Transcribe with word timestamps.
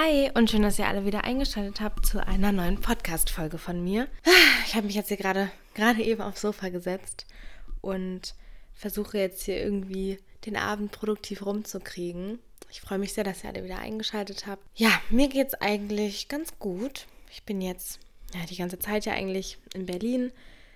Hi 0.00 0.30
und 0.34 0.48
schön, 0.48 0.62
dass 0.62 0.78
ihr 0.78 0.86
alle 0.86 1.04
wieder 1.04 1.24
eingeschaltet 1.24 1.80
habt 1.80 2.06
zu 2.06 2.24
einer 2.24 2.52
neuen 2.52 2.80
Podcast-Folge 2.80 3.58
von 3.58 3.82
mir. 3.82 4.06
Ich 4.64 4.76
habe 4.76 4.86
mich 4.86 4.94
jetzt 4.94 5.08
hier 5.08 5.16
gerade 5.16 5.50
gerade 5.74 6.00
eben 6.04 6.22
aufs 6.22 6.42
Sofa 6.42 6.68
gesetzt 6.68 7.26
und 7.80 8.36
versuche 8.74 9.18
jetzt 9.18 9.42
hier 9.42 9.60
irgendwie 9.60 10.18
den 10.46 10.56
Abend 10.56 10.92
produktiv 10.92 11.44
rumzukriegen. 11.44 12.38
Ich 12.70 12.80
freue 12.80 12.98
mich 12.98 13.12
sehr, 13.12 13.24
dass 13.24 13.42
ihr 13.42 13.50
alle 13.50 13.64
wieder 13.64 13.80
eingeschaltet 13.80 14.46
habt. 14.46 14.62
Ja, 14.76 14.90
mir 15.10 15.26
geht 15.26 15.48
es 15.48 15.54
eigentlich 15.54 16.28
ganz 16.28 16.56
gut. 16.60 17.08
Ich 17.32 17.42
bin 17.42 17.60
jetzt 17.60 17.98
ja, 18.34 18.46
die 18.48 18.56
ganze 18.56 18.78
Zeit 18.78 19.04
ja 19.04 19.14
eigentlich 19.14 19.58
in 19.74 19.86
Berlin. 19.86 20.30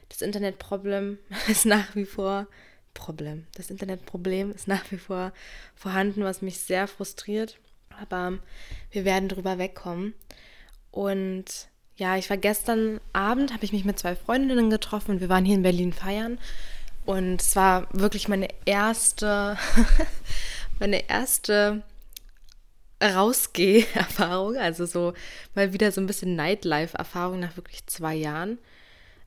Das 0.09 0.21
Internetproblem 0.23 1.19
ist 1.47 1.65
nach 1.65 1.95
wie 1.95 2.07
vor 2.07 2.49
Problem. 2.93 3.47
Das 3.55 3.71
Internetproblem 3.71 4.51
ist 4.51 4.67
nach 4.67 4.91
wie 4.91 4.99
vor 4.99 5.33
vorhanden, 5.77 6.25
was 6.25 6.43
mich 6.43 6.59
sehr 6.59 6.89
frustriert. 6.89 7.61
Aber 8.01 8.39
wir 8.91 9.05
werden 9.05 9.29
drüber 9.29 9.59
wegkommen. 9.59 10.15
Und 10.91 11.69
ja, 11.97 12.17
ich 12.17 12.31
war 12.31 12.37
gestern 12.37 13.01
Abend, 13.13 13.53
habe 13.53 13.65
ich 13.65 13.73
mich 13.73 13.85
mit 13.85 13.99
zwei 13.99 14.17
Freundinnen 14.17 14.71
getroffen 14.71 15.13
und 15.13 15.21
wir 15.21 15.29
waren 15.29 15.45
hier 15.45 15.57
in 15.57 15.63
Berlin 15.63 15.93
feiern. 15.93 16.39
Und 17.05 17.41
es 17.41 17.57
war 17.57 17.89
wirklich 17.93 18.29
meine 18.29 18.49
erste, 18.65 19.59
meine 20.79 21.09
erste 21.09 21.83
Rausgeh-Erfahrung, 23.03 24.57
also 24.57 24.87
so 24.87 25.13
mal 25.55 25.73
wieder 25.73 25.91
so 25.91 26.01
ein 26.01 26.07
bisschen 26.07 26.37
Nightlife-Erfahrung 26.37 27.41
nach 27.41 27.57
wirklich 27.57 27.87
zwei 27.87 28.15
Jahren. 28.15 28.59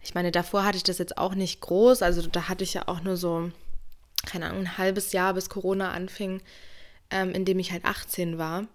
Ich 0.01 0.13
meine, 0.13 0.31
davor 0.31 0.63
hatte 0.63 0.77
ich 0.77 0.83
das 0.83 0.97
jetzt 0.97 1.17
auch 1.17 1.35
nicht 1.35 1.61
groß, 1.61 2.01
also 2.01 2.25
da 2.27 2.47
hatte 2.47 2.63
ich 2.63 2.75
ja 2.75 2.87
auch 2.87 3.01
nur 3.01 3.17
so, 3.17 3.51
keine 4.25 4.45
Ahnung, 4.45 4.61
ein 4.61 4.77
halbes 4.77 5.11
Jahr, 5.11 5.33
bis 5.33 5.49
Corona 5.49 5.91
anfing, 5.91 6.41
ähm, 7.09 7.31
in 7.31 7.45
dem 7.45 7.59
ich 7.59 7.71
halt 7.71 7.85
18 7.85 8.37
war. 8.37 8.65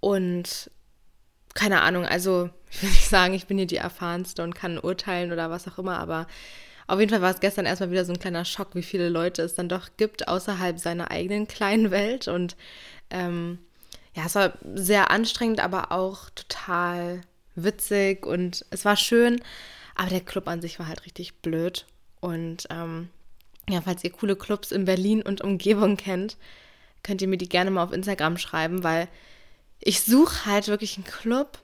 Und 0.00 0.70
keine 1.54 1.82
Ahnung, 1.82 2.04
also 2.04 2.50
ich 2.70 2.82
will 2.82 2.90
nicht 2.90 3.08
sagen, 3.08 3.34
ich 3.34 3.46
bin 3.46 3.58
hier 3.58 3.66
die 3.66 3.76
erfahrenste 3.76 4.42
und 4.42 4.54
kann 4.54 4.78
urteilen 4.78 5.32
oder 5.32 5.50
was 5.50 5.68
auch 5.68 5.78
immer, 5.78 5.98
aber 5.98 6.26
auf 6.88 6.98
jeden 6.98 7.10
Fall 7.10 7.20
war 7.20 7.30
es 7.30 7.40
gestern 7.40 7.66
erstmal 7.66 7.90
wieder 7.90 8.06
so 8.06 8.12
ein 8.12 8.18
kleiner 8.18 8.46
Schock, 8.46 8.74
wie 8.74 8.82
viele 8.82 9.10
Leute 9.10 9.42
es 9.42 9.54
dann 9.54 9.68
doch 9.68 9.90
gibt 9.98 10.26
außerhalb 10.26 10.78
seiner 10.78 11.10
eigenen 11.10 11.46
kleinen 11.46 11.90
Welt. 11.90 12.28
Und 12.28 12.56
ähm, 13.10 13.58
ja, 14.14 14.24
es 14.24 14.34
war 14.34 14.54
sehr 14.74 15.10
anstrengend, 15.10 15.60
aber 15.60 15.92
auch 15.92 16.30
total 16.30 17.20
witzig 17.54 18.24
und 18.24 18.64
es 18.70 18.86
war 18.86 18.96
schön. 18.96 19.42
Aber 19.96 20.08
der 20.08 20.22
Club 20.22 20.48
an 20.48 20.62
sich 20.62 20.78
war 20.78 20.88
halt 20.88 21.04
richtig 21.04 21.42
blöd. 21.42 21.84
Und 22.20 22.66
ähm, 22.70 23.10
ja, 23.68 23.82
falls 23.82 24.02
ihr 24.02 24.10
coole 24.10 24.36
Clubs 24.36 24.72
in 24.72 24.86
Berlin 24.86 25.20
und 25.20 25.42
Umgebung 25.42 25.98
kennt, 25.98 26.38
könnt 27.02 27.22
ihr 27.22 27.28
mir 27.28 27.38
die 27.38 27.48
gerne 27.48 27.70
mal 27.70 27.84
auf 27.84 27.92
Instagram 27.92 28.38
schreiben, 28.38 28.84
weil 28.84 29.08
ich 29.80 30.02
suche 30.02 30.46
halt 30.46 30.68
wirklich 30.68 30.96
einen 30.96 31.06
Club. 31.06 31.58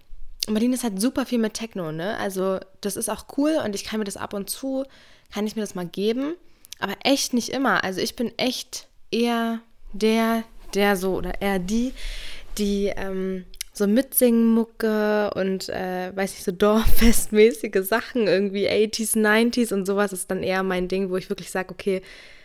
Berlin 0.47 0.73
ist 0.73 0.85
halt 0.85 1.01
super 1.01 1.27
viel 1.27 1.39
mit 1.39 1.55
Techno, 1.55 1.91
ne? 1.91 2.17
Also 2.19 2.61
das 2.81 2.97
ist 2.97 3.09
auch 3.09 3.27
cool 3.37 3.59
und 3.65 3.75
ich 3.75 3.85
kann 3.85 3.99
mir 3.99 4.05
das 4.05 4.17
ab 4.17 4.35
und 4.35 4.51
zu 4.51 4.85
kann 5.33 5.47
ich 5.47 5.57
mir 5.57 5.63
das 5.63 5.75
mal 5.75 5.87
geben, 5.87 6.35
aber 6.79 6.95
echt 7.03 7.35
nicht 7.35 7.49
immer. 7.49 7.83
Also 7.83 8.01
ich 8.01 8.15
bin 8.15 8.33
echt 8.39 8.87
eher 9.11 9.61
der, 9.93 10.45
der 10.75 10.97
so 10.97 11.17
oder 11.17 11.41
eher 11.41 11.59
die, 11.59 11.93
die 12.59 12.93
ähm, 12.95 13.45
so 13.73 13.89
Mitsingen-Mucke 13.89 15.33
und 15.35 15.69
äh, 15.69 16.13
weiß 16.15 16.35
ich, 16.35 16.45
so 16.45 16.53
Dorffestmäßige 16.53 17.83
Sachen, 17.83 18.29
irgendwie 18.29 18.69
80s, 18.69 19.17
90s 19.17 19.75
und 19.75 19.87
sowas 19.87 20.13
ist 20.13 20.31
dann 20.31 20.45
eher 20.45 20.63
mein 20.63 20.87
Ding, 20.87 21.11
wo 21.11 21.17
ich 21.17 21.29
wirklich 21.29 21.51
sage, 21.51 21.71
okay, 21.71 22.03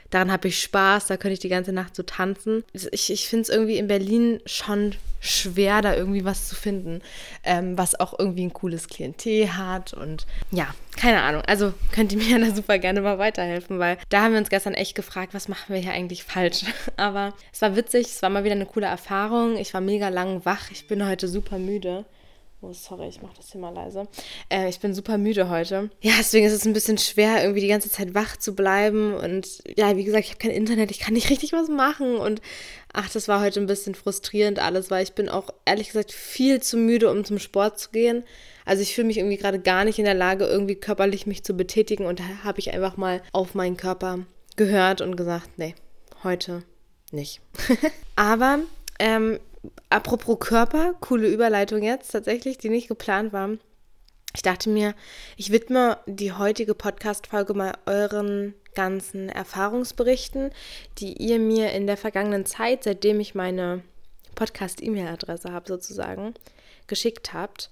daran 0.10 0.32
habe 0.32 0.48
ich 0.48 0.62
Spaß, 0.62 1.08
da 1.08 1.18
könnte 1.18 1.34
ich 1.34 1.40
die 1.40 1.50
ganze 1.50 1.72
Nacht 1.72 1.96
so 1.96 2.04
tanzen. 2.04 2.64
Ich, 2.74 3.10
ich 3.10 3.28
finde 3.28 3.44
es 3.44 3.50
irgendwie 3.50 3.78
in 3.78 3.88
Berlin 3.88 4.42
schon 4.46 4.96
schwer, 5.20 5.82
da 5.82 5.96
irgendwie 5.96 6.24
was 6.24 6.48
zu 6.48 6.56
finden, 6.56 7.02
ähm, 7.44 7.78
was 7.78 8.00
auch 8.00 8.18
irgendwie 8.18 8.46
ein 8.46 8.54
cooles 8.54 8.88
Klientel 8.88 9.58
hat 9.58 9.94
und 9.94 10.26
ja, 10.52 10.74
keine 10.96 11.22
Ahnung. 11.22 11.42
Also 11.46 11.74
könnt 11.92 12.12
ihr 12.12 12.18
mir 12.18 12.40
da 12.46 12.56
super 12.56 12.78
gerne 12.80 13.02
mal 13.02 13.20
weiterhelfen, 13.20 13.80
weil 13.80 13.98
da 14.10 14.22
haben 14.22 14.32
wir 14.32 14.40
uns 14.40 14.50
gestern 14.50 14.74
echt 14.74 14.96
gefragt, 14.96 15.34
was 15.34 15.48
machen 15.48 15.74
wir 15.74 15.82
hier 15.82 15.92
eigentlich 15.92 16.24
falsch. 16.24 16.64
Aber 16.98 17.34
es 17.52 17.62
war 17.62 17.76
witzig, 17.76 18.08
es 18.08 18.22
war 18.22 18.30
mal 18.30 18.44
wieder 18.44 18.56
eine 18.56 18.66
coole 18.66 18.88
Erfahrung. 18.88 19.58
Ich 19.58 19.74
war 19.74 19.82
mega 19.82 20.10
lang 20.10 20.46
wach, 20.46 20.72
ich 20.72 20.88
bin 20.88 21.06
heute 21.06 21.28
super 21.28 21.58
müde. 21.58 22.06
Oh, 22.62 22.74
sorry, 22.74 23.08
ich 23.08 23.22
mache 23.22 23.38
das 23.38 23.54
hier 23.54 23.62
mal 23.62 23.74
leise. 23.74 24.10
Äh, 24.50 24.68
ich 24.68 24.82
bin 24.82 24.94
super 24.94 25.18
müde 25.18 25.50
heute. 25.50 25.90
Ja, 26.02 26.12
deswegen 26.18 26.46
ist 26.46 26.52
es 26.52 26.66
ein 26.66 26.74
bisschen 26.74 26.98
schwer, 26.98 27.42
irgendwie 27.42 27.62
die 27.62 27.70
ganze 27.70 27.90
Zeit 27.90 28.14
wach 28.14 28.36
zu 28.36 28.54
bleiben. 28.54 29.14
Und 29.14 29.64
ja, 29.78 29.96
wie 29.96 30.04
gesagt, 30.04 30.26
ich 30.26 30.32
habe 30.32 30.40
kein 30.40 30.52
Internet, 30.52 30.92
ich 30.92 31.00
kann 31.00 31.14
nicht 31.14 31.30
richtig 31.30 31.54
was 31.54 31.70
machen. 31.70 32.18
Und 32.18 32.42
ach, 32.92 33.10
das 33.10 33.30
war 33.30 33.40
heute 33.40 33.62
ein 33.62 33.66
bisschen 33.66 33.96
frustrierend 33.96 34.60
alles, 34.60 34.92
weil 34.92 35.04
ich 35.04 35.14
bin 35.14 35.30
auch 35.30 35.50
ehrlich 35.64 35.88
gesagt 35.88 36.12
viel 36.12 36.62
zu 36.62 36.76
müde, 36.76 37.10
um 37.10 37.24
zum 37.24 37.40
Sport 37.40 37.80
zu 37.80 37.92
gehen. 37.92 38.26
Also 38.66 38.82
ich 38.82 38.94
fühle 38.94 39.08
mich 39.08 39.20
irgendwie 39.20 39.38
gerade 39.38 39.60
gar 39.60 39.86
nicht 39.86 39.98
in 39.98 40.06
der 40.06 40.14
Lage, 40.14 40.46
irgendwie 40.46 40.76
körperlich 40.76 41.26
mich 41.28 41.46
zu 41.46 41.54
betätigen. 41.54 42.06
Und 42.06 42.20
da 42.20 42.26
habe 42.44 42.60
ich 42.60 42.74
einfach 42.74 42.98
mal 42.98 43.22
auf 43.32 43.56
meinen 43.56 43.78
Körper 43.78 44.20
gehört 44.58 45.00
und 45.00 45.16
gesagt, 45.16 45.52
nee, 45.56 45.76
heute 46.26 46.64
nicht. 47.14 47.40
Aber 48.18 48.60
ähm, 49.00 49.40
apropos 49.90 50.40
Körper, 50.40 50.96
coole 51.00 51.28
Überleitung 51.28 51.84
jetzt 51.84 52.12
tatsächlich, 52.12 52.58
die 52.58 52.70
nicht 52.70 52.88
geplant 52.88 53.34
war. 53.34 53.50
Ich 54.36 54.42
dachte 54.44 54.70
mir, 54.70 54.94
ich 55.38 55.52
widme 55.52 55.98
die 56.06 56.32
heutige 56.32 56.76
Podcast-Folge 56.76 57.54
mal 57.56 57.74
euren 57.86 58.54
ganzen 58.76 59.28
Erfahrungsberichten, 59.30 60.52
die 61.00 61.14
ihr 61.14 61.40
mir 61.40 61.72
in 61.72 61.88
der 61.88 61.98
vergangenen 61.98 62.46
Zeit, 62.46 62.84
seitdem 62.84 63.20
ich 63.20 63.34
meine 63.34 63.82
Podcast-E-Mail-Adresse 64.36 65.52
habe, 65.52 65.68
sozusagen, 65.68 66.36
geschickt 66.88 67.34
habt. 67.34 67.72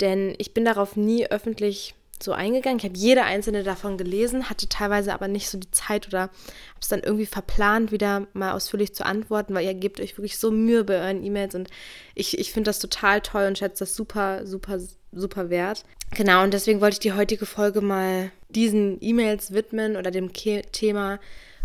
Denn 0.00 0.34
ich 0.38 0.52
bin 0.52 0.64
darauf 0.64 0.96
nie 0.96 1.26
öffentlich 1.26 1.94
so 2.22 2.32
eingegangen. 2.32 2.78
Ich 2.78 2.84
habe 2.84 2.96
jede 2.96 3.24
einzelne 3.24 3.62
davon 3.62 3.98
gelesen, 3.98 4.48
hatte 4.48 4.68
teilweise 4.68 5.12
aber 5.12 5.28
nicht 5.28 5.48
so 5.48 5.58
die 5.58 5.70
Zeit 5.70 6.06
oder 6.08 6.22
habe 6.22 6.32
es 6.80 6.88
dann 6.88 7.00
irgendwie 7.00 7.26
verplant, 7.26 7.92
wieder 7.92 8.26
mal 8.32 8.52
ausführlich 8.52 8.94
zu 8.94 9.04
antworten, 9.04 9.54
weil 9.54 9.64
ihr 9.64 9.74
gebt 9.74 10.00
euch 10.00 10.16
wirklich 10.16 10.38
so 10.38 10.50
Mühe 10.50 10.84
bei 10.84 11.00
euren 11.00 11.24
E-Mails 11.24 11.54
und 11.54 11.68
ich, 12.14 12.38
ich 12.38 12.52
finde 12.52 12.68
das 12.68 12.78
total 12.78 13.20
toll 13.20 13.46
und 13.46 13.58
schätze 13.58 13.80
das 13.80 13.94
super, 13.94 14.46
super, 14.46 14.78
super 15.12 15.50
wert. 15.50 15.84
Genau, 16.14 16.42
und 16.42 16.52
deswegen 16.52 16.80
wollte 16.80 16.94
ich 16.94 17.00
die 17.00 17.12
heutige 17.12 17.46
Folge 17.46 17.80
mal 17.80 18.30
diesen 18.50 18.98
E-Mails 19.00 19.52
widmen 19.52 19.96
oder 19.96 20.10
dem 20.10 20.32
Thema 20.32 21.18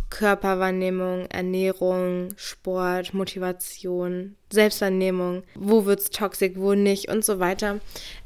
Körperwahrnehmung, 0.09 1.25
Ernährung, 1.27 2.29
Sport, 2.37 3.13
Motivation, 3.13 4.35
Selbstwahrnehmung, 4.51 5.43
wo 5.55 5.85
wird 5.85 5.99
es 5.99 6.09
toxisch, 6.09 6.53
wo 6.55 6.73
nicht 6.73 7.09
und 7.09 7.25
so 7.25 7.39
weiter. 7.39 7.79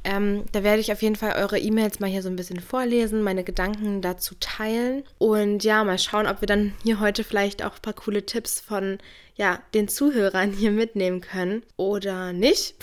Ähm, 0.04 0.46
da 0.52 0.64
werde 0.64 0.82
ich 0.82 0.92
auf 0.92 1.02
jeden 1.02 1.16
Fall 1.16 1.36
eure 1.42 1.60
E-Mails 1.60 2.00
mal 2.00 2.10
hier 2.10 2.22
so 2.22 2.30
ein 2.30 2.36
bisschen 2.36 2.60
vorlesen, 2.60 3.24
meine 3.24 3.44
Gedanken 3.44 4.02
dazu 4.02 4.36
teilen 4.40 5.04
und 5.18 5.64
ja, 5.64 5.84
mal 5.84 5.98
schauen, 5.98 6.28
ob 6.28 6.42
wir 6.42 6.48
dann 6.48 6.74
hier 6.84 7.00
heute 7.00 7.24
vielleicht 7.24 7.64
auch 7.64 7.76
ein 7.76 7.82
paar 7.82 7.94
coole 7.94 8.26
Tipps 8.26 8.60
von 8.60 9.00
ja, 9.36 9.62
den 9.74 9.88
Zuhörern 9.88 10.52
hier 10.52 10.72
mitnehmen 10.72 11.22
können 11.22 11.64
oder 11.78 12.32
nicht. 12.34 12.76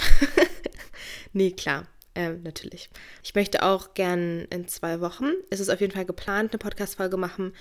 nee, 1.33 1.53
klar. 1.53 1.87
Ähm, 2.15 2.43
natürlich. 2.43 2.91
Ich 3.23 3.37
möchte 3.37 3.63
auch 3.63 3.95
gern 3.95 4.47
in 4.51 4.67
zwei 4.67 5.01
Wochen, 5.01 5.27
es 5.51 5.61
ist 5.61 5.69
auf 5.69 5.81
jeden 5.81 5.93
Fall 5.93 6.05
geplant, 6.05 6.51
eine 6.51 6.59
Podcast-Folge 6.59 7.17
machen 7.17 7.53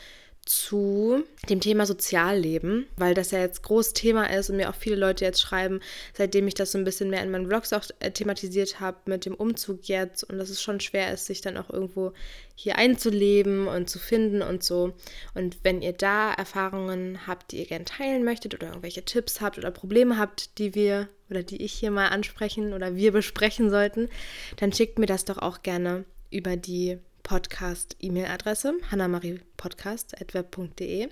zu 0.48 1.24
dem 1.50 1.60
Thema 1.60 1.86
Sozialleben, 1.86 2.88
weil 2.96 3.14
das 3.14 3.32
ja 3.32 3.40
jetzt 3.40 3.64
groß 3.64 3.94
Thema 3.94 4.30
ist 4.30 4.50
und 4.50 4.58
mir 4.58 4.70
auch 4.70 4.76
viele 4.76 4.96
Leute 4.96 5.26
jetzt 5.26 5.42
schreiben, 5.42 5.82
seitdem 6.14 6.48
ich 6.48 6.54
das 6.54 6.72
so 6.72 6.78
ein 6.78 6.84
bisschen 6.84 7.10
mehr 7.10 7.22
in 7.22 7.32
meinen 7.32 7.48
Vlogs 7.48 7.74
auch 7.74 7.84
äh, 8.00 8.12
thematisiert 8.12 8.80
habe 8.80 8.98
mit 9.06 9.26
dem 9.26 9.36
Umzug 9.36 9.84
jetzt 9.84 10.24
und 10.24 10.38
dass 10.38 10.50
es 10.50 10.62
schon 10.62 10.80
schwer 10.80 11.14
ist, 11.14 11.26
sich 11.26 11.42
dann 11.42 11.58
auch 11.58 11.70
irgendwo 11.70 12.14
hier 12.56 12.78
einzuleben 12.78 13.68
und 13.68 13.90
zu 13.90 14.00
finden 14.00 14.42
und 14.42 14.64
so. 14.64 14.94
Und 15.34 15.58
wenn 15.64 15.82
ihr 15.82 15.94
da 15.94 16.34
Erfahrungen 16.34 17.28
habt, 17.28 17.52
die 17.52 17.60
ihr 17.60 17.66
gerne 17.66 17.86
teilen 17.86 18.24
möchtet 18.24 18.56
oder 18.56 18.68
irgendwelche 18.68 19.04
Tipps 19.04 19.42
habt 19.42 19.58
oder 19.58 19.72
Probleme 19.72 20.18
habt, 20.18 20.58
die 20.58 20.74
wir 20.74 21.10
oder 21.30 21.44
die 21.44 21.62
ich 21.62 21.74
hier 21.74 21.92
mal 21.92 22.08
ansprechen 22.08 22.74
oder 22.74 22.96
wir 22.96 23.12
besprechen 23.12 23.70
sollten, 23.70 24.10
dann 24.56 24.72
schickt 24.72 24.98
mir 24.98 25.08
das 25.08 25.26
doch 25.26 25.38
auch 25.38 25.62
gerne 25.62 26.06
über 26.32 26.56
die 26.56 27.00
Podcast-E-Mail-Adresse, 27.28 28.74
hannamariepodcast.web.de. 28.90 31.10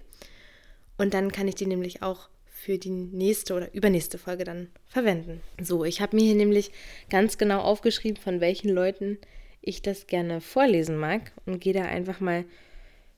Und 0.98 1.14
dann 1.14 1.34
kann 1.34 1.50
ich 1.50 1.56
die 1.56 1.66
nämlich 1.66 2.02
auch 2.02 2.30
für 2.46 2.78
die 2.78 2.90
nächste 2.90 3.54
oder 3.54 3.74
übernächste 3.74 4.18
Folge 4.18 4.46
dann 4.46 4.70
verwenden. 4.88 5.42
So, 5.62 5.84
ich 5.84 6.00
habe 6.00 6.16
mir 6.16 6.24
hier 6.24 6.36
nämlich 6.36 6.72
ganz 7.10 7.38
genau 7.38 7.60
aufgeschrieben, 7.60 8.16
von 8.16 8.40
welchen 8.40 8.70
Leuten 8.70 9.18
ich 9.62 9.82
das 9.82 10.08
gerne 10.08 10.40
vorlesen 10.40 10.96
mag 10.96 11.34
und 11.46 11.60
gehe 11.60 11.74
da 11.74 11.84
einfach 11.84 12.22
mal 12.22 12.46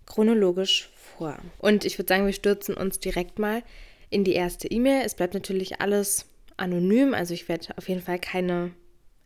chronologisch 0.07 0.89
vor. 0.95 1.37
Und 1.59 1.85
ich 1.85 1.99
würde 1.99 2.09
sagen, 2.09 2.25
wir 2.25 2.33
stürzen 2.33 2.75
uns 2.75 2.99
direkt 2.99 3.37
mal 3.37 3.61
in 4.09 4.23
die 4.23 4.33
erste 4.33 4.69
E-Mail. 4.69 5.03
Es 5.05 5.13
bleibt 5.13 5.35
natürlich 5.35 5.81
alles 5.81 6.25
anonym, 6.57 7.13
also 7.13 7.35
ich 7.35 7.47
werde 7.47 7.77
auf 7.77 7.89
jeden 7.89 8.01
Fall 8.01 8.17
keine, 8.17 8.71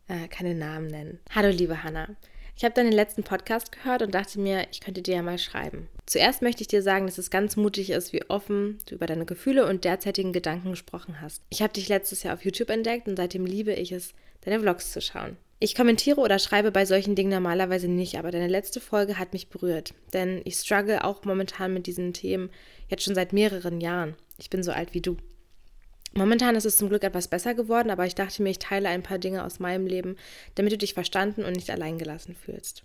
äh, 0.08 0.28
keine 0.28 0.54
Namen 0.54 0.88
nennen. 0.88 1.20
Hallo 1.34 1.48
liebe 1.48 1.82
Hanna. 1.82 2.14
Ich 2.56 2.64
habe 2.64 2.74
deinen 2.74 2.92
letzten 2.92 3.22
Podcast 3.22 3.72
gehört 3.72 4.02
und 4.02 4.14
dachte 4.14 4.38
mir, 4.38 4.66
ich 4.70 4.80
könnte 4.80 5.02
dir 5.02 5.16
ja 5.16 5.22
mal 5.22 5.38
schreiben. 5.38 5.88
Zuerst 6.06 6.42
möchte 6.42 6.62
ich 6.62 6.68
dir 6.68 6.82
sagen, 6.82 7.06
dass 7.06 7.18
es 7.18 7.30
ganz 7.30 7.56
mutig 7.56 7.90
ist, 7.90 8.12
wie 8.12 8.28
offen 8.28 8.78
du 8.86 8.94
über 8.94 9.06
deine 9.06 9.24
Gefühle 9.24 9.66
und 9.66 9.84
derzeitigen 9.84 10.32
Gedanken 10.32 10.70
gesprochen 10.70 11.20
hast. 11.20 11.42
Ich 11.48 11.62
habe 11.62 11.72
dich 11.72 11.88
letztes 11.88 12.22
Jahr 12.22 12.34
auf 12.34 12.44
YouTube 12.44 12.70
entdeckt 12.70 13.08
und 13.08 13.16
seitdem 13.16 13.46
liebe 13.46 13.72
ich 13.72 13.92
es, 13.92 14.14
deine 14.42 14.60
Vlogs 14.60 14.92
zu 14.92 15.00
schauen. 15.00 15.36
Ich 15.58 15.76
kommentiere 15.76 16.20
oder 16.20 16.40
schreibe 16.40 16.72
bei 16.72 16.84
solchen 16.84 17.14
Dingen 17.14 17.30
normalerweise 17.30 17.86
nicht, 17.86 18.18
aber 18.18 18.32
deine 18.32 18.48
letzte 18.48 18.80
Folge 18.80 19.18
hat 19.18 19.32
mich 19.32 19.48
berührt, 19.48 19.94
denn 20.12 20.40
ich 20.44 20.56
struggle 20.56 21.04
auch 21.04 21.24
momentan 21.24 21.72
mit 21.72 21.86
diesen 21.86 22.12
Themen 22.12 22.50
jetzt 22.88 23.04
schon 23.04 23.14
seit 23.14 23.32
mehreren 23.32 23.80
Jahren. 23.80 24.16
Ich 24.38 24.50
bin 24.50 24.64
so 24.64 24.72
alt 24.72 24.92
wie 24.92 25.00
du. 25.00 25.16
Momentan 26.14 26.56
ist 26.56 26.66
es 26.66 26.76
zum 26.76 26.88
Glück 26.88 27.04
etwas 27.04 27.28
besser 27.28 27.54
geworden, 27.54 27.90
aber 27.90 28.06
ich 28.06 28.14
dachte 28.14 28.42
mir, 28.42 28.50
ich 28.50 28.58
teile 28.58 28.88
ein 28.88 29.02
paar 29.02 29.18
Dinge 29.18 29.44
aus 29.44 29.60
meinem 29.60 29.86
Leben, 29.86 30.16
damit 30.54 30.72
du 30.72 30.78
dich 30.78 30.94
verstanden 30.94 31.44
und 31.44 31.54
nicht 31.54 31.70
alleingelassen 31.70 32.34
fühlst. 32.34 32.84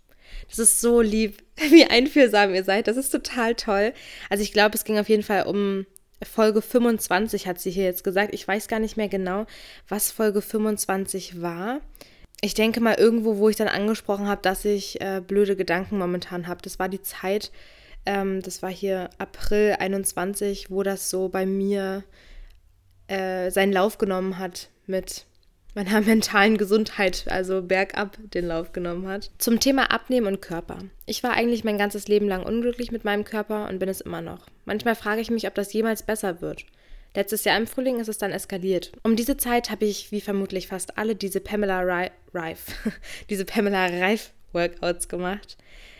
Das 0.49 0.59
ist 0.59 0.81
so 0.81 1.01
lieb, 1.01 1.43
wie 1.69 1.85
einfühlsam 1.85 2.53
ihr 2.53 2.63
seid. 2.63 2.87
Das 2.87 2.97
ist 2.97 3.09
total 3.09 3.55
toll. 3.55 3.93
Also 4.29 4.43
ich 4.43 4.53
glaube, 4.53 4.75
es 4.75 4.83
ging 4.83 4.97
auf 4.97 5.09
jeden 5.09 5.23
Fall 5.23 5.43
um 5.43 5.85
Folge 6.23 6.61
25, 6.61 7.47
hat 7.47 7.59
sie 7.59 7.69
hier 7.69 7.83
jetzt 7.83 8.03
gesagt. 8.03 8.33
Ich 8.33 8.47
weiß 8.47 8.67
gar 8.67 8.79
nicht 8.79 8.97
mehr 8.97 9.09
genau, 9.09 9.45
was 9.87 10.11
Folge 10.11 10.41
25 10.41 11.41
war. 11.41 11.81
Ich 12.41 12.53
denke 12.53 12.81
mal 12.81 12.95
irgendwo, 12.95 13.37
wo 13.37 13.49
ich 13.49 13.55
dann 13.55 13.67
angesprochen 13.67 14.27
habe, 14.27 14.41
dass 14.41 14.63
ich 14.65 15.01
äh, 15.01 15.21
blöde 15.25 15.55
Gedanken 15.55 15.97
momentan 15.97 16.47
habe. 16.47 16.61
Das 16.61 16.79
war 16.79 16.87
die 16.87 17.01
Zeit, 17.01 17.51
ähm, 18.05 18.41
das 18.41 18.61
war 18.61 18.71
hier 18.71 19.09
April 19.17 19.75
21, 19.79 20.69
wo 20.69 20.83
das 20.83 21.09
so 21.09 21.29
bei 21.29 21.45
mir 21.45 22.03
äh, 23.07 23.49
seinen 23.51 23.73
Lauf 23.73 23.97
genommen 23.97 24.37
hat 24.37 24.69
mit 24.85 25.25
meiner 25.75 26.01
mentalen 26.05 26.57
Gesundheit, 26.57 27.25
also 27.29 27.61
bergab 27.61 28.17
den 28.33 28.47
Lauf 28.47 28.73
genommen 28.73 29.07
hat. 29.07 29.31
Zum 29.37 29.59
Thema 29.59 29.91
Abnehmen 29.91 30.27
und 30.27 30.41
Körper. 30.41 30.79
Ich 31.05 31.23
war 31.23 31.33
eigentlich 31.33 31.63
mein 31.63 31.77
ganzes 31.77 32.07
Leben 32.07 32.27
lang 32.27 32.43
unglücklich 32.43 32.91
mit 32.91 33.05
meinem 33.05 33.23
Körper 33.23 33.67
und 33.69 33.79
bin 33.79 33.89
es 33.89 34.01
immer 34.01 34.21
noch. 34.21 34.47
Manchmal 34.65 34.95
frage 34.95 35.21
ich 35.21 35.29
mich, 35.29 35.47
ob 35.47 35.55
das 35.55 35.71
jemals 35.73 36.03
besser 36.03 36.41
wird. 36.41 36.65
Letztes 37.15 37.45
Jahr 37.45 37.57
im 37.57 37.67
Frühling 37.67 37.99
ist 37.99 38.09
es 38.09 38.17
dann 38.17 38.31
eskaliert. 38.31 38.91
Um 39.03 39.15
diese 39.15 39.37
Zeit 39.37 39.71
habe 39.71 39.85
ich, 39.85 40.11
wie 40.11 40.21
vermutlich 40.21 40.67
fast 40.67 40.97
alle, 40.97 41.15
diese 41.15 41.39
Pamela 41.39 42.09
Reif, 42.33 42.65
diese 43.29 43.45
Pamela 43.45 43.85
Reif 43.85 44.33
Workouts 44.53 45.07
gemacht. 45.07 45.57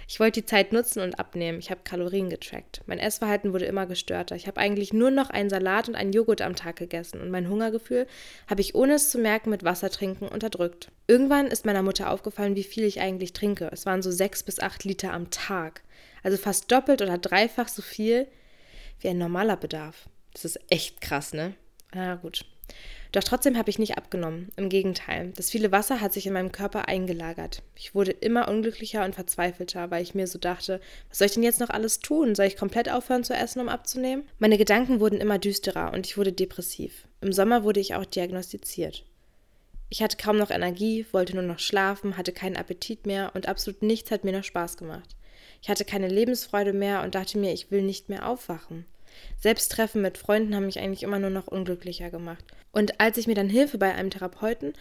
Ich 0.10 0.22
wollte 0.22 0.40
die 0.40 0.46
Zeit 0.46 0.72
nutzen 0.72 1.02
und 1.02 1.20
abnehmen. 1.20 1.60
Ich 1.60 1.70
habe 1.70 1.82
Kalorien 1.84 2.30
getrackt. 2.30 2.82
Mein 2.86 2.98
Essverhalten 2.98 3.52
wurde 3.52 3.66
immer 3.66 3.86
gestörter. 3.86 4.38
Ich 4.38 4.48
habe 4.48 4.60
eigentlich 4.60 4.94
nur 4.94 5.12
noch 5.12 5.30
einen 5.30 5.50
Salat 5.50 5.90
und 5.90 5.96
einen 5.96 6.14
Joghurt 6.14 6.42
am 6.42 6.56
Tag 6.56 6.78
gegessen 6.78 7.20
und 7.20 7.30
mein 7.30 7.50
Hungergefühl 7.50 8.08
habe 8.50 8.62
ich 8.62 8.74
ohne 8.74 8.94
es 8.94 9.10
zu 9.10 9.18
merken 9.18 9.50
mit 9.50 9.66
Wasser 9.66 9.90
trinken 9.90 10.30
unterdrückt. 10.30 10.92
Irgendwann 11.08 11.48
ist 11.48 11.66
meiner 11.66 11.84
Mutter 11.84 12.10
aufgefallen, 12.10 12.56
wie 12.56 12.64
viel 12.64 12.86
ich 12.86 13.02
eigentlich 13.02 13.34
trinke. 13.34 13.70
Es 13.74 13.86
waren 13.86 14.02
so 14.02 14.10
sechs 14.10 14.44
bis 14.44 14.62
acht 14.62 14.86
Liter 14.86 15.12
am 15.12 15.30
Tag. 15.30 15.84
Also 16.24 16.38
fast 16.38 16.72
doppelt 16.72 17.02
oder 17.02 17.18
dreifach 17.18 17.68
so 17.68 17.82
viel 17.82 18.28
wie 19.02 19.10
ein 19.10 19.18
normaler 19.18 19.58
Bedarf. 19.58 20.08
Das 20.32 20.46
ist 20.46 20.60
echt 20.70 21.02
krass, 21.02 21.34
ne? 21.34 21.54
Na 21.94 22.16
gut. 22.16 22.46
Doch 23.12 23.24
trotzdem 23.24 23.58
habe 23.58 23.70
ich 23.70 23.80
nicht 23.80 23.98
abgenommen. 23.98 24.50
Im 24.58 24.70
Gegenteil. 24.70 25.32
Das 25.36 25.50
viele 25.50 25.72
Wasser 25.72 26.02
hat 26.02 26.14
sich 26.14 26.28
in 26.28 26.34
meinem 26.34 26.52
Körper 26.52 26.88
eingelagert. 26.88 27.64
Ich 27.76 27.96
wurde 27.96 28.12
immer 28.12 28.48
unglücklicher 28.48 29.06
und 29.06 29.16
verzweifelter, 29.16 29.90
weil 29.92 30.04
ich 30.04 30.14
mir 30.14 30.28
so 30.28 30.38
dachte, 30.38 30.82
was 31.10 31.20
soll 31.20 31.28
ich 31.28 31.34
denn 31.34 31.44
jetzt 31.44 31.60
noch 31.60 31.70
alles 31.70 32.00
tun? 32.00 32.36
Soll 32.36 32.48
ich 32.48 32.58
komplett 32.58 32.90
aufhören 32.90 33.24
zu 33.24 33.34
essen, 33.34 33.62
um 33.62 33.70
abzunehmen? 33.70 34.28
Meine 34.40 34.58
Gedanken 34.58 35.00
wurden 35.00 35.22
immer 35.22 35.40
düsterer 35.40 35.94
und 35.94 36.06
ich 36.06 36.18
wurde 36.18 36.34
depressiv. 36.34 37.08
Im 37.22 37.32
Sommer 37.32 37.64
wurde 37.64 37.80
ich 37.80 37.96
auch 37.96 38.06
diagnostiziert. 38.06 39.06
Ich 39.90 40.04
hatte 40.04 40.18
kaum 40.18 40.38
noch 40.38 40.52
Energie, 40.52 41.06
wollte 41.12 41.34
nur 41.34 41.44
noch 41.44 41.60
schlafen, 41.60 42.18
hatte 42.18 42.34
keinen 42.34 42.58
Appetit 42.58 43.06
mehr 43.06 43.32
und 43.34 43.48
absolut 43.48 43.82
nichts 43.82 44.12
hat 44.12 44.26
mir 44.26 44.34
noch 44.34 44.44
Spaß 44.44 44.76
gemacht. 44.76 45.16
Ich 45.62 45.70
hatte 45.70 45.86
keine 45.86 46.10
Lebensfreude 46.10 46.74
mehr 46.74 47.04
und 47.04 47.16
dachte 47.16 47.38
mir, 47.38 47.54
ich 47.54 47.72
will 47.72 47.82
nicht 47.82 48.10
mehr 48.10 48.28
aufwachen. 48.28 48.86
Selbst 49.40 49.72
Treffen 49.72 50.02
mit 50.02 50.18
Freunden 50.18 50.56
haben 50.56 50.66
mich 50.66 50.80
eigentlich 50.80 51.04
immer 51.04 51.20
nur 51.20 51.30
noch 51.30 51.48
unglücklicher 51.48 52.10
gemacht. 52.10 52.44
Und 52.72 53.00
als 53.00 53.18
ich 53.18 53.28
mir 53.28 53.36
dann 53.36 53.50
Hilfe 53.50 53.78
bei 53.78 53.94
einem 53.94 54.10
Therapeuten, 54.10 54.74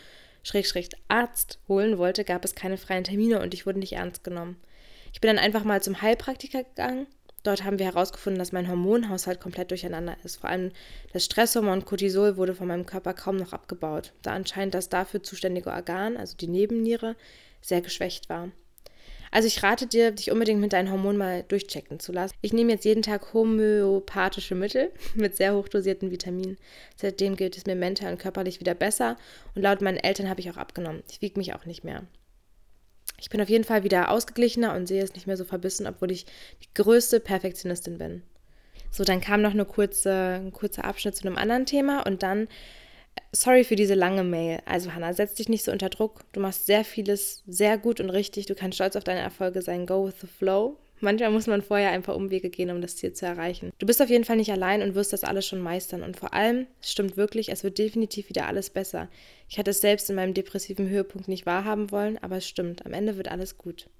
Schrägstrich 0.42 0.90
Arzt, 1.08 1.58
holen 1.68 1.98
wollte, 1.98 2.24
gab 2.24 2.44
es 2.44 2.54
keine 2.54 2.76
freien 2.76 3.04
Termine 3.04 3.40
und 3.40 3.52
ich 3.52 3.66
wurde 3.66 3.78
nicht 3.78 3.94
ernst 3.94 4.22
genommen. 4.22 4.56
Ich 5.12 5.20
bin 5.20 5.28
dann 5.28 5.44
einfach 5.44 5.64
mal 5.64 5.82
zum 5.82 6.02
Heilpraktiker 6.02 6.62
gegangen. 6.62 7.06
Dort 7.42 7.64
haben 7.64 7.78
wir 7.78 7.86
herausgefunden, 7.86 8.38
dass 8.38 8.52
mein 8.52 8.68
Hormonhaushalt 8.68 9.40
komplett 9.40 9.70
durcheinander 9.70 10.16
ist. 10.24 10.36
Vor 10.36 10.50
allem 10.50 10.72
das 11.12 11.24
Stresshormon 11.24 11.84
Cortisol 11.84 12.36
wurde 12.36 12.54
von 12.54 12.68
meinem 12.68 12.86
Körper 12.86 13.14
kaum 13.14 13.36
noch 13.36 13.52
abgebaut, 13.52 14.12
da 14.22 14.32
anscheinend 14.32 14.74
das 14.74 14.88
dafür 14.88 15.22
zuständige 15.22 15.70
Organ, 15.70 16.16
also 16.16 16.36
die 16.36 16.48
Nebenniere, 16.48 17.16
sehr 17.60 17.80
geschwächt 17.80 18.28
war. 18.28 18.50
Also 19.30 19.48
ich 19.48 19.62
rate 19.62 19.86
dir, 19.86 20.10
dich 20.12 20.30
unbedingt 20.30 20.60
mit 20.60 20.72
deinen 20.72 20.90
Hormonen 20.90 21.18
mal 21.18 21.42
durchchecken 21.42 22.00
zu 22.00 22.12
lassen. 22.12 22.34
Ich 22.42 22.52
nehme 22.52 22.72
jetzt 22.72 22.84
jeden 22.84 23.02
Tag 23.02 23.32
homöopathische 23.32 24.54
Mittel 24.54 24.92
mit 25.14 25.36
sehr 25.36 25.54
hochdosierten 25.54 26.10
Vitaminen. 26.10 26.58
Seitdem 26.96 27.36
geht 27.36 27.56
es 27.56 27.66
mir 27.66 27.74
mental 27.74 28.12
und 28.12 28.18
körperlich 28.18 28.60
wieder 28.60 28.74
besser 28.74 29.16
und 29.54 29.62
laut 29.62 29.80
meinen 29.80 29.98
Eltern 29.98 30.28
habe 30.28 30.40
ich 30.40 30.50
auch 30.50 30.56
abgenommen. 30.56 31.02
Ich 31.10 31.22
wiege 31.22 31.38
mich 31.38 31.54
auch 31.54 31.66
nicht 31.66 31.84
mehr. 31.84 32.02
Ich 33.18 33.30
bin 33.30 33.40
auf 33.40 33.48
jeden 33.48 33.64
Fall 33.64 33.82
wieder 33.82 34.10
ausgeglichener 34.10 34.74
und 34.74 34.86
sehe 34.86 35.02
es 35.02 35.14
nicht 35.14 35.26
mehr 35.26 35.36
so 35.36 35.44
verbissen, 35.44 35.86
obwohl 35.86 36.10
ich 36.10 36.26
die 36.62 36.74
größte 36.74 37.20
Perfektionistin 37.20 37.98
bin. 37.98 38.22
So, 38.90 39.04
dann 39.04 39.20
kam 39.20 39.42
noch 39.42 39.52
eine 39.52 39.64
kurze, 39.64 40.40
ein 40.42 40.52
kurzer 40.52 40.84
Abschnitt 40.84 41.16
zu 41.16 41.26
einem 41.26 41.38
anderen 41.38 41.66
Thema 41.66 42.06
und 42.06 42.22
dann 42.22 42.48
sorry 43.32 43.64
für 43.64 43.76
diese 43.76 43.94
lange 43.94 44.24
Mail. 44.24 44.60
Also 44.64 44.94
Hannah, 44.94 45.12
setz 45.12 45.34
dich 45.34 45.48
nicht 45.48 45.64
so 45.64 45.72
unter 45.72 45.88
Druck. 45.88 46.24
Du 46.32 46.40
machst 46.40 46.66
sehr 46.66 46.84
vieles 46.84 47.42
sehr 47.46 47.78
gut 47.78 48.00
und 48.00 48.10
richtig. 48.10 48.46
Du 48.46 48.54
kannst 48.54 48.76
stolz 48.76 48.96
auf 48.96 49.04
deine 49.04 49.20
Erfolge 49.20 49.62
sein. 49.62 49.86
Go 49.86 50.06
with 50.06 50.20
the 50.20 50.26
flow. 50.26 50.78
Manchmal 51.00 51.30
muss 51.30 51.46
man 51.46 51.60
vorher 51.60 51.90
ein 51.90 52.02
paar 52.02 52.16
Umwege 52.16 52.48
gehen, 52.48 52.70
um 52.70 52.80
das 52.80 52.96
Ziel 52.96 53.12
zu 53.12 53.26
erreichen. 53.26 53.70
Du 53.78 53.86
bist 53.86 54.00
auf 54.00 54.08
jeden 54.08 54.24
Fall 54.24 54.36
nicht 54.36 54.50
allein 54.50 54.80
und 54.80 54.94
wirst 54.94 55.12
das 55.12 55.24
alles 55.24 55.46
schon 55.46 55.60
meistern. 55.60 56.02
Und 56.02 56.16
vor 56.16 56.32
allem, 56.32 56.66
es 56.80 56.90
stimmt 56.90 57.18
wirklich, 57.18 57.50
es 57.50 57.64
wird 57.64 57.76
definitiv 57.76 58.30
wieder 58.30 58.46
alles 58.46 58.70
besser. 58.70 59.08
Ich 59.48 59.58
hatte 59.58 59.72
es 59.72 59.82
selbst 59.82 60.08
in 60.08 60.16
meinem 60.16 60.32
depressiven 60.32 60.88
Höhepunkt 60.88 61.28
nicht 61.28 61.44
wahrhaben 61.44 61.90
wollen, 61.90 62.16
aber 62.18 62.38
es 62.38 62.48
stimmt. 62.48 62.86
Am 62.86 62.94
Ende 62.94 63.18
wird 63.18 63.30
alles 63.30 63.58
gut. 63.58 63.90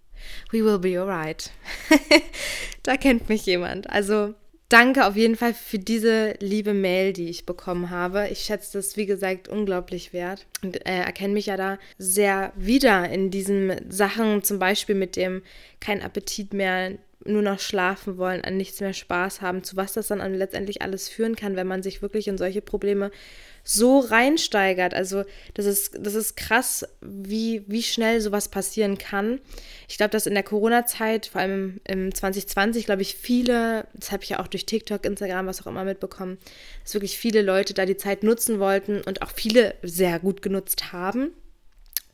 We 0.51 0.65
will 0.65 0.79
be 0.79 0.99
alright. 0.99 1.51
da 2.83 2.97
kennt 2.97 3.29
mich 3.29 3.45
jemand. 3.45 3.91
Also 3.91 4.35
Danke 4.69 5.07
auf 5.07 5.15
jeden 5.15 5.37
Fall 5.37 5.55
für 5.55 5.79
diese 5.79 6.35
liebe 6.41 6.75
Mail, 6.75 7.13
die 7.13 7.29
ich 7.29 7.47
bekommen 7.47 7.91
habe. 7.91 8.27
Ich 8.33 8.41
schätze 8.41 8.79
das, 8.79 8.97
wie 8.97 9.07
gesagt, 9.07 9.47
unglaublich 9.47 10.13
wert 10.13 10.47
und 10.65 10.85
äh, 10.85 11.03
erkenne 11.03 11.35
mich 11.35 11.47
ja 11.47 11.57
da 11.57 11.79
sehr 11.99 12.53
wieder 12.57 13.09
in 13.09 13.31
diesen 13.31 13.73
Sachen, 13.89 14.43
zum 14.43 14.59
Beispiel 14.59 14.97
mit 14.97 15.15
dem 15.15 15.43
kein 15.79 16.03
Appetit 16.03 16.53
mehr, 16.53 16.99
nur 17.25 17.43
noch 17.43 17.61
schlafen 17.61 18.19
wollen, 18.19 18.43
an 18.43 18.57
nichts 18.57 18.81
mehr 18.81 18.93
Spaß 18.93 19.41
haben, 19.41 19.63
zu 19.63 19.77
was 19.77 19.93
das 19.93 20.09
dann 20.09 20.35
letztendlich 20.35 20.83
alles 20.83 21.09
führen 21.09 21.37
kann, 21.37 21.55
wenn 21.55 21.67
man 21.67 21.83
sich 21.83 22.03
wirklich 22.03 22.27
in 22.27 22.39
solche 22.39 22.63
Probleme 22.63 23.11
so 23.69 23.99
reinsteigert. 23.99 24.95
Also 24.95 25.25
das 25.55 25.67
ist, 25.67 25.99
das 26.01 26.15
ist 26.15 26.37
krass, 26.37 26.87
wie, 27.01 27.65
wie 27.67 27.83
schnell 27.83 28.21
sowas 28.21 28.49
passieren 28.49 28.97
kann. 28.97 29.41
Ich 29.89 29.97
glaube, 29.97 30.11
dass 30.11 30.27
in 30.27 30.35
der 30.35 30.45
Corona-Zeit, 30.45 31.27
vor 31.27 31.41
allem 31.41 31.81
im 31.85 32.15
2020, 32.15 32.87
glaube 32.87 33.03
ich, 33.03 33.17
viele, 33.17 33.89
das 33.95 34.13
habe 34.13 34.23
ich 34.23 34.31
ja 34.31 34.39
auch 34.41 34.47
durch 34.47 34.67
TikTok, 34.67 35.05
Instagram, 35.05 35.47
was 35.47 35.63
auch 35.63 35.67
immer 35.67 35.85
mitbekommen, 35.85 36.39
dass 36.85 36.95
wirklich 36.95 37.19
viele 37.19 37.43
Leute 37.43 37.75
da 37.75 37.87
die 37.87 37.97
Zeit 37.97 38.23
nutzen 38.23 38.61
wollten 38.61 39.03
und 39.03 39.23
auch 39.23 39.31
viele 39.31 39.75
sehr 39.83 40.21
gut 40.21 40.43
genutzt 40.43 40.93
haben 40.93 41.33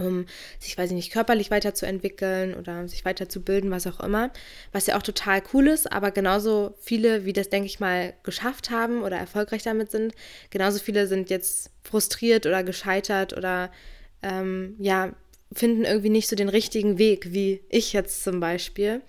um 0.03 0.27
sich, 0.59 0.77
weiß 0.77 0.91
ich 0.91 0.97
nicht, 0.97 1.13
körperlich 1.13 1.51
weiterzuentwickeln 1.51 2.55
oder 2.55 2.87
sich 2.89 3.05
weiterzubilden, 3.05 3.71
was 3.71 3.87
auch 3.87 4.01
immer. 4.01 4.31
Was 4.73 4.87
ja 4.87 4.97
auch 4.97 5.03
total 5.03 5.43
cool 5.53 5.69
ist, 5.69 5.91
aber 5.91 6.11
genauso 6.11 6.75
viele, 6.81 7.25
wie 7.25 7.33
das, 7.33 7.51
denke 7.51 7.67
ich 7.67 7.81
mal, 7.81 8.15
geschafft 8.23 8.71
haben 8.71 9.03
oder 9.03 9.17
erfolgreich 9.17 9.63
damit 9.63 9.91
sind, 9.91 10.15
genauso 10.51 10.79
viele 10.79 11.07
sind 11.07 11.31
jetzt 11.31 11.71
frustriert 11.83 12.47
oder 12.47 12.63
gescheitert 12.63 13.37
oder 13.37 13.71
ähm, 14.23 14.77
ja, 14.79 15.13
finden 15.53 15.85
irgendwie 15.85 16.11
nicht 16.11 16.29
so 16.29 16.37
den 16.37 16.49
richtigen 16.49 16.99
Weg, 16.99 17.33
wie 17.33 17.61
ich 17.69 17.93
jetzt 17.93 18.25
zum 18.25 18.41
Beispiel. 18.41 19.03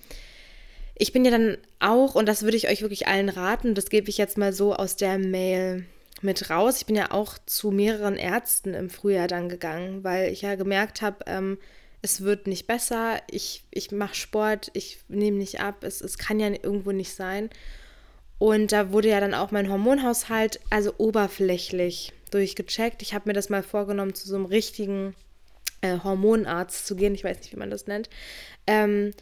Ich 0.96 1.12
bin 1.12 1.26
ja 1.26 1.32
dann 1.32 1.58
auch, 1.80 2.16
und 2.16 2.28
das 2.28 2.44
würde 2.44 2.58
ich 2.58 2.70
euch 2.70 2.82
wirklich 2.82 3.08
allen 3.08 3.30
raten, 3.30 3.76
das 3.76 3.90
gebe 3.90 4.10
ich 4.10 4.18
jetzt 4.18 4.38
mal 4.38 4.54
so 4.54 4.76
aus 4.76 4.96
der 4.96 5.18
Mail 5.18 5.86
mit 6.24 6.50
raus. 6.50 6.78
Ich 6.78 6.86
bin 6.86 6.96
ja 6.96 7.12
auch 7.12 7.38
zu 7.46 7.72
mehreren 7.72 8.16
Ärzten 8.16 8.74
im 8.74 8.90
Frühjahr 8.90 9.28
dann 9.28 9.50
gegangen, 9.50 10.04
weil 10.04 10.32
ich 10.32 10.42
ja 10.42 10.56
gemerkt 10.56 11.02
habe, 11.02 11.18
ähm, 11.28 11.58
es 12.02 12.22
wird 12.22 12.48
nicht 12.48 12.68
besser, 12.68 13.22
ich, 13.30 13.64
ich 13.72 13.92
mache 13.92 14.16
Sport, 14.16 14.72
ich 14.74 15.00
nehme 15.08 15.38
nicht 15.38 15.62
ab, 15.62 15.84
es, 15.84 16.02
es 16.02 16.18
kann 16.18 16.40
ja 16.40 16.50
irgendwo 16.50 16.92
nicht 16.92 17.16
sein. 17.16 17.50
Und 18.40 18.74
da 18.74 18.92
wurde 18.92 19.10
ja 19.10 19.22
dann 19.22 19.34
auch 19.34 19.52
mein 19.52 19.70
Hormonhaushalt, 19.70 20.60
also 20.70 20.94
oberflächlich 20.98 22.12
durchgecheckt. 22.30 23.02
Ich 23.02 23.14
habe 23.14 23.30
mir 23.30 23.34
das 23.34 23.50
mal 23.50 23.64
vorgenommen, 23.64 24.16
zu 24.16 24.28
so 24.28 24.36
einem 24.36 24.46
richtigen 24.46 25.16
äh, 25.80 26.00
Hormonarzt 26.04 26.86
zu 26.86 26.96
gehen. 26.98 27.16
Ich 27.16 27.24
weiß 27.24 27.38
nicht, 27.38 27.54
wie 27.54 27.60
man 27.60 27.70
das 27.70 27.88
nennt. 27.88 28.10
Ähm, 28.68 29.14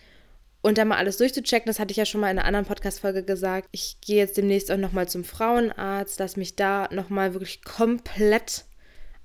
und 0.62 0.78
dann 0.78 0.88
mal 0.88 0.98
alles 0.98 1.18
durchzuchecken, 1.18 1.68
das 1.68 1.80
hatte 1.80 1.92
ich 1.92 1.98
ja 1.98 2.06
schon 2.06 2.22
mal 2.22 2.30
in 2.30 2.38
einer 2.38 2.48
anderen 2.48 2.66
Podcast-Folge 2.66 3.24
gesagt. 3.24 3.68
Ich 3.72 3.98
gehe 4.02 4.18
jetzt 4.18 4.38
demnächst 4.38 4.72
auch 4.72 4.78
nochmal 4.78 5.08
zum 5.10 5.24
Frauenarzt, 5.24 6.20
lass 6.20 6.38
mich 6.38 6.56
da 6.56 6.88
nochmal 6.92 7.34
wirklich 7.34 7.64
komplett 7.64 8.66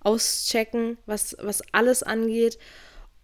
auschecken, 0.00 0.98
was, 1.06 1.36
was 1.40 1.62
alles 1.72 2.02
angeht. 2.02 2.58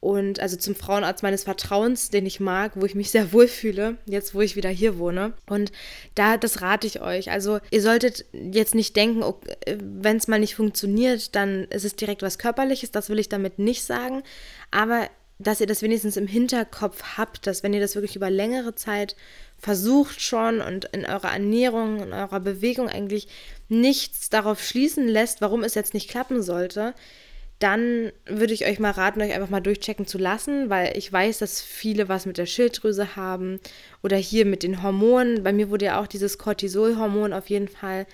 und 0.03 0.41
also 0.41 0.57
zum 0.57 0.75
Frauenarzt 0.75 1.23
meines 1.23 1.45
Vertrauens, 1.45 2.11
den 2.11 2.27
ich 2.27 2.41
mag, 2.41 2.73
wo 2.75 2.85
ich 2.85 2.97
mich 2.97 3.13
sehr 3.13 3.33
wohl 3.33 3.47
fühle, 3.47 3.99
jetzt 4.05 4.35
wo 4.35 4.41
ich 4.41 4.57
wieder 4.57 4.69
hier 4.69 4.99
wohne. 4.99 5.33
Und 5.49 5.71
da, 6.17 6.37
das 6.37 6.61
rate 6.61 6.89
ich 6.89 7.01
euch. 7.01 7.31
Also 7.31 7.61
ihr 7.71 7.81
solltet 7.83 8.25
jetzt 8.33 8.75
nicht 8.75 8.97
denken, 8.97 9.23
okay, 9.23 9.55
wenn 9.81 10.17
es 10.17 10.27
mal 10.27 10.41
nicht 10.41 10.57
funktioniert, 10.57 11.37
dann 11.37 11.67
ist 11.67 11.85
es 11.85 11.95
direkt 11.95 12.23
was 12.23 12.39
Körperliches. 12.39 12.91
Das 12.91 13.11
will 13.11 13.21
ich 13.21 13.29
damit 13.29 13.61
nicht 13.61 13.85
sagen. 13.85 14.25
Aber 14.73 15.09
dass 15.39 15.61
ihr 15.61 15.67
das 15.67 15.83
wenigstens 15.83 16.17
im 16.17 16.27
Hinterkopf 16.27 17.03
habt, 17.17 17.47
dass 17.47 17.63
wenn 17.63 17.75
ihr 17.75 17.81
das 17.81 17.95
wirklich 17.95 18.17
über 18.17 18.31
längere 18.31 18.75
Zeit 18.75 19.17
versucht 19.59 20.21
schon 20.21 20.61
und 20.61 20.87
in 20.87 21.05
eurer 21.05 21.33
Ernährung, 21.33 22.03
in 22.03 22.13
eurer 22.13 22.41
Bewegung 22.41 22.89
eigentlich 22.89 23.29
nichts 23.69 24.29
darauf 24.29 24.63
schließen 24.63 25.09
lässt, 25.09 25.41
warum 25.41 25.63
es 25.65 25.75
jetzt 25.75 25.95
nicht 25.95 26.11
klappen 26.11 26.43
sollte, 26.43 26.95
dann 27.63 28.11
würde 28.27 28.55
ich 28.55 28.67
euch 28.67 28.81
mal 28.81 28.91
raten, 28.91 29.23
euch 29.23 29.33
einfach 29.33 29.51
mal 29.51 29.61
durchchecken 29.61 30.07
zu 30.07 30.19
lassen, 30.19 30.69
weil 30.69 30.97
ich 30.97 31.13
weiß, 31.13 31.39
dass 31.39 31.61
viele 31.61 32.09
was 32.09 32.27
mit 32.27 32.39
der 32.39 32.47
Schilddrüse 32.47 33.15
haben 33.15 33.61
oder 34.03 34.17
hier 34.17 34.47
mit 34.47 34.65
den 34.65 34.83
Hormonen. 34.83 35.45
Bei 35.45 35.53
mir 35.53 35.71
wurde 35.71 35.85
ja 35.85 36.01
auch 36.01 36.09
dieses 36.09 36.39
Cortisolhormon 36.39 37.33
auf 37.33 37.49
jeden 37.49 37.69
Fall 37.69 38.07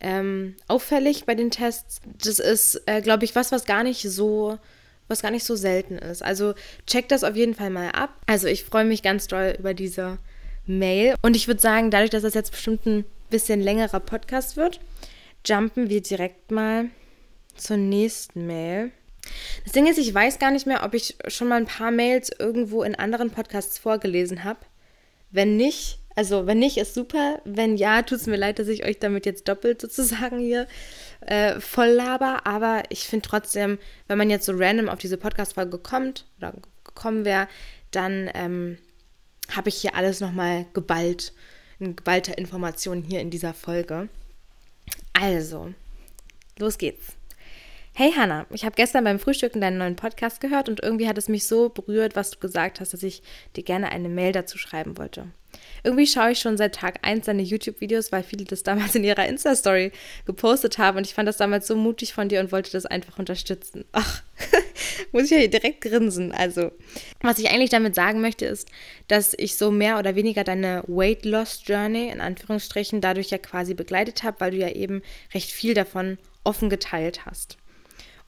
ähm, 0.00 0.56
auffällig 0.68 1.26
bei 1.26 1.34
den 1.34 1.50
Tests. 1.50 2.00
Das 2.22 2.38
ist, 2.38 2.82
äh, 2.86 3.02
glaube 3.02 3.24
ich, 3.26 3.34
was, 3.34 3.52
was 3.52 3.66
gar 3.66 3.84
nicht 3.84 4.02
so 4.02 4.58
was 5.08 5.22
gar 5.22 5.30
nicht 5.30 5.44
so 5.44 5.56
selten 5.56 5.98
ist. 5.98 6.22
Also 6.22 6.54
checkt 6.86 7.10
das 7.10 7.24
auf 7.24 7.36
jeden 7.36 7.54
Fall 7.54 7.70
mal 7.70 7.90
ab. 7.90 8.10
Also 8.26 8.46
ich 8.46 8.64
freue 8.64 8.84
mich 8.84 9.02
ganz 9.02 9.26
doll 9.26 9.54
über 9.58 9.74
diese 9.74 10.18
Mail 10.66 11.14
und 11.22 11.36
ich 11.36 11.46
würde 11.46 11.60
sagen, 11.60 11.90
dadurch, 11.90 12.10
dass 12.10 12.22
das 12.22 12.34
jetzt 12.34 12.52
bestimmt 12.52 12.86
ein 12.86 13.04
bisschen 13.30 13.60
längerer 13.60 14.00
Podcast 14.00 14.56
wird, 14.56 14.80
jumpen 15.46 15.90
wir 15.90 16.00
direkt 16.00 16.50
mal 16.50 16.86
zur 17.56 17.76
nächsten 17.76 18.46
Mail. 18.46 18.90
Das 19.64 19.72
Ding 19.72 19.86
ist, 19.86 19.98
ich 19.98 20.12
weiß 20.12 20.38
gar 20.38 20.50
nicht 20.50 20.66
mehr, 20.66 20.84
ob 20.84 20.94
ich 20.94 21.16
schon 21.28 21.48
mal 21.48 21.56
ein 21.56 21.66
paar 21.66 21.90
Mails 21.90 22.30
irgendwo 22.38 22.82
in 22.82 22.94
anderen 22.94 23.30
Podcasts 23.30 23.78
vorgelesen 23.78 24.44
habe. 24.44 24.60
Wenn 25.30 25.56
nicht, 25.56 25.98
also 26.14 26.46
wenn 26.46 26.58
nicht, 26.58 26.76
ist 26.76 26.94
super. 26.94 27.40
Wenn 27.44 27.76
ja, 27.76 28.02
tut 28.02 28.18
es 28.18 28.26
mir 28.26 28.36
leid, 28.36 28.58
dass 28.58 28.68
ich 28.68 28.84
euch 28.84 28.98
damit 28.98 29.26
jetzt 29.26 29.48
doppelt 29.48 29.80
sozusagen 29.80 30.38
hier 30.38 30.66
äh, 31.26 31.60
voll 31.60 31.88
laber. 31.88 32.46
Aber 32.46 32.82
ich 32.88 33.06
finde 33.06 33.28
trotzdem, 33.28 33.78
wenn 34.08 34.18
man 34.18 34.30
jetzt 34.30 34.46
so 34.46 34.52
random 34.54 34.88
auf 34.88 34.98
diese 34.98 35.16
Podcast-Folge 35.16 35.78
kommt 35.78 36.26
oder 36.38 36.54
gekommen 36.84 37.24
wäre, 37.24 37.48
dann 37.90 38.30
ähm, 38.34 38.78
habe 39.50 39.68
ich 39.68 39.76
hier 39.76 39.94
alles 39.94 40.20
nochmal 40.20 40.66
geballt, 40.72 41.32
in 41.78 41.96
geballter 41.96 42.38
Information 42.38 43.02
hier 43.02 43.20
in 43.20 43.30
dieser 43.30 43.54
Folge. 43.54 44.08
Also, 45.12 45.72
los 46.58 46.78
geht's. 46.78 47.16
Hey 47.96 48.12
Hanna, 48.12 48.46
ich 48.50 48.64
habe 48.64 48.74
gestern 48.74 49.04
beim 49.04 49.20
Frühstücken 49.20 49.60
deinen 49.60 49.78
neuen 49.78 49.94
Podcast 49.94 50.40
gehört 50.40 50.68
und 50.68 50.82
irgendwie 50.82 51.06
hat 51.06 51.16
es 51.16 51.28
mich 51.28 51.46
so 51.46 51.68
berührt, 51.68 52.16
was 52.16 52.32
du 52.32 52.40
gesagt 52.40 52.80
hast, 52.80 52.92
dass 52.92 53.04
ich 53.04 53.22
dir 53.54 53.62
gerne 53.62 53.92
eine 53.92 54.08
Mail 54.08 54.32
dazu 54.32 54.58
schreiben 54.58 54.98
wollte. 54.98 55.28
Irgendwie 55.82 56.06
schaue 56.06 56.32
ich 56.32 56.38
schon 56.38 56.56
seit 56.56 56.74
Tag 56.74 57.00
1 57.02 57.26
deine 57.26 57.42
YouTube-Videos, 57.42 58.12
weil 58.12 58.22
viele 58.22 58.44
das 58.44 58.62
damals 58.62 58.94
in 58.94 59.04
ihrer 59.04 59.26
Insta-Story 59.26 59.92
gepostet 60.26 60.78
haben 60.78 60.98
und 60.98 61.06
ich 61.06 61.14
fand 61.14 61.28
das 61.28 61.36
damals 61.36 61.66
so 61.66 61.76
mutig 61.76 62.12
von 62.12 62.28
dir 62.28 62.40
und 62.40 62.52
wollte 62.52 62.72
das 62.72 62.86
einfach 62.86 63.18
unterstützen. 63.18 63.84
Ach, 63.92 64.22
muss 65.12 65.24
ich 65.24 65.30
ja 65.30 65.38
hier 65.38 65.50
direkt 65.50 65.80
grinsen. 65.80 66.32
Also, 66.32 66.72
was 67.20 67.38
ich 67.38 67.50
eigentlich 67.50 67.70
damit 67.70 67.94
sagen 67.94 68.20
möchte, 68.20 68.46
ist, 68.46 68.68
dass 69.08 69.34
ich 69.36 69.56
so 69.56 69.70
mehr 69.70 69.98
oder 69.98 70.14
weniger 70.14 70.44
deine 70.44 70.84
Weight 70.86 71.24
Loss 71.24 71.62
Journey 71.64 72.08
in 72.08 72.20
Anführungsstrichen 72.20 73.00
dadurch 73.00 73.30
ja 73.30 73.38
quasi 73.38 73.74
begleitet 73.74 74.22
habe, 74.22 74.40
weil 74.40 74.50
du 74.52 74.58
ja 74.58 74.70
eben 74.70 75.02
recht 75.32 75.50
viel 75.50 75.74
davon 75.74 76.18
offen 76.44 76.70
geteilt 76.70 77.26
hast. 77.26 77.56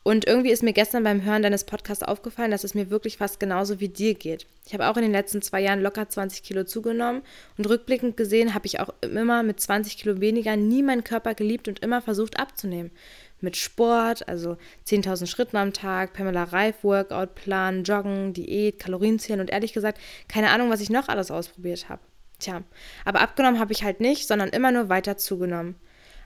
Und 0.06 0.24
irgendwie 0.24 0.52
ist 0.52 0.62
mir 0.62 0.72
gestern 0.72 1.02
beim 1.02 1.24
Hören 1.24 1.42
deines 1.42 1.64
Podcasts 1.64 2.04
aufgefallen, 2.04 2.52
dass 2.52 2.62
es 2.62 2.74
mir 2.74 2.90
wirklich 2.90 3.16
fast 3.16 3.40
genauso 3.40 3.80
wie 3.80 3.88
dir 3.88 4.14
geht. 4.14 4.46
Ich 4.64 4.72
habe 4.72 4.86
auch 4.86 4.96
in 4.96 5.02
den 5.02 5.10
letzten 5.10 5.42
zwei 5.42 5.60
Jahren 5.60 5.82
locker 5.82 6.08
20 6.08 6.44
Kilo 6.44 6.62
zugenommen 6.62 7.22
und 7.58 7.68
rückblickend 7.68 8.16
gesehen 8.16 8.54
habe 8.54 8.66
ich 8.66 8.78
auch 8.78 8.90
immer 9.00 9.42
mit 9.42 9.58
20 9.58 9.98
Kilo 9.98 10.20
weniger 10.20 10.54
nie 10.54 10.84
meinen 10.84 11.02
Körper 11.02 11.34
geliebt 11.34 11.66
und 11.66 11.80
immer 11.80 12.02
versucht 12.02 12.38
abzunehmen. 12.38 12.92
Mit 13.40 13.56
Sport, 13.56 14.28
also 14.28 14.56
10.000 14.86 15.26
Schritten 15.26 15.56
am 15.56 15.72
Tag, 15.72 16.12
Pamela 16.12 16.44
Reif, 16.44 16.84
Workout-Plan, 16.84 17.82
Joggen, 17.82 18.32
Diät, 18.32 18.78
Kalorienzählen 18.78 19.40
und 19.40 19.50
ehrlich 19.50 19.72
gesagt, 19.72 19.98
keine 20.28 20.50
Ahnung, 20.50 20.70
was 20.70 20.80
ich 20.80 20.88
noch 20.88 21.08
alles 21.08 21.32
ausprobiert 21.32 21.88
habe. 21.88 22.02
Tja, 22.38 22.62
aber 23.04 23.22
abgenommen 23.22 23.58
habe 23.58 23.72
ich 23.72 23.82
halt 23.82 23.98
nicht, 23.98 24.28
sondern 24.28 24.50
immer 24.50 24.70
nur 24.70 24.88
weiter 24.88 25.16
zugenommen. 25.16 25.74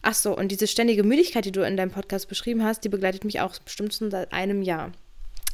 Ach 0.02 0.14
so, 0.14 0.37
und 0.37 0.49
diese 0.49 0.66
ständige 0.66 1.04
Müdigkeit, 1.04 1.45
die 1.45 1.52
du 1.52 1.61
in 1.61 1.76
deinem 1.76 1.90
Podcast 1.90 2.28
beschrieben 2.28 2.64
hast, 2.64 2.85
die 2.85 2.88
begleitet 2.88 3.25
mich 3.25 3.40
auch 3.40 3.59
bestimmt 3.59 3.95
schon 3.95 4.11
seit 4.11 4.33
einem 4.33 4.62
Jahr. 4.62 4.92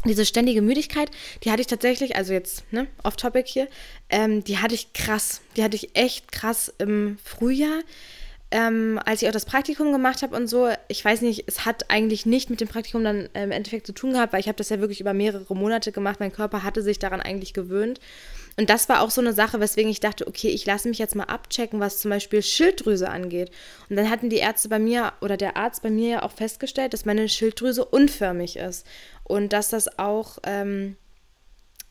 Diese 0.04 0.24
ständige 0.24 0.62
Müdigkeit, 0.62 1.10
die 1.42 1.50
hatte 1.50 1.62
ich 1.62 1.66
tatsächlich, 1.66 2.14
also 2.14 2.32
jetzt, 2.32 2.70
ne, 2.72 2.86
off-topic 3.02 3.48
hier, 3.48 3.66
ähm, 4.08 4.44
die 4.44 4.58
hatte 4.58 4.74
ich 4.74 4.92
krass. 4.92 5.40
Die 5.56 5.64
hatte 5.64 5.74
ich 5.74 5.96
echt 5.96 6.30
krass 6.30 6.72
im 6.78 7.18
Frühjahr. 7.24 7.80
Ähm, 8.52 9.00
als 9.04 9.22
ich 9.22 9.28
auch 9.28 9.32
das 9.32 9.44
Praktikum 9.44 9.90
gemacht 9.90 10.22
habe 10.22 10.36
und 10.36 10.46
so, 10.46 10.68
ich 10.86 11.04
weiß 11.04 11.22
nicht, 11.22 11.44
es 11.48 11.64
hat 11.64 11.90
eigentlich 11.90 12.26
nicht 12.26 12.48
mit 12.48 12.60
dem 12.60 12.68
Praktikum 12.68 13.02
dann 13.02 13.28
im 13.34 13.50
Endeffekt 13.50 13.88
zu 13.88 13.92
tun 13.92 14.12
gehabt, 14.12 14.32
weil 14.32 14.38
ich 14.38 14.46
habe 14.46 14.56
das 14.56 14.68
ja 14.68 14.78
wirklich 14.78 15.00
über 15.00 15.12
mehrere 15.14 15.52
Monate 15.56 15.90
gemacht. 15.90 16.20
Mein 16.20 16.32
Körper 16.32 16.62
hatte 16.62 16.82
sich 16.82 17.00
daran 17.00 17.20
eigentlich 17.20 17.54
gewöhnt. 17.54 17.98
Und 18.58 18.70
das 18.70 18.88
war 18.88 19.02
auch 19.02 19.10
so 19.10 19.20
eine 19.20 19.34
Sache, 19.34 19.60
weswegen 19.60 19.90
ich 19.90 20.00
dachte, 20.00 20.26
okay, 20.26 20.48
ich 20.48 20.64
lasse 20.64 20.88
mich 20.88 20.98
jetzt 20.98 21.14
mal 21.14 21.24
abchecken, 21.24 21.78
was 21.78 21.98
zum 21.98 22.10
Beispiel 22.10 22.42
Schilddrüse 22.42 23.10
angeht. 23.10 23.50
Und 23.90 23.96
dann 23.96 24.08
hatten 24.08 24.30
die 24.30 24.36
Ärzte 24.36 24.70
bei 24.70 24.78
mir 24.78 25.12
oder 25.20 25.36
der 25.36 25.56
Arzt 25.56 25.82
bei 25.82 25.90
mir 25.90 26.08
ja 26.08 26.22
auch 26.22 26.32
festgestellt, 26.32 26.94
dass 26.94 27.04
meine 27.04 27.28
Schilddrüse 27.28 27.84
unförmig 27.84 28.56
ist. 28.56 28.86
Und 29.24 29.52
dass 29.52 29.68
das 29.68 29.98
auch 29.98 30.38
ähm, 30.44 30.96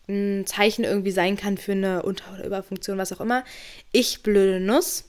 ein 0.08 0.46
Zeichen 0.48 0.84
irgendwie 0.84 1.12
sein 1.12 1.38
kann 1.38 1.58
für 1.58 1.74
eine 1.74 2.02
Unter- 2.02 2.34
oder 2.34 2.46
Überfunktion, 2.46 2.98
was 2.98 3.14
auch 3.14 3.22
immer. 3.22 3.44
Ich, 3.92 4.24
blöde 4.24 4.60
Nuss, 4.60 5.06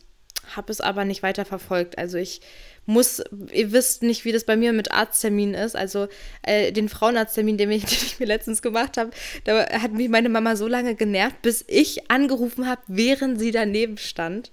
habe 0.54 0.70
es 0.70 0.82
aber 0.82 1.06
nicht 1.06 1.22
weiter 1.22 1.46
verfolgt. 1.46 1.96
Also 1.96 2.18
ich 2.18 2.42
muss, 2.86 3.22
ihr 3.52 3.72
wisst 3.72 4.02
nicht, 4.02 4.24
wie 4.24 4.32
das 4.32 4.44
bei 4.44 4.56
mir 4.56 4.72
mit 4.72 4.92
Arztterminen 4.92 5.54
ist. 5.54 5.76
Also 5.76 6.08
äh, 6.42 6.72
den 6.72 6.88
Frauenarzttermin, 6.88 7.58
den 7.58 7.70
ich, 7.72 7.84
den 7.84 7.98
ich 7.98 8.18
mir 8.18 8.26
letztens 8.26 8.62
gemacht 8.62 8.96
habe, 8.96 9.10
da 9.44 9.68
hat 9.82 9.92
mich 9.92 10.08
meine 10.08 10.28
Mama 10.28 10.56
so 10.56 10.66
lange 10.66 10.94
genervt, 10.94 11.42
bis 11.42 11.64
ich 11.68 12.10
angerufen 12.10 12.66
habe, 12.66 12.82
während 12.86 13.38
sie 13.38 13.50
daneben 13.50 13.98
stand. 13.98 14.52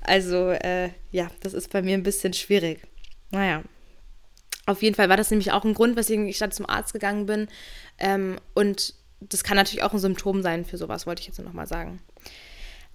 Also 0.00 0.50
äh, 0.50 0.90
ja, 1.12 1.30
das 1.40 1.54
ist 1.54 1.70
bei 1.70 1.82
mir 1.82 1.94
ein 1.94 2.02
bisschen 2.02 2.32
schwierig. 2.32 2.80
Naja. 3.30 3.62
Auf 4.66 4.82
jeden 4.82 4.96
Fall 4.96 5.10
war 5.10 5.18
das 5.18 5.30
nämlich 5.30 5.52
auch 5.52 5.64
ein 5.64 5.74
Grund, 5.74 5.94
weswegen 5.96 6.26
ich 6.26 6.38
dann 6.38 6.50
zum 6.50 6.68
Arzt 6.68 6.94
gegangen 6.94 7.26
bin. 7.26 7.48
Ähm, 7.98 8.36
und 8.54 8.94
das 9.20 9.44
kann 9.44 9.56
natürlich 9.56 9.82
auch 9.82 9.92
ein 9.92 9.98
Symptom 9.98 10.42
sein 10.42 10.64
für 10.64 10.78
sowas, 10.78 11.06
wollte 11.06 11.20
ich 11.20 11.26
jetzt 11.26 11.38
nur 11.38 11.46
nochmal 11.46 11.66
sagen. 11.66 12.00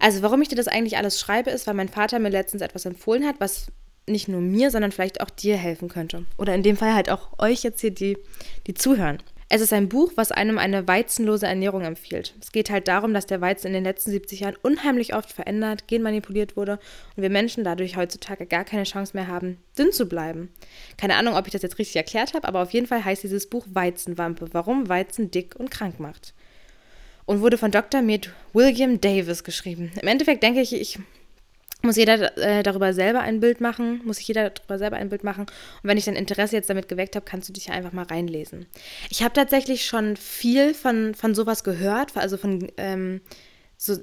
Also, 0.00 0.22
warum 0.22 0.40
ich 0.40 0.48
dir 0.48 0.56
das 0.56 0.66
eigentlich 0.66 0.96
alles 0.96 1.20
schreibe, 1.20 1.50
ist, 1.50 1.66
weil 1.66 1.74
mein 1.74 1.88
Vater 1.88 2.18
mir 2.18 2.30
letztens 2.30 2.62
etwas 2.62 2.86
empfohlen 2.86 3.26
hat, 3.26 3.36
was 3.38 3.70
nicht 4.10 4.28
nur 4.28 4.40
mir, 4.40 4.70
sondern 4.70 4.92
vielleicht 4.92 5.20
auch 5.20 5.30
dir 5.30 5.56
helfen 5.56 5.88
könnte. 5.88 6.26
Oder 6.38 6.54
in 6.54 6.62
dem 6.62 6.76
Fall 6.76 6.94
halt 6.94 7.10
auch 7.10 7.38
euch 7.38 7.62
jetzt 7.62 7.80
hier, 7.80 7.90
die, 7.90 8.18
die 8.66 8.74
zuhören. 8.74 9.18
Es 9.52 9.60
ist 9.60 9.72
ein 9.72 9.88
Buch, 9.88 10.12
was 10.14 10.30
einem 10.30 10.58
eine 10.58 10.86
weizenlose 10.86 11.44
Ernährung 11.44 11.82
empfiehlt. 11.82 12.34
Es 12.40 12.52
geht 12.52 12.70
halt 12.70 12.86
darum, 12.86 13.12
dass 13.12 13.26
der 13.26 13.40
Weizen 13.40 13.66
in 13.66 13.72
den 13.72 13.82
letzten 13.82 14.12
70 14.12 14.38
Jahren 14.38 14.54
unheimlich 14.62 15.12
oft 15.12 15.32
verändert, 15.32 15.88
genmanipuliert 15.88 16.56
wurde 16.56 16.78
und 17.16 17.22
wir 17.24 17.30
Menschen 17.30 17.64
dadurch 17.64 17.96
heutzutage 17.96 18.46
gar 18.46 18.62
keine 18.62 18.84
Chance 18.84 19.16
mehr 19.16 19.26
haben, 19.26 19.58
dünn 19.76 19.90
zu 19.90 20.06
bleiben. 20.06 20.50
Keine 20.98 21.16
Ahnung, 21.16 21.34
ob 21.34 21.48
ich 21.48 21.52
das 21.52 21.62
jetzt 21.62 21.80
richtig 21.80 21.96
erklärt 21.96 22.32
habe, 22.32 22.46
aber 22.46 22.62
auf 22.62 22.70
jeden 22.70 22.86
Fall 22.86 23.04
heißt 23.04 23.24
dieses 23.24 23.50
Buch 23.50 23.66
Weizenwampe, 23.72 24.50
warum 24.52 24.88
Weizen 24.88 25.32
dick 25.32 25.56
und 25.56 25.72
krank 25.72 25.98
macht. 25.98 26.32
Und 27.26 27.40
wurde 27.40 27.58
von 27.58 27.72
Dr. 27.72 28.02
Med 28.02 28.30
William 28.52 29.00
Davis 29.00 29.42
geschrieben. 29.42 29.90
Im 30.00 30.06
Endeffekt 30.06 30.44
denke 30.44 30.60
ich, 30.60 30.72
ich 30.72 31.00
muss 31.82 31.96
jeder 31.96 32.36
äh, 32.38 32.62
darüber 32.62 32.92
selber 32.92 33.20
ein 33.20 33.40
Bild 33.40 33.60
machen, 33.60 34.00
muss 34.04 34.18
sich 34.18 34.28
jeder 34.28 34.50
darüber 34.50 34.78
selber 34.78 34.96
ein 34.96 35.08
Bild 35.08 35.24
machen. 35.24 35.42
Und 35.42 35.84
wenn 35.84 35.98
ich 35.98 36.04
dein 36.04 36.16
Interesse 36.16 36.56
jetzt 36.56 36.70
damit 36.70 36.88
geweckt 36.88 37.16
habe, 37.16 37.24
kannst 37.24 37.48
du 37.48 37.52
dich 37.52 37.66
ja 37.66 37.74
einfach 37.74 37.92
mal 37.92 38.04
reinlesen. 38.04 38.66
Ich 39.08 39.22
habe 39.22 39.34
tatsächlich 39.34 39.84
schon 39.84 40.16
viel 40.16 40.74
von, 40.74 41.14
von 41.14 41.34
sowas 41.34 41.64
gehört, 41.64 42.16
also 42.16 42.36
von, 42.36 42.70
ähm, 42.76 43.20
so, 43.76 43.98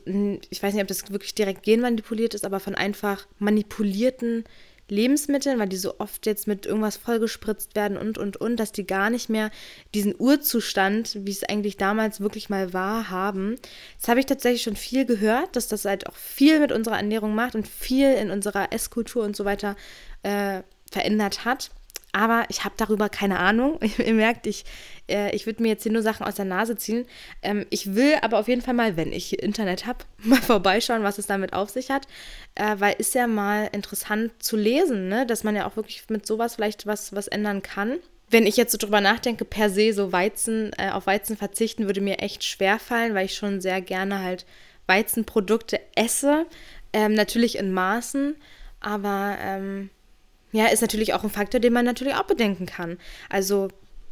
ich 0.50 0.63
weiß 0.63 0.74
nicht, 0.74 0.81
ob 0.81 0.88
das 0.88 1.12
wirklich 1.12 1.36
direkt 1.36 1.63
genmanipuliert 1.63 2.34
ist, 2.34 2.46
aber 2.46 2.60
von 2.60 2.74
einfach 2.74 3.27
manipulierten 3.38 4.43
Lebensmitteln, 4.89 5.60
weil 5.60 5.67
die 5.67 5.77
so 5.77 6.00
oft 6.00 6.25
jetzt 6.25 6.48
mit 6.48 6.65
irgendwas 6.65 6.98
vollgespritzt 6.98 7.75
werden 7.75 7.98
und, 7.98 8.17
und, 8.17 8.38
und, 8.38 8.58
dass 8.58 8.72
die 8.72 8.88
gar 8.88 9.10
nicht 9.10 9.29
mehr 9.29 9.51
diesen 9.94 10.15
Urzustand, 10.17 11.17
wie 11.22 11.32
es 11.32 11.44
eigentlich 11.44 11.77
damals 11.77 12.22
wirklich 12.22 12.50
mal 12.50 12.74
war, 12.74 13.10
haben. 13.10 13.56
Das 14.00 14.10
habe 14.10 14.20
ich 14.20 14.25
tatsächlich 14.25 14.63
schon 14.63 14.75
viel 14.75 15.06
gehört, 15.06 15.56
dass 15.56 15.67
das 15.67 15.86
halt 15.86 16.08
auch 16.08 16.15
viel 16.15 16.60
mit 16.60 16.72
unserer 16.72 16.98
Ernährung 16.98 17.36
macht 17.36 17.56
und 17.56 17.67
viel 17.67 18.13
in 18.13 18.32
unserer 18.32 18.72
Esskultur 18.72 19.24
und 19.24 19.36
so 19.36 19.46
weiter 19.46 19.75
äh, 20.24 20.62
verändert 20.91 21.46
hat. 21.46 21.72
Aber 22.17 22.45
ich 22.50 22.63
habe 22.63 22.74
darüber 22.77 23.09
keine 23.09 23.38
Ahnung. 23.38 23.79
Ihr 24.03 24.13
merkt, 24.15 24.47
ich, 24.47 24.65
äh, 25.07 25.36
ich 25.36 25.45
würde 25.45 25.62
mir 25.62 25.69
jetzt 25.69 25.83
hier 25.83 25.91
nur 25.91 26.01
Sachen 26.01 26.25
aus 26.25 26.33
der 26.33 26.45
Nase 26.45 26.75
ziehen. 26.75 27.05
Ähm, 27.43 27.67
ich 27.69 27.93
will 27.93 28.15
aber 28.24 28.39
auf 28.39 28.47
jeden 28.47 28.63
Fall 28.63 28.74
mal, 28.74 28.97
wenn 28.97 29.13
ich 29.13 29.38
Internet 29.38 29.86
habe, 29.86 30.00
mal 30.24 30.41
vorbeischauen, 30.41 31.03
was 31.03 31.19
es 31.19 31.27
damit 31.27 31.53
auf 31.53 31.69
sich 31.69 31.91
hat. 31.91 32.07
Äh, 32.55 32.77
weil 32.79 32.95
ist 32.97 33.13
ja 33.13 33.27
mal 33.27 33.69
interessant 33.71 34.31
zu 34.39 34.57
lesen, 34.57 35.09
ne? 35.09 35.27
dass 35.27 35.43
man 35.43 35.55
ja 35.55 35.67
auch 35.67 35.75
wirklich 35.75 36.03
mit 36.09 36.25
sowas 36.25 36.55
vielleicht 36.55 36.88
was, 36.88 37.13
was 37.13 37.27
ändern 37.27 37.62
kann. 37.62 38.00
wenn 38.31 38.47
ich 38.47 38.57
jetzt 38.57 38.71
so 38.71 38.79
drüber 38.79 39.00
nachdenke, 39.00 39.45
per 39.45 39.69
se 39.69 39.93
so 39.93 40.12
Weizen, 40.12 40.71
äh, 40.79 40.89
auf 40.89 41.05
Weizen 41.05 41.38
verzichten, 41.38 41.86
würde 41.86 42.01
mir 42.01 42.17
echt 42.17 42.43
schwer 42.43 42.79
fallen, 42.79 43.13
weil 43.13 43.27
ich 43.27 43.36
schon 43.36 43.62
sehr 43.62 43.79
gerne 43.79 44.24
halt 44.24 44.47
Weizenprodukte 44.88 45.79
esse. 45.95 46.47
Ähm, 46.93 47.13
natürlich 47.13 47.59
in 47.59 47.71
Maßen, 47.74 48.36
aber 48.79 49.38
ähm, 49.39 49.91
ja, 50.57 50.67
ist 50.67 50.81
natürlich 50.81 51.13
auch 51.13 51.23
ein 51.23 51.29
Faktor, 51.29 51.59
den 51.59 51.73
man 51.73 51.85
natürlich 51.85 52.15
auch 52.15 52.23
bedenken 52.23 52.65
kann. 52.65 52.97
Also, 53.29 53.69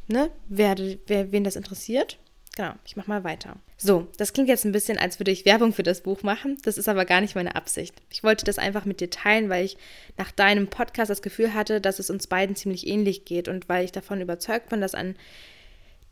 ne, 0.07 0.29
wer, 0.47 0.75
wer, 1.07 1.31
wen 1.31 1.43
das 1.43 1.55
interessiert, 1.55 2.17
Genau, 2.55 2.71
ich 2.85 2.95
mache 2.95 3.09
mal 3.09 3.25
weiter. 3.25 3.57
So, 3.75 4.07
das 4.17 4.31
klingt 4.31 4.47
jetzt 4.47 4.63
ein 4.63 4.71
bisschen, 4.71 4.97
als 4.97 5.19
würde 5.19 5.31
ich 5.31 5.43
Werbung 5.43 5.73
für 5.73 5.83
das 5.83 6.01
Buch 6.01 6.23
machen. 6.23 6.57
Das 6.63 6.77
ist 6.77 6.87
aber 6.87 7.03
gar 7.03 7.19
nicht 7.19 7.35
meine 7.35 7.55
Absicht. 7.55 8.01
Ich 8.09 8.23
wollte 8.23 8.45
das 8.45 8.57
einfach 8.57 8.85
mit 8.85 9.01
dir 9.01 9.09
teilen, 9.09 9.49
weil 9.49 9.65
ich 9.65 9.77
nach 10.17 10.31
deinem 10.31 10.69
Podcast 10.69 11.11
das 11.11 11.21
Gefühl 11.21 11.53
hatte, 11.53 11.81
dass 11.81 11.99
es 11.99 12.09
uns 12.09 12.27
beiden 12.27 12.55
ziemlich 12.55 12.87
ähnlich 12.87 13.25
geht 13.25 13.49
und 13.49 13.67
weil 13.67 13.83
ich 13.83 13.91
davon 13.91 14.21
überzeugt 14.21 14.69
bin, 14.69 14.79
dass 14.79 14.95
an 14.95 15.15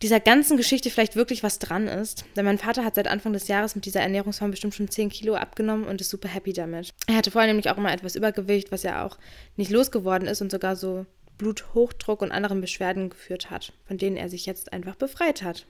dieser 0.04 0.20
ganzen 0.20 0.58
Geschichte 0.58 0.90
vielleicht 0.90 1.16
wirklich 1.16 1.44
was 1.44 1.60
dran 1.60 1.88
ist. 1.88 2.26
Denn 2.36 2.44
mein 2.46 2.58
Vater 2.58 2.84
hat 2.84 2.96
seit 2.96 3.08
Anfang 3.08 3.32
des 3.32 3.48
Jahres 3.48 3.74
mit 3.74 3.86
dieser 3.86 4.02
Ernährungsform 4.02 4.52
bestimmt 4.52 4.76
schon 4.76 4.90
10 4.90 5.10
Kilo 5.10 5.36
abgenommen 5.36 5.86
und 5.86 6.02
ist 6.02 6.10
super 6.10 6.28
happy 6.28 6.52
damit. 6.52 6.90
Er 7.08 7.16
hatte 7.16 7.32
vorher 7.32 7.48
nämlich 7.48 7.70
auch 7.70 7.78
immer 7.78 7.92
etwas 7.92 8.16
Übergewicht, 8.16 8.72
was 8.72 8.84
ja 8.84 9.06
auch 9.06 9.18
nicht 9.56 9.72
losgeworden 9.72 10.28
ist 10.28 10.42
und 10.42 10.52
sogar 10.52 10.76
so 10.76 11.06
Bluthochdruck 11.38 12.22
und 12.22 12.32
anderen 12.32 12.60
Beschwerden 12.60 13.10
geführt 13.10 13.50
hat, 13.50 13.72
von 13.86 13.98
denen 13.98 14.18
er 14.18 14.30
sich 14.30 14.46
jetzt 14.46 14.74
einfach 14.74 14.96
befreit 14.96 15.42
hat. 15.42 15.66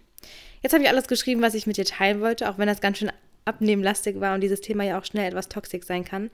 Jetzt 0.62 0.74
habe 0.74 0.84
ich 0.84 0.90
alles 0.90 1.08
geschrieben, 1.08 1.42
was 1.42 1.54
ich 1.54 1.68
mit 1.68 1.78
dir 1.78 1.86
teilen 1.86 2.20
wollte, 2.20 2.50
auch 2.50 2.58
wenn 2.58 2.68
das 2.68 2.82
ganz 2.82 2.98
schön 2.98 3.12
abnehmlastig 3.46 4.20
war 4.20 4.34
und 4.34 4.42
dieses 4.42 4.62
Thema 4.62 4.84
ja 4.84 5.00
auch 5.00 5.06
schnell 5.06 5.28
etwas 5.28 5.48
toxisch 5.48 5.86
sein 5.86 6.06
kann. 6.06 6.32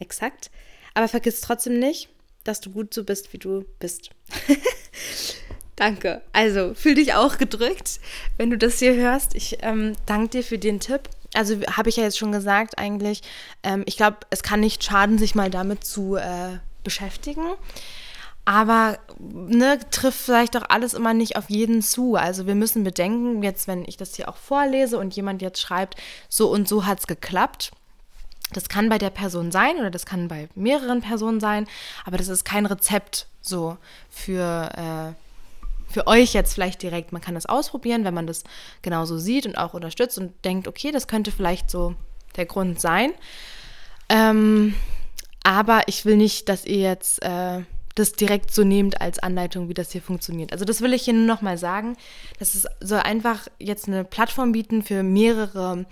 Exakt. 0.00 0.50
Aber 0.94 1.06
vergiss 1.06 1.42
trotzdem 1.42 1.78
nicht, 1.78 2.08
dass 2.42 2.60
du 2.60 2.70
gut 2.70 2.92
so 2.92 3.04
bist, 3.04 3.32
wie 3.32 3.38
du 3.38 3.64
bist. 3.78 4.10
Danke. 5.76 6.22
Also 6.32 6.72
fühl 6.74 6.94
dich 6.94 7.14
auch 7.14 7.36
gedrückt, 7.36 8.00
wenn 8.38 8.50
du 8.50 8.56
das 8.56 8.78
hier 8.78 8.94
hörst. 8.94 9.34
Ich 9.34 9.58
ähm, 9.60 9.92
danke 10.06 10.28
dir 10.30 10.42
für 10.42 10.58
den 10.58 10.80
Tipp. 10.80 11.02
Also 11.34 11.60
habe 11.70 11.90
ich 11.90 11.96
ja 11.96 12.04
jetzt 12.04 12.16
schon 12.16 12.32
gesagt 12.32 12.78
eigentlich. 12.78 13.22
Ähm, 13.62 13.82
ich 13.86 13.98
glaube, 13.98 14.16
es 14.30 14.42
kann 14.42 14.60
nicht 14.60 14.82
schaden, 14.82 15.18
sich 15.18 15.34
mal 15.34 15.50
damit 15.50 15.84
zu 15.84 16.16
äh, 16.16 16.58
beschäftigen. 16.82 17.44
Aber 18.46 18.98
ne, 19.18 19.78
trifft 19.90 20.20
vielleicht 20.20 20.54
doch 20.54 20.62
alles 20.68 20.94
immer 20.94 21.12
nicht 21.12 21.36
auf 21.36 21.50
jeden 21.50 21.82
zu. 21.82 22.14
Also 22.14 22.46
wir 22.46 22.54
müssen 22.54 22.84
bedenken, 22.84 23.42
jetzt 23.42 23.68
wenn 23.68 23.84
ich 23.84 23.98
das 23.98 24.14
hier 24.14 24.28
auch 24.28 24.36
vorlese 24.36 24.98
und 24.98 25.14
jemand 25.14 25.42
jetzt 25.42 25.60
schreibt, 25.60 25.96
so 26.28 26.48
und 26.48 26.68
so 26.68 26.86
hat 26.86 27.00
es 27.00 27.06
geklappt. 27.06 27.72
Das 28.52 28.68
kann 28.68 28.88
bei 28.88 28.98
der 28.98 29.10
Person 29.10 29.50
sein 29.50 29.76
oder 29.76 29.90
das 29.90 30.06
kann 30.06 30.28
bei 30.28 30.48
mehreren 30.54 31.00
Personen 31.00 31.40
sein, 31.40 31.66
aber 32.04 32.16
das 32.16 32.28
ist 32.28 32.44
kein 32.44 32.64
Rezept 32.64 33.26
so 33.42 33.76
für, 34.08 34.70
äh, 34.76 35.25
für 35.96 36.06
euch 36.06 36.34
jetzt 36.34 36.52
vielleicht 36.52 36.82
direkt. 36.82 37.12
Man 37.12 37.22
kann 37.22 37.34
das 37.34 37.46
ausprobieren, 37.46 38.04
wenn 38.04 38.12
man 38.12 38.26
das 38.26 38.44
genauso 38.82 39.16
sieht 39.16 39.46
und 39.46 39.56
auch 39.56 39.72
unterstützt 39.72 40.18
und 40.18 40.44
denkt, 40.44 40.68
okay, 40.68 40.92
das 40.92 41.08
könnte 41.08 41.32
vielleicht 41.32 41.70
so 41.70 41.94
der 42.36 42.44
Grund 42.44 42.78
sein. 42.78 43.14
Ähm, 44.10 44.74
aber 45.42 45.84
ich 45.86 46.04
will 46.04 46.18
nicht, 46.18 46.50
dass 46.50 46.66
ihr 46.66 46.80
jetzt... 46.80 47.22
Äh, 47.22 47.62
das 47.94 48.12
direkt 48.12 48.52
so 48.52 48.62
nehmt 48.62 49.00
als 49.00 49.18
Anleitung, 49.18 49.70
wie 49.70 49.74
das 49.74 49.90
hier 49.90 50.02
funktioniert. 50.02 50.52
Also 50.52 50.66
das 50.66 50.82
will 50.82 50.92
ich 50.92 51.04
hier 51.04 51.14
nur 51.14 51.24
noch 51.24 51.40
mal 51.40 51.56
sagen. 51.56 51.96
Das 52.38 52.54
ist, 52.54 52.68
soll 52.80 52.98
einfach 52.98 53.48
jetzt 53.58 53.88
eine 53.88 54.04
Plattform 54.04 54.52
bieten 54.52 54.82
für 54.82 55.02
mehrere, 55.02 55.86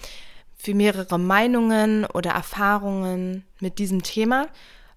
für 0.55 0.75
mehrere 0.75 1.19
Meinungen 1.19 2.05
oder 2.05 2.33
Erfahrungen 2.33 3.47
mit 3.59 3.79
diesem 3.79 4.03
Thema, 4.03 4.49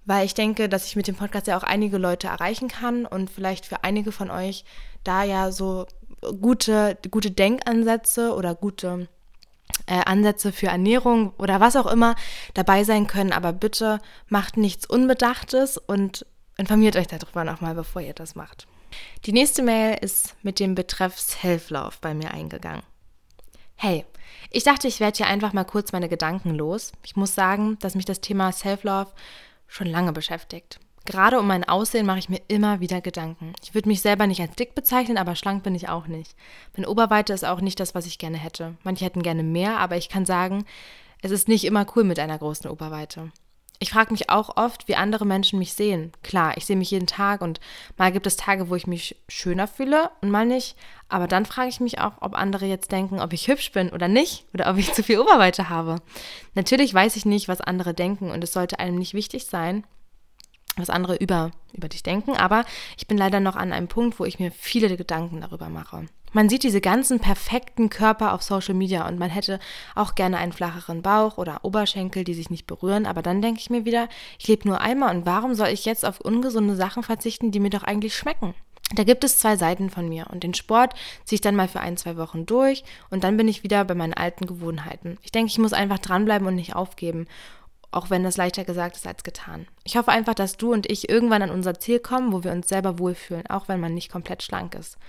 weil 0.08 0.26
ich 0.26 0.34
denke, 0.34 0.68
dass 0.68 0.88
ich 0.88 0.96
mit 0.96 1.08
dem 1.08 1.16
Podcast 1.16 1.46
ja 1.46 1.58
auch 1.58 1.64
einige 1.64 2.00
Leute 2.00 2.28
erreichen 2.28 2.68
kann 2.68 3.06
und 3.06 3.30
vielleicht 3.30 3.66
für 3.66 3.84
einige 3.84 4.12
von 4.12 4.32
euch 4.32 4.66
da 5.04 5.24
ja 5.24 5.52
so 5.52 5.86
gute, 6.42 6.98
gute 7.12 7.30
Denkansätze 7.30 8.34
oder 8.34 8.56
gute 8.56 9.08
äh, 9.86 10.02
Ansätze 10.06 10.52
für 10.52 10.68
Ernährung 10.68 11.34
oder 11.38 11.60
was 11.60 11.76
auch 11.76 11.86
immer 11.86 12.16
dabei 12.56 12.84
sein 12.84 13.06
können. 13.06 13.32
Aber 13.32 13.54
bitte 13.54 14.00
macht 14.28 14.58
nichts 14.58 14.88
Unbedachtes 14.88 15.78
und 15.78 16.26
Informiert 16.58 16.96
euch 16.96 17.08
darüber 17.08 17.44
nochmal, 17.44 17.76
bevor 17.76 18.02
ihr 18.02 18.14
das 18.14 18.36
macht. 18.36 18.68
Die 19.26 19.32
nächste 19.32 19.62
Mail 19.62 19.98
ist 20.02 20.36
mit 20.42 20.60
dem 20.60 20.74
Betreff 20.74 21.20
Self-Love 21.20 21.98
bei 22.02 22.16
mir 22.16 22.32
eingegangen. 22.32 22.82
Hey, 23.76 24.06
ich 24.50 24.64
dachte, 24.64 24.88
ich 24.88 25.00
werde 25.00 25.18
hier 25.18 25.28
einfach 25.28 25.54
mal 25.54 25.66
kurz 25.66 25.92
meine 25.92 26.10
Gedanken 26.10 26.56
los. 26.56 26.94
Ich 27.04 27.16
muss 27.16 27.36
sagen, 27.36 27.78
dass 27.80 27.94
mich 27.94 28.06
das 28.06 28.22
Thema 28.22 28.52
Self-Love 28.52 29.12
schon 29.68 29.88
lange 29.88 30.14
beschäftigt. 30.14 30.80
Gerade 31.06 31.40
um 31.40 31.48
mein 31.48 31.64
Aussehen 31.64 32.06
mache 32.06 32.20
ich 32.20 32.28
mir 32.28 32.42
immer 32.50 32.82
wieder 32.82 33.00
Gedanken. 33.00 33.54
Ich 33.64 33.74
würde 33.74 33.88
mich 33.88 34.02
selber 34.02 34.28
nicht 34.28 34.42
als 34.42 34.56
dick 34.56 34.76
bezeichnen, 34.76 35.18
aber 35.18 35.38
schlank 35.38 35.64
bin 35.64 35.74
ich 35.74 35.88
auch 35.88 36.08
nicht. 36.08 36.36
Meine 36.76 36.90
Oberweite 36.90 37.32
ist 37.32 37.46
auch 37.46 37.62
nicht 37.62 37.80
das, 37.80 37.96
was 37.96 38.06
ich 38.06 38.18
gerne 38.18 38.38
hätte. 38.38 38.76
Manche 38.84 39.06
hätten 39.06 39.24
gerne 39.24 39.44
mehr, 39.44 39.78
aber 39.80 39.96
ich 39.96 40.10
kann 40.10 40.26
sagen, 40.26 40.66
es 41.22 41.32
ist 41.32 41.48
nicht 41.48 41.64
immer 41.64 41.86
cool 41.96 42.04
mit 42.04 42.20
einer 42.20 42.38
großen 42.38 42.70
Oberweite. 42.70 43.32
Ich 43.80 43.92
frage 43.92 44.12
mich 44.12 44.30
auch 44.30 44.58
oft, 44.58 44.88
wie 44.88 44.96
andere 44.96 45.26
Menschen 45.26 45.60
mich 45.60 45.74
sehen. 45.74 46.12
Klar, 46.24 46.58
ich 46.58 46.66
sehe 46.66 46.76
mich 46.76 46.92
jeden 46.92 47.06
Tag 47.06 47.42
und 47.42 47.60
mal 47.96 48.12
gibt 48.12 48.26
es 48.26 48.36
Tage, 48.36 48.70
wo 48.70 48.76
ich 48.76 48.88
mich 48.88 49.16
schöner 49.28 49.68
fühle 49.68 50.10
und 50.22 50.32
mal 50.32 50.46
nicht. 50.46 50.76
Aber 51.10 51.28
dann 51.28 51.46
frage 51.46 51.70
ich 51.70 51.80
mich 51.80 52.00
auch, 52.00 52.14
ob 52.22 52.36
andere 52.36 52.66
jetzt 52.66 52.92
denken, 52.92 53.20
ob 53.20 53.34
ich 53.34 53.48
hübsch 53.48 53.72
bin 53.72 53.90
oder 53.90 54.08
nicht 54.08 54.46
oder 54.54 54.70
ob 54.70 54.78
ich 54.78 54.94
zu 54.96 55.04
viel 55.04 55.20
Oberweite 55.20 55.70
habe. 55.70 55.98
Natürlich 56.56 56.94
weiß 56.94 57.16
ich 57.16 57.26
nicht, 57.26 57.48
was 57.48 57.62
andere 57.62 57.94
denken 57.94 58.32
und 58.32 58.44
es 58.44 58.54
sollte 58.54 58.80
einem 58.80 58.98
nicht 58.98 59.14
wichtig 59.14 59.46
sein, 59.46 59.84
was 60.76 60.90
andere 60.90 61.16
über, 61.16 61.52
über 61.74 61.88
dich 61.88 62.02
denken. 62.02 62.36
Aber 62.36 62.66
ich 62.98 63.08
bin 63.08 63.18
leider 63.18 63.40
noch 63.40 63.56
an 63.56 63.74
einem 63.74 63.88
Punkt, 63.88 64.20
wo 64.20 64.26
ich 64.26 64.40
mir 64.40 64.52
viele 64.52 64.96
Gedanken 64.98 65.42
darüber 65.42 65.70
mache. 65.70 66.06
Man 66.38 66.50
sieht 66.50 66.62
diese 66.62 66.82
ganzen 66.82 67.20
perfekten 67.20 67.90
Körper 67.90 68.32
auf 68.32 68.44
Social 68.44 68.76
Media 68.76 69.08
und 69.08 69.18
man 69.18 69.32
hätte 69.32 69.58
auch 69.96 70.14
gerne 70.14 70.38
einen 70.38 70.52
flacheren 70.52 71.02
Bauch 71.02 71.40
oder 71.40 71.66
Oberschenkel, 71.66 72.24
die 72.24 72.36
sich 72.36 72.52
nicht 72.52 72.68
berühren, 72.68 73.08
aber 73.08 73.24
dann 73.24 73.42
denke 73.42 73.60
ich 73.60 73.72
mir 73.72 73.86
wieder, 73.86 74.08
ich 74.38 74.48
lebe 74.48 74.68
nur 74.68 74.80
einmal 74.80 75.16
und 75.16 75.26
warum 75.26 75.56
soll 75.56 75.70
ich 75.70 75.86
jetzt 75.86 76.06
auf 76.06 76.22
ungesunde 76.22 76.76
Sachen 76.76 77.02
verzichten, 77.02 77.50
die 77.50 77.60
mir 77.60 77.72
doch 77.72 77.82
eigentlich 77.82 78.16
schmecken? 78.16 78.54
Da 78.94 79.04
gibt 79.04 79.24
es 79.24 79.40
zwei 79.40 79.58
Seiten 79.58 79.90
von 79.90 80.08
mir 80.08 80.28
und 80.32 80.44
den 80.44 80.54
Sport 80.54 80.94
ziehe 81.26 81.38
ich 81.38 81.42
dann 81.42 81.56
mal 81.56 81.68
für 81.68 81.80
ein, 81.80 81.98
zwei 81.98 82.18
Wochen 82.18 82.46
durch 82.46 82.84
und 83.10 83.24
dann 83.24 83.36
bin 83.36 83.48
ich 83.48 83.64
wieder 83.64 83.84
bei 83.84 83.96
meinen 83.96 84.14
alten 84.14 84.46
Gewohnheiten. 84.46 85.18
Ich 85.24 85.32
denke, 85.32 85.50
ich 85.50 85.58
muss 85.58 85.74
einfach 85.74 85.98
dranbleiben 85.98 86.48
und 86.48 86.54
nicht 86.54 86.76
aufgeben, 86.76 87.26
auch 87.90 88.12
wenn 88.12 88.24
das 88.24 88.38
leichter 88.38 88.64
gesagt 88.64 88.96
ist 88.96 89.08
als 89.08 89.24
getan. 89.24 89.66
Ich 89.86 89.98
hoffe 89.98 90.12
einfach, 90.12 90.36
dass 90.36 90.56
du 90.56 90.72
und 90.72 90.88
ich 90.88 91.10
irgendwann 91.10 91.42
an 91.42 91.50
unser 91.50 91.80
Ziel 91.80 91.98
kommen, 91.98 92.32
wo 92.32 92.44
wir 92.44 92.52
uns 92.52 92.68
selber 92.68 93.00
wohlfühlen, 93.00 93.48
auch 93.48 93.68
wenn 93.68 93.80
man 93.80 93.96
nicht 93.96 94.12
komplett 94.12 94.44
schlank 94.44 94.76
ist 94.76 95.00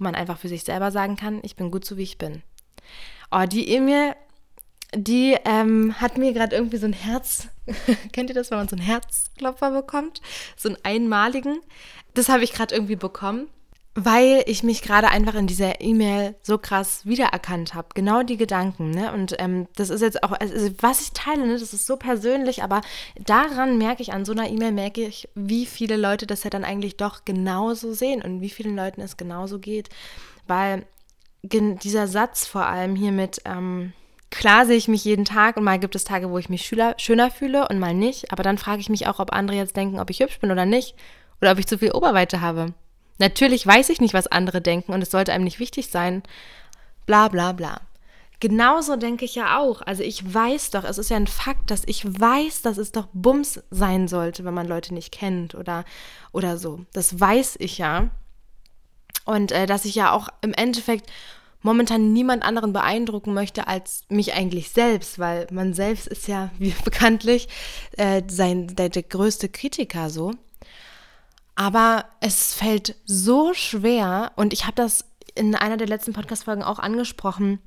man 0.00 0.14
einfach 0.14 0.38
für 0.38 0.48
sich 0.48 0.64
selber 0.64 0.90
sagen 0.90 1.16
kann, 1.16 1.40
ich 1.42 1.56
bin 1.56 1.70
gut 1.70 1.84
so, 1.84 1.96
wie 1.96 2.02
ich 2.02 2.18
bin. 2.18 2.42
Oh, 3.30 3.44
die 3.46 3.68
E-Mail, 3.68 4.14
die 4.94 5.36
ähm, 5.44 6.00
hat 6.00 6.18
mir 6.18 6.32
gerade 6.32 6.56
irgendwie 6.56 6.78
so 6.78 6.86
ein 6.86 6.92
Herz, 6.92 7.48
kennt 8.12 8.30
ihr 8.30 8.34
das, 8.34 8.50
wenn 8.50 8.58
man 8.58 8.68
so 8.68 8.76
einen 8.76 8.84
Herzklopfer 8.84 9.70
bekommt? 9.70 10.20
So 10.56 10.68
einen 10.68 10.78
einmaligen. 10.82 11.60
Das 12.14 12.28
habe 12.28 12.42
ich 12.42 12.52
gerade 12.52 12.74
irgendwie 12.74 12.96
bekommen 12.96 13.48
weil 14.04 14.42
ich 14.46 14.62
mich 14.62 14.82
gerade 14.82 15.08
einfach 15.08 15.34
in 15.34 15.46
dieser 15.46 15.80
E-Mail 15.80 16.34
so 16.42 16.58
krass 16.58 17.04
wiedererkannt 17.06 17.74
habe. 17.74 17.88
Genau 17.94 18.22
die 18.22 18.36
Gedanken. 18.36 18.90
Ne? 18.90 19.12
Und 19.12 19.34
ähm, 19.38 19.66
das 19.76 19.90
ist 19.90 20.00
jetzt 20.00 20.22
auch, 20.22 20.32
also 20.32 20.70
was 20.80 21.00
ich 21.00 21.12
teile, 21.12 21.46
ne, 21.46 21.52
das 21.54 21.72
ist 21.72 21.86
so 21.86 21.96
persönlich, 21.96 22.62
aber 22.62 22.80
daran 23.18 23.78
merke 23.78 24.02
ich, 24.02 24.12
an 24.12 24.24
so 24.24 24.32
einer 24.32 24.48
E-Mail 24.48 24.72
merke 24.72 25.02
ich, 25.02 25.28
wie 25.34 25.66
viele 25.66 25.96
Leute 25.96 26.26
das 26.26 26.44
ja 26.44 26.50
dann 26.50 26.64
eigentlich 26.64 26.96
doch 26.96 27.24
genauso 27.24 27.92
sehen 27.92 28.22
und 28.22 28.40
wie 28.40 28.50
vielen 28.50 28.76
Leuten 28.76 29.00
es 29.00 29.16
genauso 29.16 29.58
geht. 29.58 29.88
Weil 30.46 30.86
dieser 31.42 32.06
Satz 32.06 32.46
vor 32.46 32.66
allem 32.66 32.96
hier 32.96 33.12
mit, 33.12 33.42
ähm, 33.44 33.92
klar 34.30 34.66
sehe 34.66 34.76
ich 34.76 34.88
mich 34.88 35.04
jeden 35.04 35.24
Tag 35.24 35.56
und 35.56 35.64
mal 35.64 35.78
gibt 35.78 35.94
es 35.94 36.04
Tage, 36.04 36.30
wo 36.30 36.38
ich 36.38 36.48
mich 36.48 36.66
schüler, 36.66 36.94
schöner 36.98 37.30
fühle 37.30 37.68
und 37.68 37.78
mal 37.78 37.94
nicht. 37.94 38.32
Aber 38.32 38.42
dann 38.42 38.58
frage 38.58 38.80
ich 38.80 38.88
mich 38.88 39.06
auch, 39.06 39.18
ob 39.18 39.32
andere 39.32 39.56
jetzt 39.56 39.76
denken, 39.76 40.00
ob 40.00 40.10
ich 40.10 40.20
hübsch 40.20 40.38
bin 40.40 40.50
oder 40.50 40.66
nicht. 40.66 40.94
Oder 41.40 41.52
ob 41.52 41.58
ich 41.58 41.66
zu 41.66 41.78
viel 41.78 41.92
Oberweite 41.92 42.40
habe. 42.40 42.74
Natürlich 43.20 43.66
weiß 43.66 43.90
ich 43.90 44.00
nicht, 44.00 44.14
was 44.14 44.26
andere 44.26 44.62
denken 44.62 44.92
und 44.92 45.02
es 45.02 45.10
sollte 45.10 45.32
einem 45.32 45.44
nicht 45.44 45.60
wichtig 45.60 45.88
sein. 45.88 46.22
Bla 47.04 47.28
bla 47.28 47.52
bla. 47.52 47.82
Genauso 48.40 48.96
denke 48.96 49.26
ich 49.26 49.34
ja 49.34 49.58
auch. 49.58 49.82
Also 49.82 50.02
ich 50.02 50.32
weiß 50.32 50.70
doch, 50.70 50.84
es 50.84 50.96
ist 50.96 51.10
ja 51.10 51.18
ein 51.18 51.26
Fakt, 51.26 51.70
dass 51.70 51.82
ich 51.84 52.02
weiß, 52.06 52.62
dass 52.62 52.78
es 52.78 52.92
doch 52.92 53.08
Bums 53.12 53.62
sein 53.70 54.08
sollte, 54.08 54.44
wenn 54.44 54.54
man 54.54 54.66
Leute 54.66 54.94
nicht 54.94 55.12
kennt 55.12 55.54
oder, 55.54 55.84
oder 56.32 56.56
so. 56.56 56.86
Das 56.94 57.20
weiß 57.20 57.56
ich 57.58 57.76
ja. 57.76 58.08
Und 59.26 59.52
äh, 59.52 59.66
dass 59.66 59.84
ich 59.84 59.94
ja 59.94 60.12
auch 60.12 60.28
im 60.40 60.54
Endeffekt 60.54 61.12
momentan 61.60 62.14
niemand 62.14 62.42
anderen 62.42 62.72
beeindrucken 62.72 63.34
möchte 63.34 63.68
als 63.68 64.04
mich 64.08 64.32
eigentlich 64.32 64.70
selbst, 64.70 65.18
weil 65.18 65.46
man 65.50 65.74
selbst 65.74 66.06
ist 66.06 66.26
ja, 66.26 66.50
wie 66.58 66.74
bekanntlich, 66.84 67.48
äh, 67.98 68.22
sein, 68.28 68.74
der, 68.74 68.88
der 68.88 69.02
größte 69.02 69.50
Kritiker 69.50 70.08
so. 70.08 70.32
Aber 71.60 72.06
es 72.20 72.54
fällt 72.54 72.96
so 73.04 73.52
schwer 73.52 74.32
und 74.34 74.54
ich 74.54 74.64
habe 74.64 74.76
das 74.76 75.04
in 75.34 75.54
einer 75.54 75.76
der 75.76 75.88
letzten 75.88 76.14
Podcast-Folgen 76.14 76.62
auch 76.62 76.78
angesprochen, 76.78 77.58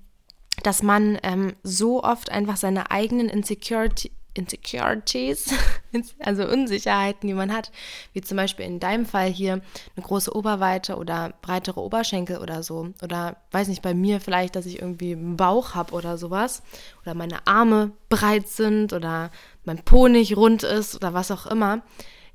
dass 0.64 0.82
man 0.82 1.20
ähm, 1.22 1.56
so 1.62 2.04
oft 2.04 2.32
einfach 2.32 2.58
seine 2.58 2.90
eigenen 2.90 3.30
Insecurity, 3.30 4.12
Insecurities, 4.34 5.54
also 6.20 6.44
Unsicherheiten, 6.48 7.28
die 7.28 7.36
man 7.36 7.54
hat, 7.54 7.72
wie 8.14 8.22
zum 8.22 8.36
Beispiel 8.36 8.66
in 8.66 8.80
deinem 8.80 9.06
Fall 9.06 9.30
hier 9.30 9.62
eine 9.96 10.04
große 10.04 10.36
Oberweite 10.36 10.96
oder 10.96 11.36
breitere 11.44 11.80
Oberschenkel 11.80 12.40
oder 12.40 12.64
so. 12.64 12.90
Oder 13.04 13.38
weiß 13.52 13.68
nicht, 13.68 13.84
bei 13.84 13.94
mir 13.94 14.20
vielleicht, 14.20 14.56
dass 14.56 14.66
ich 14.66 14.82
irgendwie 14.82 15.12
einen 15.12 15.38
Bauch 15.38 15.76
habe 15.76 15.94
oder 15.94 16.18
sowas. 16.18 16.64
Oder 17.04 17.14
meine 17.14 17.46
Arme 17.46 17.92
breit 18.10 18.48
sind 18.48 18.92
oder 18.92 19.30
mein 19.66 19.86
Po 19.86 20.08
nicht 20.08 20.36
rund 20.36 20.64
ist 20.64 20.96
oder 20.96 21.14
was 21.14 21.30
auch 21.30 21.46
immer. 21.46 21.84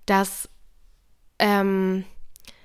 Dass, 0.06 0.48
ähm, 1.38 2.04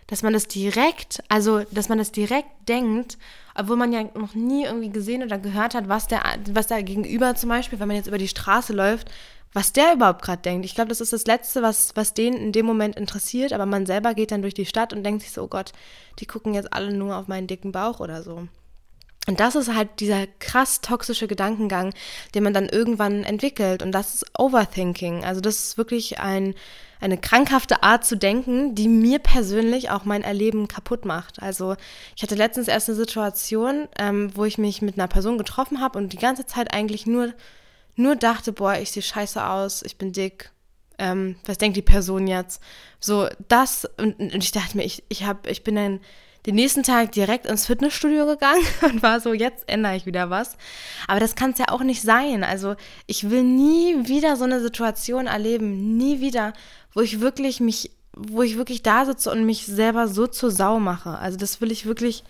dass 0.08 0.24
man 0.24 0.34
das 0.34 0.48
direkt, 0.48 1.24
also 1.30 1.62
dass 1.72 1.90
man 1.90 1.98
das 1.98 2.12
direkt 2.12 2.68
denkt, 2.68 3.18
obwohl 3.56 3.78
man 3.78 3.94
ja 3.94 4.04
noch 4.16 4.34
nie 4.34 4.66
irgendwie 4.66 4.90
gesehen 4.90 5.24
oder 5.24 5.38
gehört 5.38 5.76
hat, 5.76 5.90
was 5.90 6.08
der, 6.08 6.22
was 6.52 6.68
da 6.68 6.82
gegenüber 6.82 7.36
zum 7.36 7.50
Beispiel, 7.50 7.80
wenn 7.80 7.88
man 7.88 7.98
jetzt 7.98 8.08
über 8.08 8.18
die 8.18 8.28
Straße 8.28 8.74
läuft, 8.74 9.10
was 9.54 9.72
der 9.72 9.94
überhaupt 9.94 10.24
gerade 10.24 10.42
denkt. 10.42 10.66
Ich 10.66 10.76
glaube, 10.76 10.90
das 10.90 11.02
ist 11.02 11.14
das 11.14 11.26
Letzte, 11.26 11.62
was, 11.62 11.96
was 11.96 12.14
den 12.14 12.34
in 12.34 12.52
dem 12.52 12.66
Moment 12.66 12.96
interessiert, 12.96 13.54
aber 13.54 13.66
man 13.66 13.86
selber 13.86 14.14
geht 14.16 14.32
dann 14.32 14.42
durch 14.42 14.56
die 14.56 14.66
Stadt 14.66 14.94
und 14.94 15.04
denkt 15.04 15.22
sich 15.22 15.32
so, 15.32 15.44
oh 15.44 15.48
Gott, 15.48 15.72
die 16.20 16.26
gucken 16.26 16.54
jetzt 16.54 16.74
alle 16.74 16.92
nur 16.92 17.16
auf 17.16 17.28
meinen 17.28 17.48
dicken 17.48 17.72
Bauch 17.72 18.00
oder 18.00 18.24
so. 18.24 18.48
Und 19.28 19.40
das 19.40 19.56
ist 19.56 19.74
halt 19.74 20.00
dieser 20.00 20.28
krass 20.40 20.82
toxische 20.82 21.28
Gedankengang, 21.28 21.94
den 22.36 22.44
man 22.44 22.54
dann 22.54 22.68
irgendwann 22.68 23.24
entwickelt. 23.24 23.82
Und 23.82 23.94
das 23.94 24.16
ist 24.16 24.26
Overthinking. 24.38 25.24
Also 25.24 25.40
das 25.40 25.64
ist 25.64 25.78
wirklich 25.78 26.20
ein, 26.20 26.56
eine 27.00 27.18
krankhafte 27.18 27.84
Art 27.84 28.06
zu 28.06 28.18
denken, 28.18 28.76
die 28.76 28.90
mir 28.90 29.20
persönlich 29.20 29.90
auch 29.90 30.04
mein 30.04 30.24
Erleben 30.24 30.68
kaputt 30.68 31.06
macht. 31.06 31.42
Also 31.42 31.76
ich 32.18 32.24
hatte 32.24 32.36
letztens 32.36 32.68
erst 32.68 32.90
eine 32.90 32.98
Situation, 32.98 33.88
ähm, 33.98 34.36
wo 34.36 34.44
ich 34.44 34.58
mich 34.58 34.82
mit 34.82 34.98
einer 34.98 35.08
Person 35.08 35.38
getroffen 35.38 35.80
habe 35.80 36.00
und 36.00 36.12
die 36.12 36.18
ganze 36.18 36.46
Zeit 36.46 36.74
eigentlich 36.74 37.06
nur, 37.06 37.34
nur 37.96 38.18
dachte, 38.18 38.52
boah, 38.52 38.76
ich 38.76 38.92
sehe 38.92 39.04
scheiße 39.04 39.46
aus, 39.46 39.84
ich 39.84 39.98
bin 39.98 40.12
dick. 40.12 40.52
Ähm, 41.00 41.38
was 41.46 41.58
denkt 41.58 41.78
die 41.78 41.82
Person 41.82 42.28
jetzt? 42.28 42.62
So, 43.00 43.28
das, 43.48 43.86
und, 43.98 44.20
und 44.20 44.44
ich 44.44 44.52
dachte 44.52 44.78
mir, 44.78 44.84
ich, 44.84 45.04
ich, 45.08 45.26
hab, 45.26 45.48
ich 45.48 45.64
bin 45.64 45.78
ein 45.78 46.02
den 46.46 46.56
nächsten 46.56 46.84
Tag 46.84 47.14
direkt 47.14 47.46
ins 47.46 47.66
Fitnessstudio 47.66 48.26
gegangen 48.26 48.66
und 48.82 49.02
war 49.02 49.20
so, 49.20 49.34
jetzt 49.34 49.68
ändere 49.68 49.96
ich 49.96 50.06
wieder 50.06 50.30
was. 50.30 50.58
Aber 51.08 51.20
das 51.20 51.36
kann 51.36 51.52
es 51.52 51.60
ja 51.60 51.70
auch 51.70 51.82
nicht 51.84 52.02
sein. 52.02 52.44
Also 52.44 52.76
ich 53.08 53.30
will 53.30 53.44
nie 53.44 54.08
wieder 54.08 54.36
so 54.36 54.44
eine 54.44 54.62
Situation 54.62 55.28
erleben, 55.28 55.98
nie 55.98 56.20
wieder, 56.20 56.54
wo 56.94 57.02
ich 57.02 57.22
wirklich 57.22 57.60
mich, 57.60 57.92
wo 58.16 58.42
ich 58.42 58.58
wirklich 58.58 58.84
da 58.84 59.06
sitze 59.06 59.32
und 59.32 59.46
mich 59.46 59.66
selber 59.66 60.08
so 60.08 60.28
zur 60.28 60.52
Sau 60.52 60.80
mache. 60.80 61.18
Also 61.18 61.38
das 61.38 61.62
will 61.62 61.72
ich 61.72 61.86
wirklich, 61.86 62.24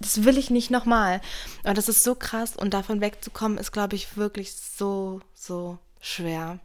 das 0.00 0.24
will 0.24 0.38
ich 0.38 0.50
nicht 0.50 0.70
nochmal. 0.70 1.20
Aber 1.64 1.74
das 1.74 1.88
ist 1.88 2.04
so 2.04 2.14
krass 2.14 2.56
und 2.56 2.72
davon 2.72 3.00
wegzukommen 3.00 3.58
ist, 3.58 3.72
glaube 3.72 3.94
ich, 3.96 4.16
wirklich 4.16 4.54
so, 4.54 5.20
so 5.34 5.78
schwer. 6.00 6.58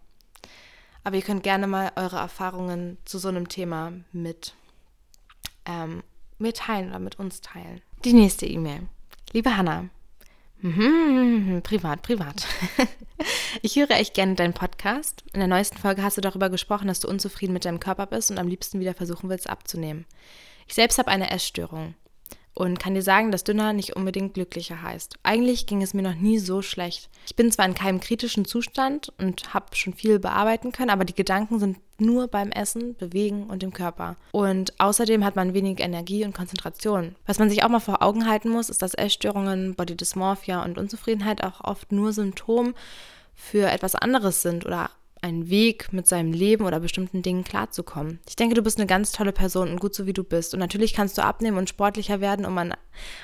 Aber 1.03 1.15
ihr 1.15 1.21
könnt 1.21 1.43
gerne 1.43 1.67
mal 1.67 1.91
eure 1.95 2.17
Erfahrungen 2.17 2.97
zu 3.05 3.17
so 3.17 3.29
einem 3.29 3.47
Thema 3.47 3.93
mit 4.11 4.53
ähm, 5.65 6.03
mir 6.39 6.53
teilen 6.53 6.89
oder 6.89 6.99
mit 6.99 7.19
uns 7.19 7.41
teilen. 7.41 7.81
Die 8.05 8.13
nächste 8.13 8.45
E-Mail. 8.45 8.87
Liebe 9.33 9.57
Hanna, 9.57 9.89
mhm, 10.61 11.61
privat, 11.63 12.01
privat. 12.01 12.47
ich 13.61 13.75
höre 13.75 13.91
echt 13.91 14.13
gerne 14.13 14.35
deinen 14.35 14.53
Podcast. 14.53 15.23
In 15.33 15.39
der 15.39 15.47
neuesten 15.47 15.77
Folge 15.77 16.03
hast 16.03 16.17
du 16.17 16.21
darüber 16.21 16.49
gesprochen, 16.49 16.87
dass 16.87 16.99
du 16.99 17.07
unzufrieden 17.07 17.53
mit 17.53 17.65
deinem 17.65 17.79
Körper 17.79 18.05
bist 18.05 18.31
und 18.31 18.37
am 18.37 18.47
liebsten 18.47 18.79
wieder 18.79 18.93
versuchen 18.93 19.29
willst 19.29 19.49
abzunehmen. 19.49 20.05
Ich 20.67 20.75
selbst 20.75 20.97
habe 20.97 21.11
eine 21.11 21.29
Essstörung 21.31 21.95
und 22.57 22.79
kann 22.79 22.95
dir 22.95 23.03
sagen, 23.03 23.31
dass 23.31 23.43
dünner 23.43 23.71
nicht 23.71 23.95
unbedingt 23.95 24.33
glücklicher 24.33 24.81
heißt. 24.81 25.19
Eigentlich 25.21 25.67
ging 25.67 25.83
es 25.83 25.93
mir 25.93 26.01
noch 26.01 26.15
nie 26.15 26.39
so 26.39 26.63
schlecht. 26.63 27.07
Ich 27.27 27.35
bin 27.35 27.51
zwar 27.51 27.65
in 27.65 27.75
keinem 27.75 27.99
kritischen 27.99 28.45
Zustand 28.45 29.13
und 29.19 29.53
habe 29.53 29.75
schon 29.75 29.93
viel 29.93 30.17
bearbeiten 30.17 30.71
können, 30.71 30.89
aber 30.89 31.05
die 31.05 31.13
Gedanken 31.13 31.59
sind 31.59 31.77
nur 31.99 32.27
beim 32.27 32.49
Essen, 32.49 32.95
Bewegen 32.95 33.45
und 33.45 33.61
dem 33.61 33.73
Körper. 33.73 34.15
Und 34.31 34.79
außerdem 34.79 35.23
hat 35.23 35.35
man 35.35 35.53
wenig 35.53 35.79
Energie 35.79 36.25
und 36.25 36.33
Konzentration. 36.33 37.15
Was 37.27 37.37
man 37.37 37.49
sich 37.49 37.63
auch 37.63 37.69
mal 37.69 37.79
vor 37.79 38.01
Augen 38.01 38.27
halten 38.27 38.49
muss, 38.49 38.69
ist, 38.69 38.81
dass 38.81 38.95
Essstörungen, 38.95 39.75
Body 39.75 39.95
Dysmorphia 39.95 40.63
und 40.63 40.79
Unzufriedenheit 40.79 41.43
auch 41.43 41.61
oft 41.61 41.91
nur 41.91 42.11
Symptom 42.11 42.73
für 43.35 43.69
etwas 43.69 43.93
anderes 43.93 44.41
sind 44.41 44.65
oder 44.65 44.89
einen 45.21 45.49
Weg 45.49 45.91
mit 45.93 46.07
seinem 46.07 46.31
Leben 46.31 46.65
oder 46.65 46.79
bestimmten 46.79 47.21
Dingen 47.21 47.43
klarzukommen. 47.43 48.19
Ich 48.27 48.35
denke, 48.35 48.55
du 48.55 48.61
bist 48.61 48.77
eine 48.77 48.87
ganz 48.87 49.11
tolle 49.11 49.31
Person 49.31 49.69
und 49.69 49.79
gut 49.79 49.93
so 49.95 50.05
wie 50.05 50.13
du 50.13 50.23
bist. 50.23 50.53
Und 50.53 50.59
natürlich 50.59 50.93
kannst 50.93 51.17
du 51.17 51.23
abnehmen 51.23 51.57
und 51.57 51.69
sportlicher 51.69 52.21
werden, 52.21 52.45
um 52.45 52.57
an, 52.57 52.73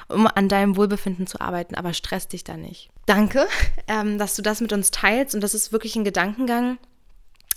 um 0.09 0.27
an 0.27 0.49
deinem 0.49 0.75
Wohlbefinden 0.75 1.27
zu 1.27 1.41
arbeiten, 1.41 1.75
aber 1.75 1.93
stress 1.93 2.27
dich 2.27 2.43
da 2.43 2.57
nicht. 2.57 2.89
Danke, 3.05 3.47
ähm, 3.87 4.17
dass 4.17 4.35
du 4.35 4.41
das 4.41 4.61
mit 4.61 4.73
uns 4.73 4.91
teilst 4.91 5.35
und 5.35 5.41
das 5.41 5.53
ist 5.53 5.71
wirklich 5.71 5.95
ein 5.95 6.03
Gedankengang, 6.03 6.77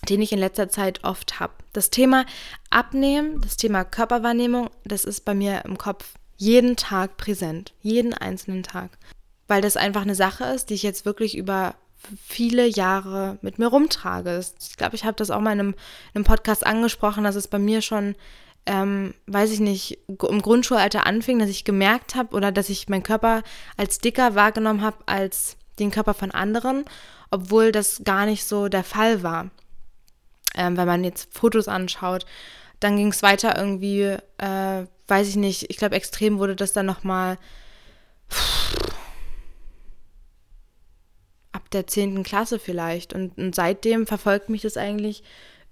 den 0.09 0.23
ich 0.23 0.33
in 0.33 0.39
letzter 0.39 0.69
Zeit 0.69 1.05
oft 1.05 1.41
habe. 1.41 1.55
Das 1.73 1.91
Thema 1.91 2.27
Abnehmen, 2.71 3.41
das 3.41 3.57
Thema 3.57 3.85
Körperwahrnehmung, 3.85 4.71
das 4.85 5.05
ist 5.05 5.25
bei 5.25 5.35
mir 5.35 5.65
im 5.65 5.79
Kopf 5.79 6.15
jeden 6.37 6.77
Tag 6.77 7.17
präsent, 7.17 7.73
jeden 7.81 8.13
einzelnen 8.15 8.63
Tag. 8.63 8.99
Weil 9.49 9.63
das 9.63 9.77
einfach 9.77 10.03
eine 10.03 10.15
Sache 10.15 10.45
ist, 10.45 10.71
die 10.71 10.75
ich 10.75 10.83
jetzt 10.83 11.05
wirklich 11.05 11.37
über 11.37 11.77
viele 12.25 12.67
Jahre 12.67 13.39
mit 13.43 13.59
mir 13.59 13.67
rumtrage. 13.67 14.41
Ich 14.61 14.77
glaube, 14.77 14.97
ich 14.97 15.05
habe 15.05 15.17
das 15.17 15.31
auch 15.31 15.41
mal 15.41 15.53
in 15.53 15.61
einem, 15.61 15.71
in 15.71 15.77
einem, 16.17 16.25
Podcast 16.25 16.67
angesprochen, 16.67 17.25
dass 17.25 17.35
es 17.35 17.49
bei 17.49 17.59
mir 17.59 17.83
schon, 17.83 18.15
ähm, 18.67 19.15
weiß 19.27 19.51
ich 19.51 19.61
nicht, 19.61 19.99
im 20.09 20.43
Grundschulalter 20.43 21.07
anfing, 21.07 21.39
dass 21.39 21.51
ich 21.51 21.65
gemerkt 21.65 22.15
habe 22.15 22.35
oder 22.35 22.53
dass 22.53 22.69
ich 22.69 22.89
meinen 22.89 23.03
Körper 23.03 23.43
als 23.77 23.99
dicker 23.99 24.35
wahrgenommen 24.35 24.83
habe 24.83 24.99
als 25.07 25.57
den 25.79 25.91
Körper 25.91 26.15
von 26.15 26.31
anderen, 26.31 26.85
obwohl 27.31 27.73
das 27.73 28.03
gar 28.05 28.27
nicht 28.27 28.45
so 28.45 28.69
der 28.69 28.85
Fall 28.85 29.23
war. 29.23 29.51
Ähm, 30.55 30.77
wenn 30.77 30.87
man 30.87 31.05
jetzt 31.05 31.37
Fotos 31.37 31.69
anschaut, 31.69 32.25
dann 32.81 32.97
ging 32.97 33.09
es 33.09 33.23
weiter 33.23 33.59
irgendwie, 33.59 34.17
äh, 34.39 34.87
weiß 35.09 35.29
ich 35.29 35.37
nicht, 35.37 35.71
ich 35.71 35.77
glaube, 35.77 35.97
extrem 35.97 36.39
wurde 36.39 36.57
das 36.57 36.73
dann 36.73 36.87
nochmal. 36.87 37.39
Pff, 38.31 38.77
der 41.73 41.87
10. 41.87 42.23
Klasse 42.23 42.59
vielleicht. 42.59 43.13
Und, 43.13 43.37
und 43.39 43.55
seitdem 43.55 44.07
verfolgt 44.07 44.49
mich 44.49 44.63
das 44.63 44.77
eigentlich 44.77 45.23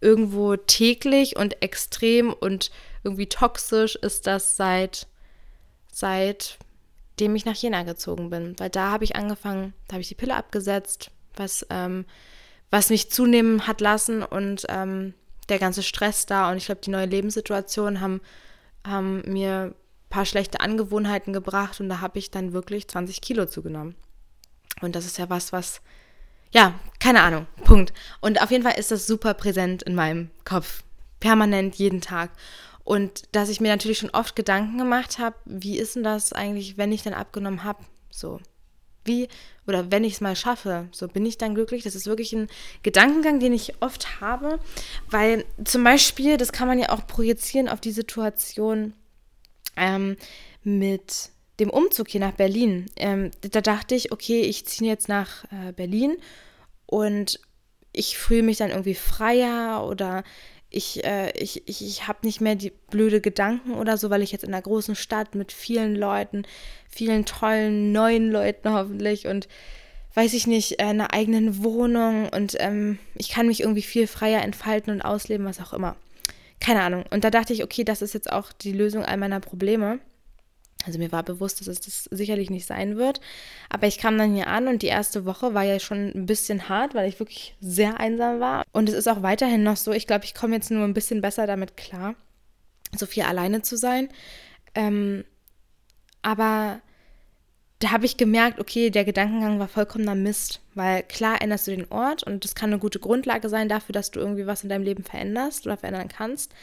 irgendwo 0.00 0.56
täglich 0.56 1.36
und 1.36 1.62
extrem 1.62 2.32
und 2.32 2.70
irgendwie 3.04 3.28
toxisch 3.28 3.96
ist 3.96 4.26
das 4.26 4.56
seit, 4.56 5.06
seitdem 5.90 7.36
ich 7.36 7.44
nach 7.44 7.56
Jena 7.56 7.82
gezogen 7.84 8.30
bin. 8.30 8.54
Weil 8.58 8.70
da 8.70 8.90
habe 8.90 9.04
ich 9.04 9.16
angefangen, 9.16 9.72
da 9.88 9.94
habe 9.94 10.02
ich 10.02 10.08
die 10.08 10.14
Pille 10.14 10.34
abgesetzt, 10.34 11.10
was, 11.36 11.66
ähm, 11.70 12.04
was 12.70 12.90
mich 12.90 13.10
zunehmen 13.10 13.66
hat 13.66 13.80
lassen 13.80 14.22
und 14.22 14.66
ähm, 14.68 15.14
der 15.48 15.58
ganze 15.58 15.82
Stress 15.82 16.26
da 16.26 16.50
und 16.50 16.56
ich 16.56 16.66
glaube, 16.66 16.80
die 16.80 16.90
neue 16.90 17.06
Lebenssituation 17.06 18.00
haben, 18.00 18.20
haben 18.86 19.22
mir 19.26 19.72
ein 19.72 19.74
paar 20.10 20.24
schlechte 20.24 20.60
Angewohnheiten 20.60 21.32
gebracht 21.32 21.80
und 21.80 21.88
da 21.88 22.00
habe 22.00 22.18
ich 22.18 22.30
dann 22.30 22.52
wirklich 22.52 22.88
20 22.88 23.20
Kilo 23.20 23.46
zugenommen. 23.46 23.94
Und 24.80 24.96
das 24.96 25.06
ist 25.06 25.18
ja 25.18 25.30
was, 25.30 25.52
was, 25.52 25.80
ja, 26.52 26.74
keine 27.00 27.22
Ahnung, 27.22 27.46
Punkt. 27.64 27.92
Und 28.20 28.42
auf 28.42 28.50
jeden 28.50 28.64
Fall 28.64 28.78
ist 28.78 28.90
das 28.90 29.06
super 29.06 29.34
präsent 29.34 29.82
in 29.82 29.94
meinem 29.94 30.30
Kopf. 30.44 30.82
Permanent, 31.20 31.76
jeden 31.76 32.00
Tag. 32.00 32.30
Und 32.84 33.22
dass 33.32 33.48
ich 33.48 33.60
mir 33.60 33.68
natürlich 33.68 33.98
schon 33.98 34.10
oft 34.10 34.36
Gedanken 34.36 34.76
gemacht 34.76 35.18
habe, 35.18 35.36
wie 35.46 35.78
ist 35.78 35.96
denn 35.96 36.04
das 36.04 36.32
eigentlich, 36.32 36.76
wenn 36.76 36.92
ich 36.92 37.02
dann 37.02 37.14
abgenommen 37.14 37.64
habe? 37.64 37.82
So. 38.10 38.40
Wie, 39.06 39.28
oder 39.66 39.90
wenn 39.90 40.04
ich 40.04 40.14
es 40.14 40.20
mal 40.20 40.36
schaffe, 40.36 40.88
so 40.92 41.08
bin 41.08 41.26
ich 41.26 41.38
dann 41.38 41.54
glücklich. 41.54 41.82
Das 41.82 41.94
ist 41.94 42.06
wirklich 42.06 42.32
ein 42.32 42.48
Gedankengang, 42.82 43.40
den 43.40 43.52
ich 43.52 43.74
oft 43.80 44.20
habe, 44.20 44.58
weil 45.10 45.44
zum 45.64 45.84
Beispiel, 45.84 46.36
das 46.36 46.52
kann 46.52 46.68
man 46.68 46.78
ja 46.78 46.90
auch 46.90 47.06
projizieren 47.06 47.68
auf 47.68 47.80
die 47.80 47.92
Situation 47.92 48.94
ähm, 49.76 50.16
mit 50.62 51.30
dem 51.60 51.70
Umzug 51.70 52.08
hier 52.08 52.20
nach 52.20 52.32
Berlin, 52.32 52.86
ähm, 52.96 53.30
da 53.40 53.60
dachte 53.60 53.94
ich, 53.94 54.12
okay, 54.12 54.42
ich 54.42 54.66
ziehe 54.66 54.90
jetzt 54.90 55.08
nach 55.08 55.44
äh, 55.44 55.72
Berlin 55.72 56.16
und 56.86 57.40
ich 57.92 58.18
fühle 58.18 58.42
mich 58.42 58.58
dann 58.58 58.70
irgendwie 58.70 58.94
freier 58.94 59.86
oder 59.88 60.24
ich, 60.68 61.04
äh, 61.04 61.30
ich, 61.38 61.68
ich, 61.68 61.86
ich 61.86 62.08
habe 62.08 62.26
nicht 62.26 62.40
mehr 62.40 62.56
die 62.56 62.72
blöde 62.90 63.20
Gedanken 63.20 63.74
oder 63.74 63.96
so, 63.96 64.10
weil 64.10 64.22
ich 64.22 64.32
jetzt 64.32 64.42
in 64.42 64.52
einer 64.52 64.62
großen 64.62 64.96
Stadt 64.96 65.34
mit 65.36 65.52
vielen 65.52 65.94
Leuten, 65.94 66.44
vielen 66.88 67.24
tollen 67.24 67.92
neuen 67.92 68.30
Leuten 68.32 68.72
hoffentlich 68.72 69.26
und 69.28 69.48
weiß 70.14 70.34
ich 70.34 70.46
nicht, 70.46 70.80
äh, 70.80 70.84
einer 70.84 71.14
eigenen 71.14 71.62
Wohnung 71.62 72.28
und 72.28 72.56
ähm, 72.58 72.98
ich 73.14 73.30
kann 73.30 73.46
mich 73.46 73.60
irgendwie 73.60 73.82
viel 73.82 74.06
freier 74.06 74.42
entfalten 74.42 74.92
und 74.92 75.02
ausleben, 75.02 75.46
was 75.46 75.60
auch 75.60 75.72
immer. 75.72 75.96
Keine 76.60 76.82
Ahnung. 76.82 77.04
Und 77.10 77.24
da 77.24 77.30
dachte 77.30 77.52
ich, 77.52 77.62
okay, 77.62 77.84
das 77.84 78.02
ist 78.02 78.14
jetzt 78.14 78.32
auch 78.32 78.52
die 78.52 78.72
Lösung 78.72 79.04
all 79.04 79.16
meiner 79.16 79.40
Probleme. 79.40 79.98
Also 80.86 80.98
mir 80.98 81.12
war 81.12 81.22
bewusst, 81.22 81.60
dass 81.60 81.68
es 81.68 81.80
das 81.80 82.04
sicherlich 82.10 82.50
nicht 82.50 82.66
sein 82.66 82.96
wird. 82.96 83.20
Aber 83.68 83.86
ich 83.86 83.98
kam 83.98 84.18
dann 84.18 84.34
hier 84.34 84.48
an 84.48 84.68
und 84.68 84.82
die 84.82 84.88
erste 84.88 85.24
Woche 85.24 85.54
war 85.54 85.62
ja 85.62 85.78
schon 85.80 86.12
ein 86.14 86.26
bisschen 86.26 86.68
hart, 86.68 86.94
weil 86.94 87.08
ich 87.08 87.18
wirklich 87.18 87.56
sehr 87.60 88.00
einsam 88.00 88.40
war. 88.40 88.64
Und 88.72 88.88
es 88.88 88.94
ist 88.94 89.08
auch 89.08 89.22
weiterhin 89.22 89.62
noch 89.62 89.76
so. 89.76 89.92
Ich 89.92 90.06
glaube, 90.06 90.24
ich 90.24 90.34
komme 90.34 90.56
jetzt 90.56 90.70
nur 90.70 90.84
ein 90.84 90.94
bisschen 90.94 91.20
besser 91.20 91.46
damit 91.46 91.76
klar, 91.76 92.14
so 92.96 93.06
viel 93.06 93.24
alleine 93.24 93.62
zu 93.62 93.76
sein. 93.76 94.08
Ähm, 94.74 95.24
aber 96.22 96.80
da 97.84 97.90
habe 97.90 98.06
ich 98.06 98.16
gemerkt, 98.16 98.60
okay, 98.60 98.88
der 98.88 99.04
Gedankengang 99.04 99.58
war 99.58 99.68
vollkommener 99.68 100.14
Mist, 100.14 100.60
weil 100.74 101.02
klar 101.02 101.42
änderst 101.42 101.66
du 101.66 101.72
den 101.72 101.90
Ort 101.90 102.22
und 102.22 102.44
das 102.44 102.54
kann 102.54 102.70
eine 102.70 102.78
gute 102.78 102.98
Grundlage 102.98 103.50
sein 103.50 103.68
dafür, 103.68 103.92
dass 103.92 104.10
du 104.10 104.20
irgendwie 104.20 104.46
was 104.46 104.62
in 104.62 104.70
deinem 104.70 104.84
Leben 104.84 105.04
veränderst 105.04 105.66
oder 105.66 105.76
verändern 105.76 106.08
kannst, 106.08 106.54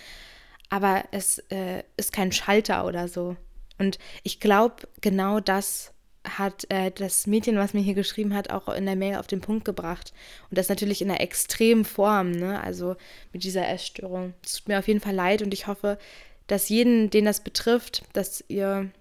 aber 0.70 1.04
es 1.12 1.38
äh, 1.50 1.84
ist 1.96 2.12
kein 2.12 2.32
Schalter 2.32 2.86
oder 2.86 3.08
so. 3.08 3.36
Und 3.82 3.98
ich 4.22 4.40
glaube, 4.40 4.88
genau 5.02 5.40
das 5.40 5.92
hat 6.24 6.70
äh, 6.70 6.92
das 6.92 7.26
Mädchen, 7.26 7.58
was 7.58 7.74
mir 7.74 7.82
hier 7.82 7.96
geschrieben 7.96 8.36
hat, 8.36 8.52
auch 8.52 8.70
in 8.70 8.86
der 8.86 8.96
Mail 8.96 9.16
auf 9.16 9.26
den 9.26 9.42
Punkt 9.42 9.66
gebracht. 9.66 10.14
Und 10.52 10.60
das 10.60 10.70
natürlich 10.70 11.02
in 11.02 11.10
einer 11.10 11.20
extremen 11.20 11.84
Form, 11.84 12.30
ne? 12.30 12.62
Also 12.62 12.96
mit 13.34 13.44
dieser 13.44 13.68
Essstörung. 13.68 14.36
Es 14.46 14.58
tut 14.58 14.68
mir 14.68 14.78
auf 14.78 14.88
jeden 14.88 15.00
Fall 15.00 15.16
leid 15.16 15.42
und 15.42 15.52
ich 15.52 15.66
hoffe, 15.66 15.98
dass 16.46 16.70
jeden, 16.70 17.10
den 17.10 17.26
das 17.26 17.40
betrifft, 17.44 18.04
dass 18.14 18.44
ihr 18.50 18.92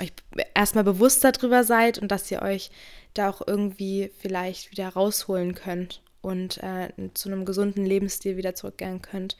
euch 0.00 0.12
erstmal 0.54 0.82
bewusst 0.82 1.22
darüber 1.22 1.62
seid 1.62 1.98
und 1.98 2.10
dass 2.10 2.28
ihr 2.32 2.42
euch 2.42 2.72
da 3.12 3.30
auch 3.30 3.46
irgendwie 3.46 4.10
vielleicht 4.18 4.72
wieder 4.72 4.88
rausholen 4.88 5.54
könnt 5.54 6.02
und 6.20 6.60
äh, 6.64 6.88
zu 7.14 7.28
einem 7.28 7.44
gesunden 7.44 7.86
Lebensstil 7.86 8.36
wieder 8.36 8.56
zurückkehren 8.56 9.02
könnt. 9.02 9.36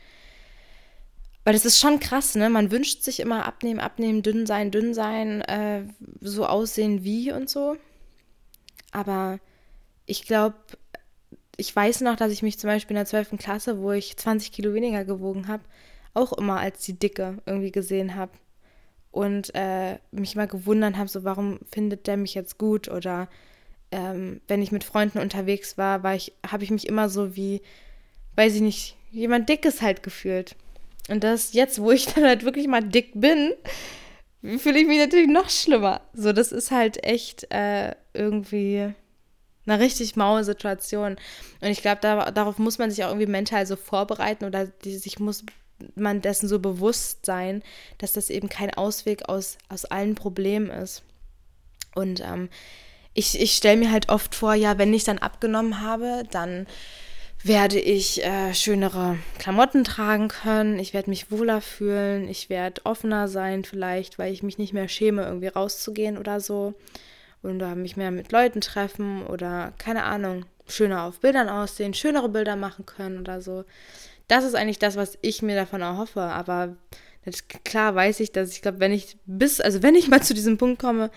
Weil 1.45 1.53
das 1.53 1.67
ist 1.67 1.79
schon 1.79 2.01
krass, 2.01 2.35
ne? 2.35 2.49
Man 2.49 2.71
wünscht 2.71 3.03
sich 3.03 3.21
immer 3.21 3.45
abnehmen, 3.45 3.81
abnehmen, 3.81 4.23
dünn 4.23 4.47
sein, 4.47 4.71
dünn 4.71 4.95
sein, 4.95 5.43
äh, 5.43 5.85
so 6.21 6.47
aussehen 6.47 7.05
wie 7.05 7.33
und 7.33 7.51
so. 7.51 7.77
Aber 8.93 9.39
ich 10.07 10.25
glaube, 10.25 10.57
ich 11.57 11.75
weiß 11.75 12.01
noch, 12.01 12.17
dass 12.17 12.33
ich 12.33 12.43
mich 12.43 12.59
zum 12.59 12.69
Beispiel 12.69 12.97
in 12.97 13.01
der 13.01 13.07
12. 13.07 13.37
Klasse, 13.39 13.81
wo 13.81 13.93
ich 13.93 14.17
20 14.17 14.53
Kilo 14.53 14.73
weniger 14.75 15.05
gewogen 15.05 15.49
habe, 15.49 15.63
auch 16.15 16.33
immer 16.33 16.61
als 16.61 16.81
die 16.85 16.99
Dicke 16.99 17.39
irgendwie 17.47 17.73
gesehen 17.73 18.15
habe. 18.15 18.33
Und 19.11 19.55
äh, 19.55 19.99
mich 20.11 20.35
mal 20.35 20.49
gewundert 20.49 20.97
habe, 20.97 21.09
so 21.09 21.25
warum 21.25 21.61
findet 21.71 22.07
der 22.07 22.17
mich 22.17 22.35
jetzt 22.35 22.59
gut? 22.59 22.89
Oder 22.89 23.29
ähm, 23.93 24.41
wenn 24.49 24.63
ich 24.63 24.73
mit 24.73 24.83
Freunden 24.83 25.19
unterwegs 25.19 25.79
war, 25.79 26.03
war 26.03 26.15
ich, 26.17 26.33
habe 26.45 26.65
ich 26.65 26.71
mich 26.71 26.89
immer 26.89 27.09
so 27.09 27.37
wie, 27.37 27.63
weiß 28.35 28.57
ich 28.57 28.61
nicht, 28.61 28.97
jemand 29.13 29.49
Dickes 29.49 29.83
halt 29.83 30.03
gefühlt. 30.03 30.57
Und 31.09 31.25
das 31.25 31.53
jetzt, 31.53 31.81
wo 31.81 31.91
ich 31.91 32.07
dann 32.15 32.25
halt 32.25 32.45
wirklich 32.45 32.67
mal 32.67 32.83
dick 32.83 33.13
bin, 33.15 33.53
fühle 34.59 34.81
ich 34.81 34.87
mich 34.87 34.99
natürlich 34.99 35.29
noch 35.29 35.49
schlimmer. 35.49 36.03
So, 36.13 36.33
das 36.33 36.53
ist 36.53 36.71
halt 36.71 37.03
echt 37.05 37.51
äh, 37.53 37.95
irgendwie 38.13 38.95
eine 39.67 39.81
richtig 39.81 40.17
maue 40.17 40.45
Situation. 40.45 41.17
Und 41.61 41.69
ich 41.69 41.81
glaube, 41.81 41.99
da, 42.03 42.31
darauf 42.31 42.59
muss 42.59 42.79
man 42.79 42.91
sich 42.91 43.05
auch 43.05 43.09
irgendwie 43.09 43.27
mental 43.27 43.67
so 43.67 43.77
vorbereiten 43.77 44.45
oder 44.45 44.67
die, 44.67 44.97
sich 44.97 45.19
muss 45.19 45.45
man 45.97 46.21
dessen 46.21 46.49
so 46.49 46.59
bewusst 46.59 47.27
sein, 47.27 47.63
dass 47.99 48.13
das 48.13 48.31
eben 48.31 48.49
kein 48.49 48.73
Ausweg 48.75 49.29
aus, 49.29 49.59
aus 49.69 49.85
allen 49.87 50.15
Problemen 50.15 50.71
ist. 50.71 51.03
Und 51.95 52.21
ähm, 52.21 52.49
ich, 53.15 53.41
ich 53.41 53.53
stelle 53.53 53.79
mir 53.79 53.91
halt 53.91 54.09
oft 54.09 54.35
vor, 54.35 54.55
ja, 54.55 54.79
wenn 54.79 54.93
ich 54.93 55.05
dann 55.05 55.19
abgenommen 55.19 55.81
habe, 55.81 56.25
dann 56.31 56.67
werde 57.45 57.79
ich 57.79 58.25
äh, 58.25 58.55
schönere 58.55 59.19
Klamotten 59.39 59.85
tragen 59.85 60.29
können, 60.29 60.79
ich 60.79 60.95
werde 60.95 61.11
mich 61.11 61.31
wohler 61.31 61.61
fühlen, 61.61 62.27
ich 62.29 62.49
werde 62.49 62.81
offener 62.85 63.29
sein 63.29 63.65
vielleicht, 63.65 64.19
weil 64.19 64.33
ich 64.33 64.43
mich 64.43 64.57
nicht 64.57 64.73
mehr 64.73 64.89
schäme, 64.89 65.25
irgendwie 65.25 65.49
rauszugehen 65.49 66.17
oder 66.19 66.41
so. 66.41 66.75
Oder 67.43 67.75
mich 67.75 67.99
mehr 67.99 68.11
mit 68.11 68.33
Leuten 68.33 68.63
treffen 68.63 69.27
oder 69.27 69.75
keine 69.77 70.05
Ahnung, 70.05 70.47
schöner 70.67 71.03
auf 71.03 71.21
Bildern 71.21 71.51
aussehen, 71.51 71.93
schönere 71.93 72.31
Bilder 72.31 72.57
machen 72.57 72.87
können 72.87 73.19
oder 73.19 73.43
so. 73.43 73.65
Das 74.29 74.45
ist 74.45 74.55
eigentlich 74.55 74.79
das, 74.79 74.97
was 74.97 75.19
ich 75.21 75.43
mir 75.43 75.55
davon 75.55 75.83
erhoffe. 75.83 76.23
Aber 76.23 76.77
klar 77.65 77.95
weiß 77.95 78.21
ich, 78.21 78.33
dass 78.33 78.53
ich 78.53 78.63
glaube, 78.63 78.81
wenn 78.81 78.93
ich 78.93 79.19
bis, 79.27 79.61
also 79.61 79.83
wenn 79.83 79.95
ich 79.95 80.09
mal 80.09 80.23
zu 80.23 80.33
diesem 80.33 80.57
Punkt 80.57 80.81
komme, 80.81 81.11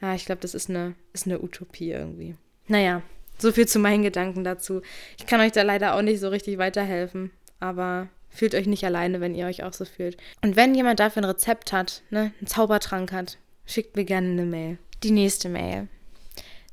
ja, 0.00 0.14
ich 0.14 0.24
glaube, 0.24 0.40
das 0.40 0.54
ist 0.54 0.70
eine, 0.70 0.94
ist 1.12 1.26
eine 1.26 1.42
Utopie 1.42 1.90
irgendwie. 1.90 2.36
Naja, 2.68 3.02
so 3.42 3.52
viel 3.52 3.68
zu 3.68 3.78
meinen 3.78 4.02
Gedanken 4.02 4.44
dazu. 4.44 4.80
Ich 5.18 5.26
kann 5.26 5.40
euch 5.40 5.52
da 5.52 5.62
leider 5.62 5.94
auch 5.94 6.02
nicht 6.02 6.20
so 6.20 6.28
richtig 6.28 6.58
weiterhelfen, 6.58 7.30
aber 7.60 8.08
fühlt 8.30 8.54
euch 8.54 8.66
nicht 8.66 8.84
alleine, 8.84 9.20
wenn 9.20 9.34
ihr 9.34 9.46
euch 9.46 9.62
auch 9.62 9.72
so 9.72 9.84
fühlt. 9.84 10.16
Und 10.42 10.56
wenn 10.56 10.74
jemand 10.74 11.00
dafür 11.00 11.22
ein 11.22 11.26
Rezept 11.26 11.72
hat, 11.72 12.02
ne, 12.10 12.32
einen 12.38 12.46
Zaubertrank 12.46 13.12
hat, 13.12 13.38
schickt 13.66 13.96
mir 13.96 14.04
gerne 14.04 14.28
eine 14.28 14.46
Mail. 14.46 14.78
Die 15.02 15.10
nächste 15.10 15.48
Mail. 15.48 15.88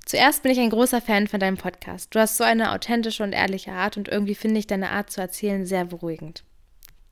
Zuerst 0.05 0.41
bin 0.41 0.51
ich 0.51 0.59
ein 0.59 0.71
großer 0.71 1.01
Fan 1.01 1.27
von 1.27 1.39
deinem 1.39 1.57
Podcast. 1.57 2.15
Du 2.15 2.19
hast 2.19 2.37
so 2.37 2.43
eine 2.43 2.71
authentische 2.71 3.23
und 3.23 3.33
ehrliche 3.33 3.73
Art 3.73 3.95
und 3.97 4.07
irgendwie 4.07 4.33
finde 4.35 4.59
ich 4.59 4.65
deine 4.65 4.89
Art 4.89 5.11
zu 5.11 5.21
erzählen 5.21 5.65
sehr 5.65 5.85
beruhigend. 5.85 6.43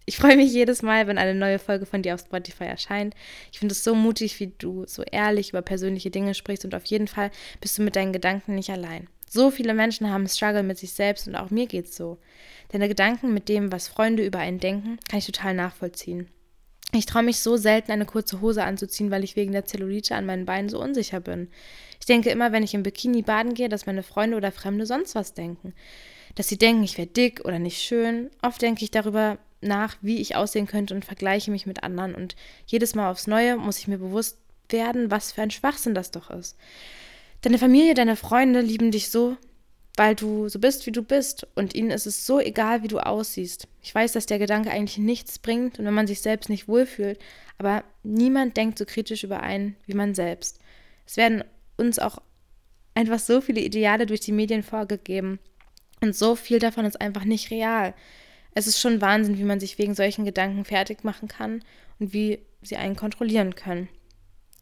Ich 0.09 0.17
freue 0.17 0.37
mich 0.37 0.53
jedes 0.53 0.81
Mal, 0.81 1.05
wenn 1.05 1.17
eine 1.17 1.35
neue 1.35 1.59
Folge 1.59 1.85
von 1.85 2.01
dir 2.01 2.15
auf 2.15 2.21
Spotify 2.21 2.63
erscheint. 2.63 3.13
Ich 3.51 3.59
finde 3.59 3.73
es 3.73 3.83
so 3.83 3.93
mutig, 3.93 4.39
wie 4.39 4.53
du 4.57 4.85
so 4.87 5.03
ehrlich 5.03 5.49
über 5.49 5.61
persönliche 5.61 6.09
Dinge 6.09 6.33
sprichst 6.33 6.63
und 6.63 6.73
auf 6.73 6.85
jeden 6.85 7.07
Fall 7.07 7.29
bist 7.59 7.77
du 7.77 7.81
mit 7.81 7.97
deinen 7.97 8.13
Gedanken 8.13 8.55
nicht 8.55 8.69
allein. 8.69 9.09
So 9.29 9.51
viele 9.51 9.73
Menschen 9.73 10.09
haben 10.09 10.27
Struggle 10.27 10.63
mit 10.63 10.77
sich 10.77 10.93
selbst 10.93 11.27
und 11.27 11.35
auch 11.35 11.49
mir 11.49 11.67
geht's 11.67 11.95
so. 11.95 12.17
Deine 12.69 12.87
Gedanken 12.87 13.33
mit 13.33 13.49
dem, 13.49 13.71
was 13.71 13.87
Freunde 13.87 14.25
über 14.25 14.39
einen 14.39 14.59
denken, 14.59 14.99
kann 15.09 15.19
ich 15.19 15.25
total 15.25 15.53
nachvollziehen. 15.53 16.29
Ich 16.93 17.05
traue 17.05 17.23
mich 17.23 17.39
so 17.39 17.57
selten, 17.57 17.91
eine 17.91 18.05
kurze 18.05 18.39
Hose 18.39 18.63
anzuziehen, 18.63 19.11
weil 19.11 19.23
ich 19.23 19.35
wegen 19.35 19.51
der 19.51 19.65
Zellulite 19.65 20.15
an 20.15 20.25
meinen 20.25 20.45
Beinen 20.45 20.69
so 20.69 20.81
unsicher 20.81 21.19
bin. 21.19 21.49
Ich 21.99 22.05
denke 22.05 22.29
immer, 22.29 22.53
wenn 22.53 22.63
ich 22.63 22.73
im 22.73 22.83
Bikini 22.83 23.23
baden 23.23 23.53
gehe, 23.53 23.67
dass 23.67 23.85
meine 23.85 24.03
Freunde 24.03 24.37
oder 24.37 24.53
Fremde 24.53 24.85
sonst 24.85 25.13
was 25.13 25.33
denken. 25.33 25.73
Dass 26.35 26.47
sie 26.47 26.57
denken, 26.57 26.83
ich 26.83 26.97
wäre 26.97 27.07
dick 27.07 27.43
oder 27.43 27.59
nicht 27.59 27.81
schön. 27.81 28.29
Oft 28.41 28.61
denke 28.61 28.85
ich 28.85 28.91
darüber 28.91 29.37
nach, 29.59 29.97
wie 30.01 30.21
ich 30.21 30.35
aussehen 30.35 30.67
könnte 30.67 30.95
und 30.95 31.03
vergleiche 31.03 31.51
mich 31.51 31.65
mit 31.65 31.83
anderen. 31.83 32.15
Und 32.15 32.35
jedes 32.67 32.95
Mal 32.95 33.11
aufs 33.11 33.27
Neue 33.27 33.57
muss 33.57 33.79
ich 33.79 33.87
mir 33.87 33.97
bewusst 33.97 34.37
werden, 34.69 35.11
was 35.11 35.33
für 35.33 35.41
ein 35.41 35.51
Schwachsinn 35.51 35.93
das 35.93 36.11
doch 36.11 36.29
ist. 36.29 36.55
Deine 37.47 37.59
Familie, 37.59 37.93
deine 37.93 38.17
Freunde 38.17 38.59
lieben 38.59 38.91
dich 38.91 39.09
so, 39.09 39.37
weil 39.95 40.15
du 40.15 40.49
so 40.49 40.59
bist, 40.59 40.85
wie 40.85 40.91
du 40.91 41.01
bist. 41.01 41.47
Und 41.55 41.75
ihnen 41.75 41.91
ist 41.91 42.05
es 42.05 42.25
so 42.25 42.41
egal, 42.41 42.83
wie 42.83 42.89
du 42.89 42.99
aussiehst. 42.99 43.69
Ich 43.81 43.95
weiß, 43.95 44.11
dass 44.11 44.25
der 44.25 44.37
Gedanke 44.37 44.69
eigentlich 44.69 44.97
nichts 44.97 45.39
bringt 45.39 45.79
und 45.79 45.85
wenn 45.85 45.93
man 45.93 46.07
sich 46.07 46.19
selbst 46.19 46.49
nicht 46.49 46.67
wohlfühlt, 46.67 47.19
aber 47.57 47.85
niemand 48.03 48.57
denkt 48.57 48.77
so 48.77 48.83
kritisch 48.83 49.23
über 49.23 49.39
einen 49.43 49.77
wie 49.85 49.93
man 49.93 50.13
selbst. 50.13 50.59
Es 51.05 51.15
werden 51.15 51.41
uns 51.77 51.99
auch 51.99 52.17
einfach 52.95 53.19
so 53.19 53.39
viele 53.39 53.61
Ideale 53.61 54.07
durch 54.07 54.19
die 54.19 54.33
Medien 54.33 54.61
vorgegeben. 54.61 55.39
Und 56.01 56.17
so 56.17 56.35
viel 56.35 56.59
davon 56.59 56.83
ist 56.83 56.99
einfach 56.99 57.23
nicht 57.23 57.49
real. 57.49 57.93
Es 58.55 58.67
ist 58.67 58.81
schon 58.81 58.99
Wahnsinn, 58.99 59.37
wie 59.37 59.43
man 59.43 59.61
sich 59.61 59.77
wegen 59.77 59.95
solchen 59.95 60.25
Gedanken 60.25 60.65
fertig 60.65 61.05
machen 61.05 61.29
kann 61.29 61.63
und 61.97 62.11
wie 62.11 62.39
sie 62.61 62.75
einen 62.75 62.97
kontrollieren 62.97 63.55
können 63.55 63.87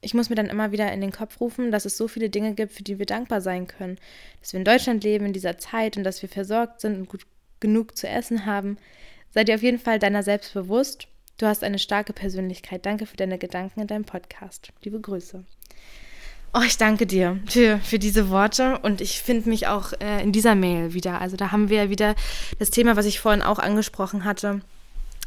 ich 0.06 0.14
muss 0.14 0.30
mir 0.30 0.36
dann 0.36 0.46
immer 0.50 0.72
wieder 0.72 0.92
in 0.94 1.02
den 1.02 1.12
Kopf 1.12 1.42
rufen, 1.42 1.72
dass 1.72 1.86
es 1.86 1.98
so 1.98 2.08
viele 2.08 2.30
Dinge 2.30 2.54
gibt, 2.54 2.72
für 2.72 2.84
die 2.84 3.00
wir 3.00 3.08
dankbar 3.08 3.42
sein 3.42 3.68
können. 3.68 3.98
Dass 4.40 4.54
wir 4.54 4.60
in 4.60 4.66
Deutschland 4.66 5.04
leben 5.04 5.26
in 5.26 5.34
dieser 5.34 5.58
Zeit 5.58 5.98
und 5.98 6.04
dass 6.04 6.22
wir 6.22 6.30
versorgt 6.30 6.82
sind 6.82 6.96
und 6.96 7.10
gut 7.10 7.26
genug 7.60 7.98
zu 7.98 8.08
essen 8.08 8.46
haben. 8.46 8.78
Sei 9.32 9.44
dir 9.44 9.56
auf 9.56 9.64
jeden 9.64 9.80
Fall 9.80 9.98
deiner 9.98 10.22
selbst 10.22 10.54
bewusst. 10.54 11.08
Du 11.40 11.48
hast 11.48 11.64
eine 11.64 11.80
starke 11.80 12.14
Persönlichkeit. 12.14 12.86
Danke 12.86 13.08
für 13.08 13.18
deine 13.18 13.40
Gedanken 13.40 13.82
in 13.82 13.88
deinem 13.88 14.06
Podcast. 14.06 14.70
Liebe 14.84 15.02
Grüße. 15.02 15.44
Oh, 16.54 16.62
ich 16.66 16.78
danke 16.78 17.08
dir 17.08 17.40
für, 17.48 17.80
für 17.80 17.98
diese 17.98 18.30
Worte 18.30 18.78
und 18.80 19.02
ich 19.02 19.22
finde 19.22 19.50
mich 19.50 19.68
auch 19.68 19.92
äh, 20.00 20.22
in 20.22 20.32
dieser 20.32 20.54
Mail 20.54 20.94
wieder. 20.94 21.20
Also 21.20 21.36
da 21.36 21.52
haben 21.52 21.70
wir 21.70 21.90
wieder 21.90 22.16
das 22.60 22.70
Thema, 22.70 22.96
was 22.96 23.08
ich 23.08 23.20
vorhin 23.20 23.42
auch 23.42 23.58
angesprochen 23.60 24.24
hatte 24.24 24.62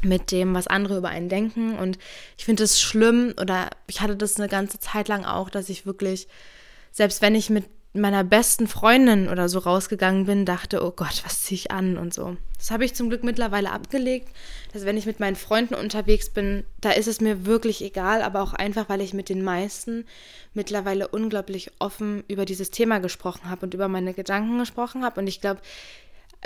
mit 0.03 0.31
dem, 0.31 0.55
was 0.55 0.67
andere 0.67 0.99
über 0.99 1.09
einen 1.09 1.29
denken. 1.29 1.77
Und 1.77 1.99
ich 2.37 2.45
finde 2.45 2.65
es 2.65 2.81
schlimm, 2.81 3.35
oder 3.41 3.71
ich 3.87 4.01
hatte 4.01 4.17
das 4.17 4.37
eine 4.37 4.49
ganze 4.49 4.79
Zeit 4.79 5.09
lang 5.09 5.25
auch, 5.25 5.51
dass 5.51 5.69
ich 5.69 5.87
wirklich, 5.87 6.29
selbst 6.93 7.23
wenn 7.23 7.35
ich 7.35 7.51
mit 7.51 7.65
meiner 7.95 8.23
besten 8.23 8.67
Freundin 8.67 9.29
oder 9.29 9.49
so 9.49 9.59
rausgegangen 9.59 10.27
bin, 10.27 10.45
dachte, 10.45 10.85
oh 10.85 10.91
Gott, 10.91 11.23
was 11.25 11.43
ziehe 11.43 11.57
ich 11.57 11.71
an 11.71 11.97
und 11.97 12.13
so. 12.13 12.37
Das 12.59 12.71
habe 12.71 12.85
ich 12.85 12.95
zum 12.95 13.09
Glück 13.09 13.25
mittlerweile 13.25 13.73
abgelegt, 13.73 14.29
dass 14.73 14.85
wenn 14.85 14.97
ich 14.97 15.07
mit 15.07 15.21
meinen 15.21 15.37
Freunden 15.37 15.75
unterwegs 15.75 16.31
bin, 16.31 16.65
da 16.81 16.91
ist 16.91 17.09
es 17.09 17.21
mir 17.21 17.47
wirklich 17.47 17.83
egal, 17.83 18.23
aber 18.23 18.43
auch 18.43 18.53
einfach, 18.53 18.89
weil 18.89 19.01
ich 19.01 19.15
mit 19.15 19.29
den 19.29 19.43
meisten 19.43 20.05
mittlerweile 20.55 21.09
unglaublich 21.09 21.71
offen 21.79 22.25
über 22.29 22.45
dieses 22.45 22.71
Thema 22.71 22.99
gesprochen 22.99 23.49
habe 23.49 23.67
und 23.67 23.75
über 23.75 23.89
meine 23.89 24.13
Gedanken 24.13 24.59
gesprochen 24.59 25.05
habe. 25.05 25.21
Und 25.21 25.27
ich 25.27 25.41
glaube, 25.41 25.61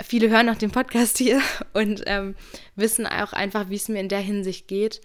viele 0.01 0.29
hören 0.29 0.49
auch 0.49 0.57
den 0.57 0.71
Podcast 0.71 1.17
hier 1.17 1.41
und 1.73 2.03
ähm, 2.05 2.35
wissen 2.75 3.05
auch 3.05 3.33
einfach, 3.33 3.69
wie 3.69 3.75
es 3.75 3.89
mir 3.89 3.99
in 3.99 4.09
der 4.09 4.19
Hinsicht 4.19 4.67
geht. 4.67 5.01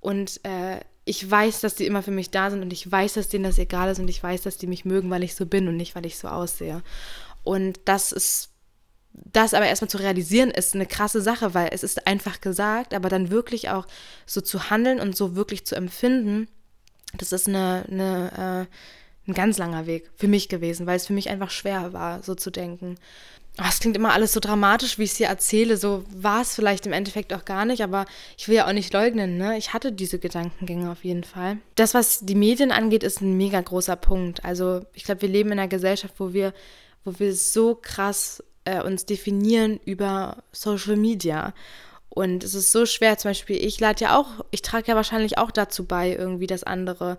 Und 0.00 0.40
äh, 0.44 0.80
ich 1.04 1.30
weiß, 1.30 1.60
dass 1.60 1.74
die 1.74 1.86
immer 1.86 2.02
für 2.02 2.10
mich 2.10 2.30
da 2.30 2.50
sind 2.50 2.62
und 2.62 2.72
ich 2.72 2.90
weiß, 2.90 3.14
dass 3.14 3.28
denen 3.28 3.44
das 3.44 3.58
egal 3.58 3.90
ist 3.90 3.98
und 3.98 4.08
ich 4.08 4.22
weiß, 4.22 4.42
dass 4.42 4.56
die 4.56 4.66
mich 4.66 4.84
mögen, 4.84 5.10
weil 5.10 5.22
ich 5.22 5.34
so 5.34 5.46
bin 5.46 5.68
und 5.68 5.76
nicht, 5.76 5.94
weil 5.94 6.06
ich 6.06 6.18
so 6.18 6.28
aussehe. 6.28 6.82
Und 7.42 7.80
das 7.84 8.12
ist, 8.12 8.50
das 9.12 9.54
aber 9.54 9.66
erstmal 9.66 9.90
zu 9.90 9.98
realisieren, 9.98 10.50
ist 10.50 10.74
eine 10.74 10.86
krasse 10.86 11.20
Sache, 11.20 11.54
weil 11.54 11.68
es 11.72 11.82
ist 11.82 12.06
einfach 12.06 12.40
gesagt, 12.40 12.94
aber 12.94 13.08
dann 13.08 13.30
wirklich 13.30 13.68
auch 13.68 13.86
so 14.26 14.40
zu 14.40 14.70
handeln 14.70 14.98
und 14.98 15.16
so 15.16 15.36
wirklich 15.36 15.66
zu 15.66 15.74
empfinden, 15.74 16.48
das 17.16 17.32
ist 17.32 17.48
eine, 17.48 17.84
eine 17.88 18.66
äh, 18.70 18.74
ein 19.26 19.34
ganz 19.34 19.58
langer 19.58 19.86
Weg 19.86 20.10
für 20.16 20.28
mich 20.28 20.48
gewesen, 20.48 20.86
weil 20.86 20.96
es 20.96 21.06
für 21.06 21.12
mich 21.12 21.30
einfach 21.30 21.50
schwer 21.50 21.92
war, 21.92 22.22
so 22.22 22.34
zu 22.34 22.50
denken. 22.50 22.96
Oh, 23.60 23.64
es 23.68 23.78
klingt 23.78 23.96
immer 23.96 24.12
alles 24.12 24.32
so 24.32 24.40
dramatisch, 24.40 24.98
wie 24.98 25.04
ich 25.04 25.12
es 25.12 25.16
hier 25.16 25.28
erzähle. 25.28 25.76
So 25.76 26.04
war 26.10 26.42
es 26.42 26.54
vielleicht 26.54 26.86
im 26.86 26.92
Endeffekt 26.92 27.32
auch 27.32 27.44
gar 27.44 27.64
nicht, 27.64 27.82
aber 27.82 28.04
ich 28.36 28.48
will 28.48 28.56
ja 28.56 28.66
auch 28.66 28.72
nicht 28.72 28.92
leugnen, 28.92 29.36
ne? 29.38 29.56
Ich 29.56 29.72
hatte 29.72 29.92
diese 29.92 30.18
Gedankengänge 30.18 30.90
auf 30.90 31.04
jeden 31.04 31.24
Fall. 31.24 31.58
Das, 31.76 31.94
was 31.94 32.20
die 32.20 32.34
Medien 32.34 32.72
angeht, 32.72 33.04
ist 33.04 33.20
ein 33.20 33.36
mega 33.36 33.60
großer 33.60 33.96
Punkt. 33.96 34.44
Also 34.44 34.82
ich 34.92 35.04
glaube, 35.04 35.22
wir 35.22 35.28
leben 35.28 35.52
in 35.52 35.58
einer 35.58 35.68
Gesellschaft, 35.68 36.14
wo 36.18 36.32
wir, 36.32 36.52
wo 37.04 37.18
wir 37.18 37.34
so 37.34 37.78
krass 37.80 38.42
äh, 38.64 38.82
uns 38.82 39.06
definieren 39.06 39.78
über 39.84 40.42
Social 40.52 40.96
Media. 40.96 41.54
Und 42.08 42.44
es 42.44 42.54
ist 42.54 42.72
so 42.72 42.86
schwer, 42.86 43.18
zum 43.18 43.30
Beispiel, 43.30 43.56
ich 43.56 43.80
lade 43.80 44.04
ja 44.04 44.16
auch, 44.16 44.44
ich 44.50 44.62
trage 44.62 44.86
ja 44.86 44.94
wahrscheinlich 44.94 45.36
auch 45.38 45.50
dazu 45.50 45.84
bei, 45.84 46.14
irgendwie, 46.14 46.46
dass 46.46 46.62
andere, 46.62 47.18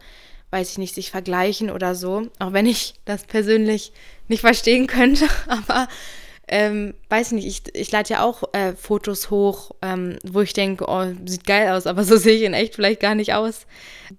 weiß 0.51 0.71
ich 0.71 0.77
nicht, 0.77 0.95
sich 0.95 1.11
vergleichen 1.11 1.69
oder 1.69 1.95
so. 1.95 2.27
Auch 2.39 2.53
wenn 2.53 2.65
ich 2.65 2.93
das 3.03 3.25
persönlich 3.25 3.91
nicht 4.27 4.41
verstehen 4.41 4.87
könnte, 4.87 5.27
aber 5.47 5.87
ähm, 6.47 6.93
weiß 7.10 7.31
nicht, 7.31 7.47
ich, 7.47 7.75
ich 7.75 7.91
lade 7.91 8.10
ja 8.10 8.23
auch 8.23 8.43
äh, 8.53 8.73
Fotos 8.73 9.29
hoch, 9.29 9.71
ähm, 9.81 10.17
wo 10.23 10.41
ich 10.41 10.53
denke, 10.53 10.86
oh, 10.88 11.05
sieht 11.25 11.45
geil 11.45 11.69
aus, 11.69 11.88
aber 11.88 12.03
so 12.05 12.17
sehe 12.17 12.36
ich 12.36 12.43
in 12.43 12.53
echt 12.53 12.75
vielleicht 12.75 12.99
gar 12.99 13.15
nicht 13.15 13.34
aus. 13.34 13.65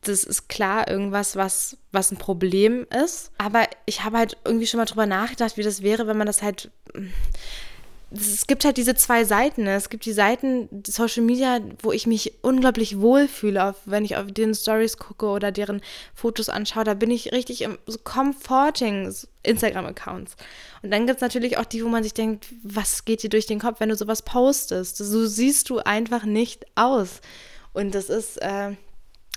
Das 0.03 0.25
ist 0.25 0.49
klar 0.49 0.89
irgendwas, 0.89 1.37
was, 1.37 1.77
was 1.93 2.11
ein 2.11 2.17
Problem 2.17 2.87
ist. 3.05 3.31
Aber 3.39 3.65
ich 3.85 4.03
habe 4.05 4.19
halt 4.19 4.37
irgendwie 4.45 4.67
schon 4.67 4.79
mal 4.79 4.87
drüber 4.87 5.07
nachgedacht, 5.07 5.57
wie 5.57 5.63
das 5.63 5.83
wäre, 5.83 6.07
wenn 6.07 6.19
man 6.19 6.27
das 6.27 6.43
halt 6.43 6.71
es 8.11 8.47
gibt 8.47 8.65
halt 8.65 8.77
diese 8.77 8.95
zwei 8.95 9.25
Seiten. 9.25 9.65
Ne? 9.65 9.75
Es 9.75 9.89
gibt 9.89 10.05
die 10.05 10.13
Seiten 10.13 10.69
Social 10.87 11.25
Media, 11.25 11.61
wo 11.83 11.91
ich 11.91 12.07
mich 12.07 12.35
unglaublich 12.43 13.01
wohlfühle, 13.01 13.75
wenn 13.85 14.05
ich 14.05 14.17
auf 14.17 14.27
deren 14.29 14.55
Stories 14.55 14.97
gucke 14.97 15.27
oder 15.27 15.51
deren 15.51 15.81
Fotos 16.15 16.49
anschaue. 16.49 16.85
Da 16.85 16.95
bin 16.95 17.11
ich 17.11 17.33
richtig 17.33 17.63
im 17.63 17.79
so 17.87 17.99
comforting 17.99 19.13
Instagram-Accounts. 19.43 20.37
Und 20.83 20.91
dann 20.93 21.07
gibt 21.07 21.17
es 21.17 21.23
natürlich 21.23 21.59
auch 21.59 21.65
die, 21.65 21.85
wo 21.85 21.89
man 21.89 22.05
sich 22.05 22.15
denkt, 22.15 22.47
was 22.63 23.05
geht 23.05 23.23
dir 23.23 23.31
durch 23.31 23.47
den 23.47 23.59
Kopf, 23.59 23.81
wenn 23.81 23.89
du 23.89 23.97
sowas 23.97 24.23
postest? 24.23 24.99
So 24.99 25.27
siehst 25.27 25.69
du 25.69 25.79
einfach 25.81 26.25
nicht 26.25 26.65
aus. 26.77 27.21
Und 27.73 27.95
das 27.95 28.09
ist, 28.09 28.37
äh, 28.41 28.73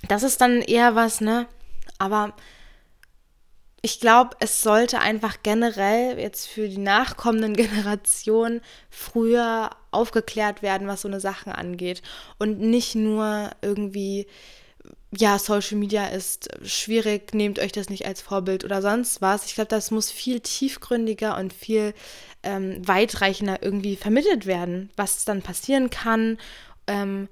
das 0.08 0.22
ist 0.22 0.42
dann 0.42 0.62
eher 0.62 0.94
was, 0.94 1.22
ne? 1.22 1.48
Aber 1.98 2.34
ich 3.82 4.00
glaube, 4.00 4.36
es 4.40 4.62
sollte 4.62 5.00
einfach 5.00 5.38
generell 5.44 6.20
jetzt 6.20 6.48
für 6.48 6.68
die 6.68 6.78
nachkommenden 6.78 7.54
Generationen 7.56 8.62
früher 8.90 9.70
aufgeklärt 9.92 10.62
werden, 10.62 10.88
was 10.88 11.02
so 11.02 11.08
eine 11.08 11.20
Sache 11.20 11.56
angeht. 11.56 12.02
Und 12.38 12.60
nicht 12.60 12.96
nur 12.96 13.52
irgendwie, 13.62 14.28
ja, 15.16 15.40
Social 15.40 15.78
Media 15.78 16.08
ist 16.08 16.50
schwierig, 16.64 17.34
nehmt 17.34 17.60
euch 17.60 17.72
das 17.72 17.90
nicht 17.90 18.06
als 18.06 18.22
Vorbild 18.22 18.64
oder 18.64 18.82
sonst 18.82 19.22
was. 19.22 19.46
Ich 19.46 19.56
glaube, 19.56 19.70
das 19.70 19.92
muss 19.92 20.12
viel 20.12 20.42
tiefgründiger 20.42 21.38
und 21.38 21.54
viel 21.54 21.94
ähm, 22.44 22.86
weitreichender 22.86 23.64
irgendwie 23.64 23.96
vermittelt 23.96 24.46
werden, 24.46 24.90
was 24.96 25.26
dann 25.26 25.42
passieren 25.42 25.90
kann. 25.90 26.38
Ähm, 26.88 27.30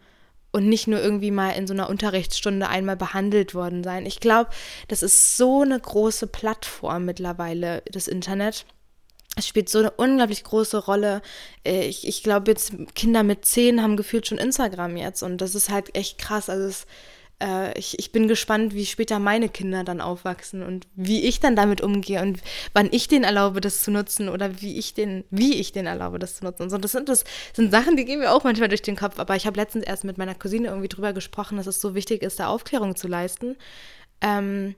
und 0.58 0.68
nicht 0.68 0.88
nur 0.88 1.00
irgendwie 1.00 1.30
mal 1.30 1.52
in 1.52 1.68
so 1.68 1.74
einer 1.74 1.88
Unterrichtsstunde 1.88 2.68
einmal 2.68 2.98
behandelt 2.98 3.54
worden 3.54 3.84
sein. 3.84 4.08
Ich 4.08 4.20
glaube, 4.20 4.50
das 4.88 5.04
ist 5.04 5.38
so 5.38 5.62
eine 5.62 5.80
große 5.80 6.26
Plattform 6.26 7.06
mittlerweile, 7.06 7.84
das 7.92 8.08
Internet. 8.08 8.66
Es 9.36 9.48
spielt 9.48 9.70
so 9.70 9.78
eine 9.78 9.92
unglaublich 9.92 10.44
große 10.44 10.78
Rolle. 10.86 11.22
Äh, 11.64 11.86
ich, 11.86 12.08
ich 12.08 12.24
glaube, 12.24 12.50
jetzt 12.50 12.74
Kinder 12.96 13.22
mit 13.22 13.46
zehn 13.46 13.84
haben 13.84 13.98
gefühlt 13.98 14.26
schon 14.26 14.40
Instagram 14.40 14.98
jetzt 14.98 15.22
und 15.22 15.38
das 15.42 15.54
ist 15.54 15.70
halt 15.70 15.96
echt 15.96 16.18
krass. 16.18 16.50
Also 16.50 16.66
es 16.66 16.88
äh, 17.42 17.78
ich, 17.78 18.00
ich 18.00 18.12
bin 18.12 18.28
gespannt, 18.28 18.74
wie 18.74 18.86
später 18.86 19.20
meine 19.20 19.50
Kinder 19.50 19.84
dann 19.84 20.02
aufwachsen 20.02 20.64
und 20.64 20.88
wie 20.96 21.24
ich 21.24 21.40
dann 21.40 21.56
damit 21.56 21.82
umgehe 21.82 22.22
und 22.22 22.40
wann 22.74 22.90
ich 22.92 23.08
denen 23.08 23.24
erlaube, 23.24 23.62
das 23.62 23.82
zu 23.82 23.92
nutzen 23.92 24.30
oder 24.30 24.62
wie 24.62 24.78
ich 24.78 24.94
den, 24.94 25.24
wie 25.30 25.56
ich 25.56 25.72
denen 25.72 25.88
erlaube, 25.88 26.20
das 26.20 26.38
zu 26.38 26.46
nutzen. 26.46 26.64
Und 26.64 26.70
so, 26.70 26.78
das 26.78 26.92
sind, 26.92 27.10
das 27.10 27.24
sind 27.54 27.72
Sachen, 27.72 27.96
die 27.96 28.06
gehen 28.06 28.20
mir 28.20 28.32
auch 28.32 28.44
manchmal 28.44 28.70
durch 28.70 28.82
den 28.82 28.96
Kopf. 28.96 29.20
Aber 29.20 29.36
ich 29.36 29.46
habe 29.46 29.60
letztens 29.60 29.86
erst 29.86 30.04
mit 30.04 30.18
meiner 30.18 30.36
Cousine 30.36 30.68
irgendwie 30.68 30.90
drüber 30.90 31.14
gesprochen, 31.14 31.58
dass 31.58 31.68
es 31.68 31.82
so 31.82 31.96
wichtig 31.96 32.24
ist, 32.24 32.40
da 32.40 32.48
Aufklärung 32.48 32.96
zu 32.96 33.08
leisten. 33.08 33.56
Ähm, 34.22 34.76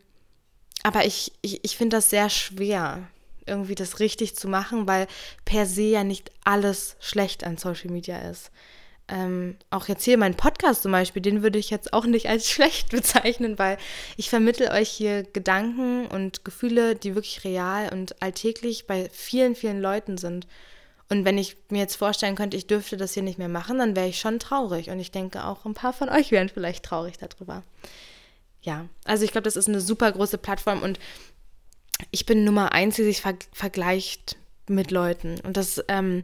aber 0.84 1.06
ich, 1.06 1.34
ich, 1.42 1.64
ich 1.64 1.78
finde 1.78 1.98
das 1.98 2.10
sehr 2.10 2.30
schwer, 2.30 3.08
irgendwie 3.46 3.76
das 3.76 4.00
richtig 4.00 4.36
zu 4.36 4.48
machen, 4.48 4.88
weil 4.88 5.08
per 5.46 5.66
se 5.66 5.84
ja 5.84 6.04
nicht 6.04 6.32
alles 6.44 6.96
schlecht 7.00 7.44
an 7.44 7.58
Social 7.58 7.90
Media 7.90 8.18
ist 8.30 8.52
ähm, 9.10 9.58
auch 9.70 9.88
jetzt 9.88 10.04
hier 10.04 10.18
mein 10.18 10.36
Podcast 10.36 10.84
zum 10.84 10.92
Beispiel, 10.92 11.22
den 11.22 11.44
würde 11.44 11.60
ich 11.60 11.70
jetzt 11.70 11.94
auch 11.94 12.06
nicht 12.06 12.28
als 12.28 12.50
schlecht 12.52 12.90
bezeichnen, 12.90 13.60
weil 13.60 13.78
ich 14.18 14.30
vermittle 14.30 14.72
euch 14.72 14.90
hier 14.90 15.24
Gedanken 15.24 16.08
und 16.08 16.46
Gefühle, 16.46 16.96
die 16.96 17.16
wirklich 17.16 17.44
real 17.44 17.92
und 17.92 18.22
alltäglich 18.22 18.88
bei 18.88 19.10
vielen, 19.12 19.56
vielen 19.56 19.82
Leuten 19.82 20.18
sind. 20.18 20.48
Und 21.10 21.26
wenn 21.26 21.40
ich 21.40 21.58
mir 21.70 21.80
jetzt 21.80 21.96
vorstellen 21.96 22.36
könnte, 22.36 22.56
ich 22.56 22.68
dürfte 22.68 22.96
das 22.96 23.14
hier 23.14 23.24
nicht 23.24 23.40
mehr 23.40 23.50
machen, 23.50 23.80
dann 23.80 23.96
wäre 23.96 24.08
ich 24.08 24.20
schon 24.20 24.38
traurig. 24.38 24.92
Und 24.92 25.00
ich 25.00 25.12
denke 25.12 25.44
auch, 25.44 25.66
ein 25.66 25.74
paar 25.74 25.94
von 25.94 26.10
euch 26.10 26.32
wären 26.32 26.50
vielleicht 26.50 26.86
traurig 26.86 27.16
darüber. 27.18 27.64
Ja, 28.62 28.86
also 29.06 29.26
ich 29.26 29.32
glaube, 29.32 29.46
das 29.46 29.56
ist 29.56 29.68
eine 29.68 29.82
super 29.82 30.12
große 30.12 30.38
Plattform 30.38 30.84
und 30.84 31.00
ich 32.12 32.26
bin 32.26 32.44
Nummer 32.44 32.74
eins, 32.74 32.96
die 32.96 33.04
sich 33.04 33.22
ver 33.22 33.36
vergleicht 33.54 34.38
mit 34.68 34.92
Leuten. 34.92 35.40
Und 35.42 35.58
das 35.58 35.84
ähm, 35.88 36.24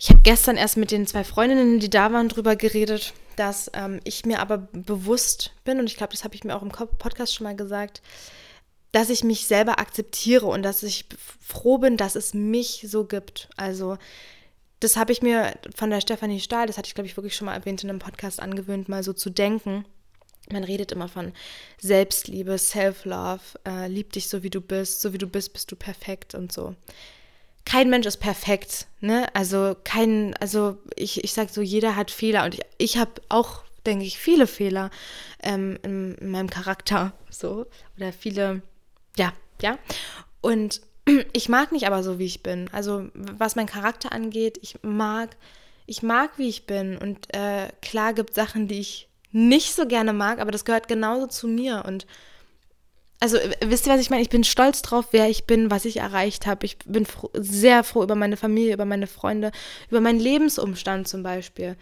ich 0.00 0.08
habe 0.08 0.20
gestern 0.22 0.56
erst 0.56 0.78
mit 0.78 0.92
den 0.92 1.06
zwei 1.06 1.24
Freundinnen, 1.24 1.78
die 1.78 1.90
da 1.90 2.10
waren, 2.10 2.30
drüber 2.30 2.56
geredet, 2.56 3.12
dass 3.36 3.70
ähm, 3.74 4.00
ich 4.04 4.24
mir 4.24 4.40
aber 4.40 4.56
bewusst 4.72 5.52
bin, 5.62 5.78
und 5.78 5.86
ich 5.90 5.98
glaube, 5.98 6.14
das 6.14 6.24
habe 6.24 6.34
ich 6.34 6.42
mir 6.42 6.56
auch 6.56 6.62
im 6.62 6.70
Podcast 6.70 7.34
schon 7.34 7.44
mal 7.44 7.54
gesagt, 7.54 8.00
dass 8.92 9.10
ich 9.10 9.24
mich 9.24 9.46
selber 9.46 9.78
akzeptiere 9.78 10.46
und 10.46 10.62
dass 10.62 10.82
ich 10.82 11.04
froh 11.38 11.76
bin, 11.76 11.98
dass 11.98 12.16
es 12.16 12.32
mich 12.32 12.86
so 12.88 13.04
gibt. 13.04 13.50
Also, 13.58 13.98
das 14.80 14.96
habe 14.96 15.12
ich 15.12 15.20
mir 15.20 15.52
von 15.76 15.90
der 15.90 16.00
Stefanie 16.00 16.40
Stahl, 16.40 16.66
das 16.66 16.78
hatte 16.78 16.88
ich, 16.88 16.94
glaube 16.94 17.06
ich, 17.06 17.18
wirklich 17.18 17.36
schon 17.36 17.44
mal 17.44 17.54
erwähnt 17.54 17.84
in 17.84 17.90
einem 17.90 17.98
Podcast 17.98 18.40
angewöhnt, 18.40 18.88
mal 18.88 19.02
so 19.02 19.12
zu 19.12 19.28
denken. 19.28 19.84
Man 20.50 20.64
redet 20.64 20.92
immer 20.92 21.08
von 21.08 21.34
Selbstliebe, 21.78 22.56
Self-Love, 22.56 23.42
äh, 23.66 23.86
lieb 23.86 24.12
dich 24.12 24.28
so 24.28 24.42
wie 24.42 24.50
du 24.50 24.62
bist, 24.62 25.02
so 25.02 25.12
wie 25.12 25.18
du 25.18 25.26
bist, 25.26 25.52
bist 25.52 25.70
du 25.70 25.76
perfekt 25.76 26.34
und 26.34 26.52
so 26.52 26.74
kein 27.64 27.90
Mensch 27.90 28.06
ist 28.06 28.18
perfekt, 28.18 28.86
ne? 29.00 29.26
Also 29.34 29.76
kein, 29.84 30.34
also 30.40 30.78
ich, 30.96 31.22
ich 31.24 31.32
sag 31.32 31.50
so, 31.50 31.60
jeder 31.60 31.96
hat 31.96 32.10
Fehler 32.10 32.44
und 32.44 32.54
ich, 32.54 32.60
ich 32.78 32.98
habe 32.98 33.12
auch, 33.28 33.62
denke 33.86 34.04
ich, 34.04 34.18
viele 34.18 34.46
Fehler 34.46 34.90
ähm, 35.42 35.78
in, 35.82 36.14
in, 36.16 36.30
meinem 36.30 36.50
Charakter, 36.50 37.12
so 37.30 37.66
oder 37.96 38.12
viele, 38.12 38.62
ja, 39.16 39.32
ja. 39.60 39.78
Und 40.40 40.80
ich 41.32 41.48
mag 41.48 41.72
mich 41.72 41.86
aber 41.86 42.02
so, 42.02 42.18
wie 42.18 42.26
ich 42.26 42.42
bin. 42.42 42.68
Also 42.72 43.08
was 43.14 43.56
mein 43.56 43.66
Charakter 43.66 44.12
angeht, 44.12 44.58
ich 44.62 44.76
mag, 44.82 45.36
ich 45.86 46.02
mag, 46.02 46.30
wie 46.38 46.48
ich 46.48 46.66
bin 46.66 46.96
und 46.96 47.32
äh, 47.34 47.68
klar 47.82 48.14
gibt 48.14 48.34
Sachen, 48.34 48.68
die 48.68 48.80
ich 48.80 49.08
nicht 49.32 49.74
so 49.74 49.86
gerne 49.86 50.12
mag, 50.12 50.40
aber 50.40 50.50
das 50.50 50.64
gehört 50.64 50.88
genauso 50.88 51.26
zu 51.26 51.46
mir 51.46 51.84
und 51.86 52.06
also 53.20 53.36
wisst 53.60 53.86
ihr, 53.86 53.92
was 53.92 54.00
ich 54.00 54.08
meine? 54.08 54.22
Ich 54.22 54.30
bin 54.30 54.44
stolz 54.44 54.80
drauf, 54.80 55.08
wer 55.10 55.28
ich 55.28 55.44
bin, 55.44 55.70
was 55.70 55.84
ich 55.84 55.98
erreicht 55.98 56.46
habe. 56.46 56.64
Ich 56.64 56.78
bin 56.78 57.04
froh, 57.04 57.30
sehr 57.34 57.84
froh 57.84 58.02
über 58.02 58.14
meine 58.14 58.38
Familie, 58.38 58.72
über 58.72 58.86
meine 58.86 59.06
Freunde, 59.06 59.52
über 59.90 60.00
meinen 60.00 60.18
Lebensumstand 60.18 61.06
zum 61.06 61.22
Beispiel. 61.22 61.76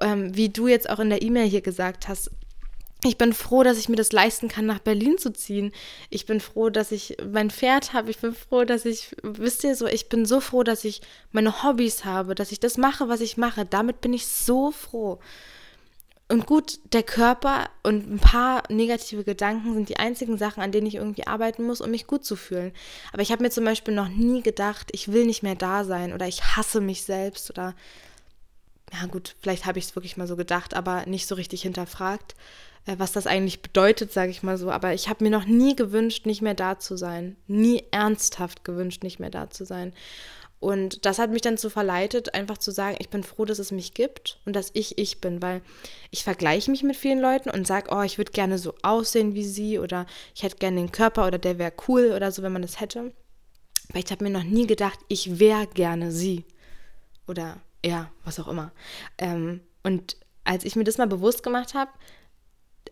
Ähm, 0.00 0.34
wie 0.34 0.48
du 0.48 0.66
jetzt 0.66 0.88
auch 0.88 0.98
in 0.98 1.10
der 1.10 1.22
E-Mail 1.22 1.46
hier 1.46 1.60
gesagt 1.60 2.08
hast. 2.08 2.30
Ich 3.04 3.16
bin 3.16 3.32
froh, 3.32 3.62
dass 3.62 3.78
ich 3.78 3.88
mir 3.88 3.96
das 3.96 4.10
leisten 4.10 4.48
kann, 4.48 4.66
nach 4.66 4.80
Berlin 4.80 5.18
zu 5.18 5.32
ziehen. 5.32 5.72
Ich 6.10 6.26
bin 6.26 6.40
froh, 6.40 6.68
dass 6.68 6.90
ich 6.90 7.16
mein 7.30 7.50
Pferd 7.50 7.92
habe. 7.92 8.10
Ich 8.10 8.18
bin 8.18 8.34
froh, 8.34 8.64
dass 8.64 8.84
ich, 8.86 9.14
wisst 9.22 9.62
ihr 9.62 9.76
so, 9.76 9.86
ich 9.86 10.08
bin 10.08 10.26
so 10.26 10.40
froh, 10.40 10.64
dass 10.64 10.84
ich 10.84 11.02
meine 11.30 11.62
Hobbys 11.62 12.04
habe, 12.04 12.34
dass 12.34 12.50
ich 12.50 12.58
das 12.58 12.76
mache, 12.76 13.08
was 13.08 13.20
ich 13.20 13.36
mache. 13.36 13.64
Damit 13.64 14.00
bin 14.00 14.14
ich 14.14 14.26
so 14.26 14.72
froh. 14.72 15.20
Und 16.30 16.44
gut, 16.44 16.78
der 16.92 17.02
Körper 17.02 17.70
und 17.82 18.06
ein 18.06 18.18
paar 18.18 18.62
negative 18.68 19.24
Gedanken 19.24 19.72
sind 19.72 19.88
die 19.88 19.96
einzigen 19.96 20.36
Sachen, 20.36 20.62
an 20.62 20.72
denen 20.72 20.86
ich 20.86 20.96
irgendwie 20.96 21.26
arbeiten 21.26 21.64
muss, 21.64 21.80
um 21.80 21.90
mich 21.90 22.06
gut 22.06 22.22
zu 22.22 22.36
fühlen. 22.36 22.72
Aber 23.12 23.22
ich 23.22 23.32
habe 23.32 23.42
mir 23.42 23.50
zum 23.50 23.64
Beispiel 23.64 23.94
noch 23.94 24.08
nie 24.08 24.42
gedacht, 24.42 24.90
ich 24.92 25.10
will 25.10 25.24
nicht 25.24 25.42
mehr 25.42 25.54
da 25.54 25.84
sein 25.84 26.12
oder 26.12 26.28
ich 26.28 26.44
hasse 26.56 26.82
mich 26.82 27.02
selbst 27.02 27.48
oder 27.50 27.74
ja 28.92 29.06
gut, 29.06 29.36
vielleicht 29.40 29.66
habe 29.66 29.78
ich 29.78 29.86
es 29.86 29.96
wirklich 29.96 30.16
mal 30.16 30.26
so 30.26 30.36
gedacht, 30.36 30.74
aber 30.74 31.06
nicht 31.06 31.26
so 31.26 31.34
richtig 31.34 31.62
hinterfragt, 31.62 32.34
äh, 32.86 32.96
was 32.98 33.12
das 33.12 33.26
eigentlich 33.26 33.60
bedeutet, 33.60 34.12
sage 34.12 34.30
ich 34.30 34.42
mal 34.42 34.58
so. 34.58 34.70
Aber 34.70 34.94
ich 34.94 35.08
habe 35.08 35.24
mir 35.24 35.30
noch 35.30 35.44
nie 35.44 35.76
gewünscht, 35.76 36.26
nicht 36.26 36.42
mehr 36.42 36.54
da 36.54 36.78
zu 36.78 36.96
sein. 36.96 37.36
Nie 37.46 37.84
ernsthaft 37.90 38.64
gewünscht, 38.64 39.02
nicht 39.02 39.18
mehr 39.18 39.30
da 39.30 39.50
zu 39.50 39.64
sein. 39.64 39.92
Und 40.60 41.06
das 41.06 41.18
hat 41.20 41.30
mich 41.30 41.42
dann 41.42 41.56
so 41.56 41.70
verleitet, 41.70 42.34
einfach 42.34 42.58
zu 42.58 42.72
sagen, 42.72 42.96
ich 42.98 43.10
bin 43.10 43.22
froh, 43.22 43.44
dass 43.44 43.60
es 43.60 43.70
mich 43.70 43.94
gibt 43.94 44.40
und 44.44 44.56
dass 44.56 44.70
ich 44.74 44.98
ich 44.98 45.20
bin, 45.20 45.40
weil 45.40 45.62
ich 46.10 46.24
vergleiche 46.24 46.70
mich 46.70 46.82
mit 46.82 46.96
vielen 46.96 47.20
Leuten 47.20 47.48
und 47.48 47.66
sage, 47.66 47.90
oh, 47.92 48.02
ich 48.02 48.18
würde 48.18 48.32
gerne 48.32 48.58
so 48.58 48.74
aussehen 48.82 49.34
wie 49.34 49.44
sie 49.44 49.78
oder 49.78 50.06
ich 50.34 50.42
hätte 50.42 50.56
gerne 50.56 50.78
den 50.78 50.90
Körper 50.90 51.28
oder 51.28 51.38
der 51.38 51.58
wäre 51.58 51.72
cool 51.86 52.12
oder 52.14 52.32
so, 52.32 52.42
wenn 52.42 52.52
man 52.52 52.62
das 52.62 52.80
hätte. 52.80 53.12
Weil 53.92 54.02
ich 54.04 54.10
habe 54.10 54.24
mir 54.24 54.30
noch 54.30 54.42
nie 54.42 54.66
gedacht, 54.66 54.98
ich 55.06 55.38
wäre 55.38 55.68
gerne 55.68 56.10
sie 56.10 56.44
oder 57.28 57.60
er, 57.82 58.10
was 58.24 58.40
auch 58.40 58.48
immer. 58.48 58.72
Ähm, 59.18 59.60
und 59.84 60.16
als 60.42 60.64
ich 60.64 60.74
mir 60.74 60.84
das 60.84 60.98
mal 60.98 61.06
bewusst 61.06 61.44
gemacht 61.44 61.74
habe, 61.74 61.90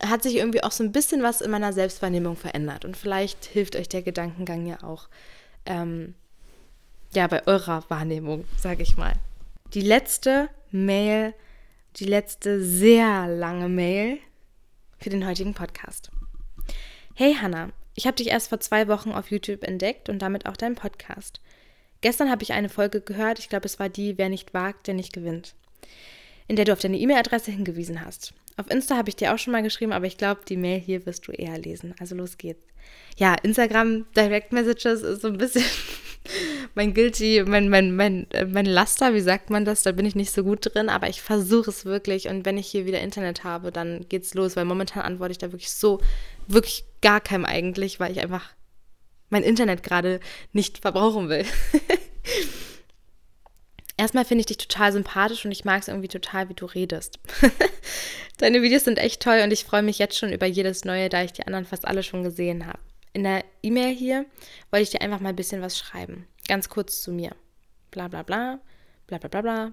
hat 0.03 0.23
sich 0.23 0.37
irgendwie 0.37 0.63
auch 0.63 0.73
so 0.73 0.85
ein 0.85 0.93
bisschen 0.93 1.23
was 1.23 1.41
in 1.41 1.51
meiner 1.51 1.73
Selbstwahrnehmung 1.73 2.37
verändert. 2.37 2.85
Und 2.85 2.97
vielleicht 2.97 3.45
hilft 3.47 3.77
euch 3.77 3.89
der 3.89 4.03
Gedankengang 4.03 4.67
ja 4.67 4.83
auch. 4.83 5.09
Ähm, 5.65 6.15
ja, 7.17 7.27
bei 7.27 7.45
eurer 7.47 7.83
Wahrnehmung, 7.89 8.45
sage 8.57 8.83
ich 8.83 8.97
mal. 8.97 9.15
Die 9.73 9.81
letzte 9.81 10.49
Mail, 10.71 11.35
die 11.97 12.05
letzte 12.05 12.63
sehr 12.63 13.27
lange 13.27 13.69
Mail 13.69 14.19
für 14.99 15.11
den 15.11 15.27
heutigen 15.27 15.55
Podcast. 15.55 16.11
Hey 17.15 17.35
Hannah, 17.35 17.71
ich 17.95 18.07
habe 18.07 18.17
dich 18.17 18.29
erst 18.29 18.51
vor 18.51 18.61
zwei 18.61 18.87
Wochen 18.87 19.13
auf 19.13 19.31
YouTube 19.31 19.65
entdeckt 19.65 20.11
und 20.11 20.21
damit 20.21 20.47
auch 20.47 20.59
deinen 20.59 20.75
Podcast. 20.75 21.41
Gestern 22.03 22.31
habe 22.31 22.43
ich 22.43 22.53
eine 22.53 22.69
Folge 22.69 23.01
gehört, 23.01 23.39
ich 23.39 23.49
glaube 23.49 23.65
es 23.65 23.81
war 23.81 23.89
die 23.89 24.19
Wer 24.19 24.29
nicht 24.29 24.53
wagt, 24.53 24.87
der 24.87 24.95
nicht 24.95 25.15
gewinnt, 25.15 25.55
in 26.47 26.57
der 26.57 26.67
du 26.67 26.75
auf 26.75 26.81
deine 26.81 26.99
E-Mail-Adresse 26.99 27.51
hingewiesen 27.51 28.05
hast. 28.05 28.35
Auf 28.59 28.71
Insta 28.71 28.97
habe 28.97 29.09
ich 29.09 29.17
dir 29.17 29.33
auch 29.33 29.39
schon 29.39 29.53
mal 29.53 29.63
geschrieben, 29.63 29.93
aber 29.93 30.07
ich 30.07 30.19
glaube, 30.19 30.43
die 30.47 30.59
Mail 30.59 30.81
hier 30.81 31.07
wirst 31.07 31.27
du 31.27 31.33
eher 31.33 31.59
lesen. 31.59 31.95
Also 31.99 32.15
los 32.15 32.37
geht's. 32.37 32.63
Ja, 33.17 33.35
Instagram 33.43 34.07
Direct 34.15 34.53
Messages 34.53 35.03
ist 35.03 35.23
so 35.23 35.29
ein 35.29 35.39
bisschen 35.39 35.65
mein 36.75 36.93
Guilty, 36.93 37.45
mein, 37.47 37.69
mein, 37.69 37.97
mein, 37.97 38.31
äh, 38.31 38.45
mein 38.45 38.67
Laster, 38.67 39.15
wie 39.15 39.21
sagt 39.21 39.51
man 39.51 39.65
das? 39.65 39.83
Da 39.83 39.93
bin 39.93 40.07
ich 40.07 40.15
nicht 40.15 40.33
so 40.33 40.45
gut 40.45 40.75
drin, 40.75 40.89
aber 40.89 41.09
ich 41.09 41.23
versuche 41.23 41.71
es 41.71 41.85
wirklich. 41.85 42.29
Und 42.29 42.45
wenn 42.45 42.59
ich 42.59 42.67
hier 42.67 42.87
wieder 42.87 43.01
Internet 43.01 43.45
habe, 43.45 43.73
dann 43.73 44.07
geht's 44.09 44.35
los, 44.35 44.57
weil 44.57 44.65
momentan 44.65 45.03
antworte 45.03 45.33
ich 45.33 45.39
da 45.39 45.53
wirklich 45.53 45.71
so, 45.71 46.01
wirklich 46.47 46.85
gar 47.01 47.21
keinem 47.21 47.45
eigentlich, 47.45 48.01
weil 48.01 48.13
ich 48.13 48.21
einfach 48.21 48.55
mein 49.31 49.43
Internet 49.43 49.83
gerade 49.83 50.21
nicht 50.53 50.79
verbrauchen 50.79 51.29
will. 51.29 51.45
Erstmal 53.99 54.27
finde 54.27 54.41
ich 54.41 54.47
dich 54.47 54.59
total 54.59 54.93
sympathisch 54.93 55.45
und 55.45 55.53
ich 55.53 55.65
mag 55.65 55.81
es 55.81 55.89
irgendwie 55.89 56.09
total, 56.09 56.49
wie 56.49 56.55
du 56.55 56.67
redest. 56.67 57.19
Deine 58.39 58.61
Videos 58.61 58.85
sind 58.85 58.99
echt 58.99 59.23
toll 59.23 59.41
und 59.43 59.53
ich 59.53 59.65
freue 59.65 59.83
mich 59.83 59.99
jetzt 59.99 60.19
schon 60.19 60.33
über 60.33 60.47
jedes 60.47 60.85
neue, 60.85 61.09
da 61.09 61.23
ich 61.23 61.33
die 61.33 61.47
anderen 61.47 61.65
fast 61.65 61.87
alle 61.87 62.03
schon 62.03 62.23
gesehen 62.23 62.67
habe. 62.67 62.79
In 63.15 63.25
der 63.25 63.43
E-Mail 63.63 63.95
hier 63.95 64.27
wollte 64.71 64.83
ich 64.83 64.91
dir 64.91 65.01
einfach 65.01 65.21
mal 65.21 65.31
ein 65.31 65.37
bisschen 65.37 65.63
was 65.63 65.79
schreiben. 65.79 66.27
Ganz 66.47 66.69
kurz 66.69 67.01
zu 67.01 67.11
mir. 67.11 67.35
Bla 67.91 68.09
bla 68.09 68.23
bla, 68.23 68.61
bla 69.07 69.17
bla 69.17 69.29
bla 69.29 69.41
bla. 69.41 69.73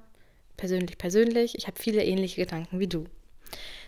Persönlich, 0.55 0.97
persönlich. 0.97 1.57
Ich 1.57 1.67
habe 1.67 1.77
viele 1.77 2.05
ähnliche 2.05 2.39
Gedanken 2.41 2.79
wie 2.79 2.87
du. 2.87 3.05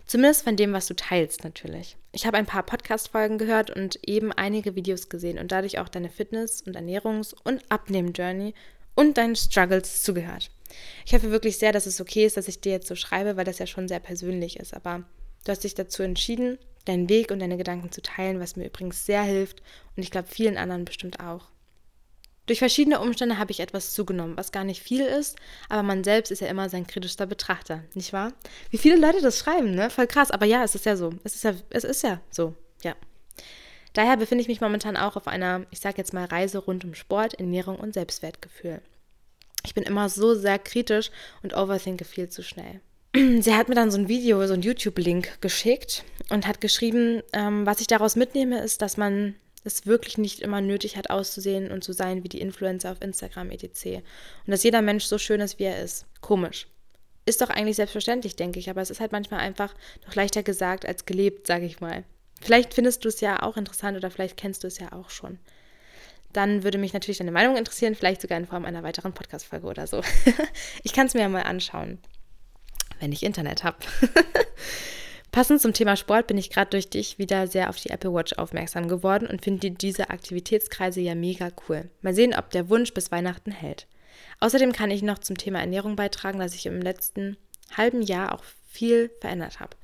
Zumindest 0.06 0.44
von 0.44 0.56
dem, 0.56 0.74
was 0.74 0.88
du 0.88 0.96
teilst, 0.96 1.44
natürlich. 1.44 1.98
Ich 2.12 2.28
habe 2.28 2.38
ein 2.38 2.46
paar 2.46 2.64
Podcast-Folgen 2.64 3.38
gehört 3.38 3.72
und 3.72 3.98
eben 4.08 4.32
einige 4.32 4.76
Videos 4.76 5.10
gesehen 5.10 5.40
und 5.40 5.52
dadurch 5.52 5.80
auch 5.80 5.90
deine 5.90 6.10
Fitness- 6.10 6.62
und 6.62 6.76
Ernährungs- 6.76 7.34
und 7.44 7.64
Abnehmen-Journey 7.70 8.54
und 8.96 9.18
deinen 9.18 9.36
Struggles 9.36 10.02
zugehört. 10.04 10.52
Ich 11.06 11.14
hoffe 11.14 11.32
wirklich 11.32 11.58
sehr, 11.58 11.72
dass 11.72 11.86
es 11.86 12.02
okay 12.02 12.26
ist, 12.26 12.38
dass 12.38 12.48
ich 12.48 12.62
dir 12.62 12.72
jetzt 12.72 12.88
so 12.88 12.96
schreibe, 12.96 13.38
weil 13.38 13.46
das 13.46 13.60
ja 13.60 13.68
schon 13.68 13.88
sehr 13.88 14.00
persönlich 14.00 14.58
ist. 14.60 14.74
Aber 14.74 15.04
du 15.44 15.52
hast 15.52 15.64
dich 15.64 15.76
dazu 15.76 16.04
entschieden, 16.04 16.58
deinen 16.86 17.10
Weg 17.10 17.32
und 17.32 17.40
deine 17.40 17.58
Gedanken 17.58 17.92
zu 17.92 18.02
teilen, 18.02 18.40
was 18.40 18.56
mir 18.56 18.66
übrigens 18.66 19.06
sehr 19.06 19.24
hilft 19.24 19.62
und 19.96 20.04
ich 20.04 20.12
glaube 20.12 20.28
vielen 20.28 20.58
anderen 20.58 20.86
bestimmt 20.86 21.20
auch. 21.20 21.50
Durch 22.48 22.60
verschiedene 22.60 23.00
Umstände 23.00 23.40
habe 23.40 23.52
ich 23.52 23.60
etwas 23.60 23.94
zugenommen, 23.94 24.38
was 24.38 24.52
gar 24.52 24.64
nicht 24.64 24.82
viel 24.84 25.02
ist, 25.02 25.36
aber 25.68 25.82
man 25.82 26.04
selbst 26.04 26.32
ist 26.32 26.42
ja 26.42 26.48
immer 26.48 26.70
sein 26.70 26.86
kritischster 26.86 27.26
Betrachter, 27.26 27.84
nicht 27.96 28.14
wahr? 28.14 28.34
Wie 28.70 28.78
viele 28.78 28.98
Leute 28.98 29.22
das 29.22 29.40
schreiben, 29.40 29.74
ne? 29.74 29.90
Voll 29.90 30.06
krass, 30.06 30.30
aber 30.30 30.46
ja, 30.46 30.64
es 30.64 30.76
ist 30.76 30.86
ja 30.86 30.96
so. 30.96 31.14
Es 31.24 31.34
ist 31.34 31.44
ja, 31.44 31.56
es 31.72 31.84
ist 31.84 32.04
ja 32.04 32.22
so, 32.30 32.54
ja. 32.84 32.96
Daher 33.96 34.18
befinde 34.18 34.42
ich 34.42 34.50
mich 34.50 34.60
momentan 34.60 34.98
auch 34.98 35.16
auf 35.16 35.28
einer, 35.28 35.66
ich 35.72 35.80
sage 35.80 35.98
jetzt 35.98 36.14
mal, 36.14 36.26
Reise 36.26 36.60
rund 36.60 36.84
um 36.84 36.94
Sport, 36.94 37.36
Ernährung 37.36 37.78
und 37.78 37.94
Selbstwertgefühl. 37.94 38.82
Ich 39.66 39.74
bin 39.74 39.84
immer 39.84 40.10
so 40.10 40.36
sehr 40.36 40.60
kritisch 40.60 41.12
und 41.42 41.56
overthinke 41.56 42.04
viel 42.04 42.28
zu 42.28 42.44
schnell. 42.44 42.82
Sie 43.16 43.56
hat 43.56 43.70
mir 43.70 43.76
dann 43.76 43.92
so 43.92 43.98
ein 43.98 44.10
Video, 44.10 44.46
so 44.48 44.54
ein 44.54 44.62
YouTube-Link 44.62 45.40
geschickt 45.40 46.04
und 46.30 46.46
hat 46.46 46.60
geschrieben, 46.60 47.24
ähm, 47.32 47.66
was 47.66 47.80
ich 47.80 47.88
daraus 47.88 48.18
mitnehme, 48.18 48.60
ist, 48.60 48.82
dass 48.82 48.98
man 48.98 49.36
es 49.64 49.86
wirklich 49.86 50.18
nicht 50.18 50.42
immer 50.42 50.60
nötig 50.60 50.98
hat, 50.98 51.10
auszusehen 51.10 51.72
und 51.72 51.82
zu 51.82 51.94
sein 51.94 52.26
wie 52.26 52.30
die 52.30 52.42
Influencer 52.42 52.92
auf 52.92 53.02
Instagram 53.02 53.50
etc. 53.50 53.86
Und 54.46 54.52
dass 54.52 54.64
jeder 54.64 54.82
Mensch 54.82 55.06
so 55.06 55.18
schön 55.18 55.40
ist, 55.40 55.58
wie 55.58 55.64
er 55.64 55.82
ist. 55.82 56.06
Komisch. 56.20 56.68
Ist 57.26 57.40
doch 57.42 57.50
eigentlich 57.50 57.78
selbstverständlich, 57.78 58.36
denke 58.36 58.60
ich, 58.60 58.70
aber 58.70 58.82
es 58.82 58.90
ist 58.90 59.00
halt 59.00 59.14
manchmal 59.14 59.40
einfach 59.40 59.74
noch 60.06 60.16
leichter 60.16 60.44
gesagt 60.44 60.86
als 60.86 61.06
gelebt, 61.06 61.48
sage 61.48 61.66
ich 61.66 61.80
mal. 61.80 62.04
Vielleicht 62.42 62.74
findest 62.74 63.04
du 63.06 63.10
es 63.10 63.22
ja 63.22 63.42
auch 63.42 63.58
interessant 63.58 63.98
oder 63.98 64.12
vielleicht 64.12 64.38
kennst 64.38 64.64
du 64.64 64.68
es 64.68 64.80
ja 64.80 64.92
auch 64.92 65.10
schon. 65.10 65.40
Dann 66.34 66.64
würde 66.64 66.78
mich 66.78 66.94
natürlich 66.94 67.18
deine 67.18 67.32
Meinung 67.32 67.56
interessieren, 67.56 67.96
vielleicht 67.96 68.22
sogar 68.22 68.38
in 68.38 68.46
Form 68.46 68.66
einer 68.66 68.84
weiteren 68.84 69.14
Podcast-Folge 69.14 69.68
oder 69.68 69.88
so. 69.88 70.02
ich 70.84 70.94
kann 70.94 71.08
es 71.08 71.14
mir 71.14 71.22
ja 71.22 71.30
mal 71.30 71.44
anschauen, 71.44 71.98
wenn 73.00 73.14
ich 73.14 73.24
Internet 73.24 73.64
habe. 73.64 73.78
Passend 75.32 75.62
zum 75.62 75.74
Thema 75.74 75.98
Sport 75.98 76.28
bin 76.28 76.38
ich 76.38 76.50
gerade 76.50 76.70
durch 76.70 76.90
dich 76.90 77.20
wieder 77.20 77.48
sehr 77.48 77.70
auf 77.70 77.78
die 77.78 77.90
Apple 77.90 78.14
Watch 78.14 78.34
aufmerksam 78.34 78.88
geworden 78.88 79.28
und 79.28 79.44
finde 79.44 79.72
diese 79.72 80.10
Aktivitätskreise 80.10 81.02
ja 81.02 81.16
mega 81.16 81.50
cool. 81.68 81.90
Mal 82.02 82.14
sehen, 82.14 82.34
ob 82.34 82.52
der 82.52 82.70
Wunsch 82.70 82.94
bis 82.94 83.12
Weihnachten 83.12 83.52
hält. 83.52 83.88
Außerdem 84.40 84.72
kann 84.72 84.92
ich 84.92 85.02
noch 85.02 85.20
zum 85.20 85.38
Thema 85.38 85.60
Ernährung 85.60 85.96
beitragen, 85.96 86.40
dass 86.40 86.56
ich 86.56 86.66
im 86.66 86.82
letzten 86.82 87.38
halben 87.76 88.02
Jahr 88.02 88.34
auch 88.34 88.44
viel 88.76 89.12
verändert 89.20 89.60
habe. 89.60 89.76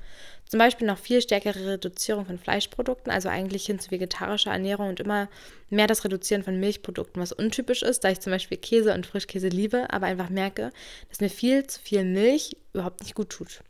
Zum 0.48 0.58
Beispiel 0.58 0.86
noch 0.86 0.98
viel 0.98 1.22
stärkere 1.22 1.72
Reduzierung 1.72 2.26
von 2.26 2.38
Fleischprodukten, 2.38 3.10
also 3.10 3.30
eigentlich 3.30 3.64
hin 3.64 3.78
zu 3.78 3.90
vegetarischer 3.90 4.52
Ernährung 4.52 4.90
und 4.90 5.00
immer 5.00 5.28
mehr 5.70 5.86
das 5.86 6.04
Reduzieren 6.04 6.42
von 6.42 6.60
Milchprodukten, 6.60 7.22
was 7.22 7.32
untypisch 7.32 7.82
ist, 7.82 8.04
da 8.04 8.10
ich 8.10 8.20
zum 8.20 8.32
Beispiel 8.32 8.58
Käse 8.58 8.92
und 8.92 9.06
Frischkäse 9.06 9.48
liebe, 9.48 9.86
aber 9.90 10.06
einfach 10.06 10.28
merke, 10.28 10.70
dass 11.08 11.20
mir 11.20 11.30
viel 11.30 11.66
zu 11.66 11.80
viel 11.80 12.04
Milch 12.04 12.56
überhaupt 12.74 13.00
nicht 13.00 13.14
gut 13.14 13.30
tut 13.30 13.62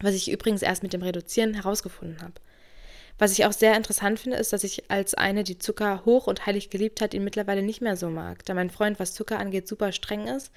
was 0.00 0.14
ich 0.14 0.30
übrigens 0.30 0.62
erst 0.62 0.82
mit 0.82 0.92
dem 0.92 1.02
Reduzieren 1.02 1.54
herausgefunden 1.54 2.20
habe. 2.22 2.34
Was 3.16 3.32
ich 3.32 3.44
auch 3.46 3.52
sehr 3.52 3.76
interessant 3.76 4.18
finde, 4.18 4.38
ist, 4.38 4.52
dass 4.52 4.64
ich 4.64 4.90
als 4.90 5.14
eine, 5.14 5.44
die 5.44 5.58
Zucker 5.58 6.04
hoch 6.04 6.26
und 6.26 6.46
heilig 6.46 6.70
geliebt 6.70 7.00
hat, 7.00 7.14
ihn 7.14 7.22
mittlerweile 7.22 7.62
nicht 7.62 7.80
mehr 7.80 7.96
so 7.96 8.10
mag. 8.10 8.44
Da 8.44 8.54
mein 8.54 8.70
Freund, 8.70 8.98
was 8.98 9.14
Zucker 9.14 9.38
angeht, 9.38 9.68
super 9.68 9.92
streng 9.92 10.26
ist, 10.26 10.50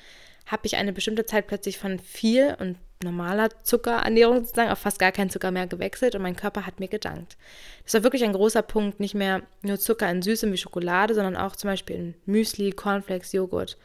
habe 0.47 0.65
ich 0.65 0.75
eine 0.75 0.93
bestimmte 0.93 1.25
Zeit 1.25 1.47
plötzlich 1.47 1.77
von 1.77 1.99
viel 1.99 2.55
und 2.59 2.77
normaler 3.03 3.49
Zuckerernährung 3.63 4.39
sozusagen 4.39 4.71
auf 4.71 4.79
fast 4.79 4.97
gar 4.97 5.11
keinen 5.11 5.29
Zucker 5.29 5.51
mehr 5.51 5.67
gewechselt 5.67 6.15
und 6.15 6.23
mein 6.23 6.35
Körper 6.35 6.65
hat 6.65 6.79
mir 6.79 6.87
gedankt. 6.87 7.37
Das 7.83 7.93
war 7.93 8.03
wirklich 8.03 8.23
ein 8.23 8.33
großer 8.33 8.63
Punkt, 8.63 8.99
nicht 8.99 9.13
mehr 9.13 9.43
nur 9.61 9.79
Zucker 9.79 10.09
in 10.09 10.23
Süßem 10.23 10.51
wie 10.51 10.57
Schokolade, 10.57 11.13
sondern 11.13 11.37
auch 11.37 11.55
zum 11.55 11.69
Beispiel 11.69 11.95
in 11.95 12.15
Müsli, 12.25 12.71
Cornflakes, 12.71 13.33
Joghurt 13.33 13.77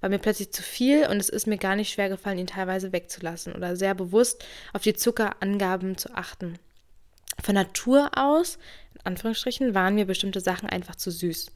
war 0.00 0.08
mir 0.08 0.18
plötzlich 0.18 0.50
zu 0.52 0.62
viel 0.62 1.06
und 1.06 1.18
es 1.18 1.28
ist 1.28 1.46
mir 1.46 1.58
gar 1.58 1.76
nicht 1.76 1.92
schwer 1.92 2.08
gefallen, 2.08 2.38
ihn 2.38 2.46
teilweise 2.46 2.92
wegzulassen 2.92 3.54
oder 3.54 3.76
sehr 3.76 3.94
bewusst 3.94 4.44
auf 4.72 4.82
die 4.82 4.94
Zuckerangaben 4.94 5.96
zu 5.96 6.14
achten. 6.14 6.58
Von 7.42 7.54
Natur 7.54 8.10
aus, 8.16 8.58
Anführungsstrichen, 9.04 9.74
waren 9.74 9.94
mir 9.94 10.06
bestimmte 10.06 10.40
Sachen 10.40 10.68
einfach 10.68 10.96
zu 10.96 11.10
süß. 11.10 11.50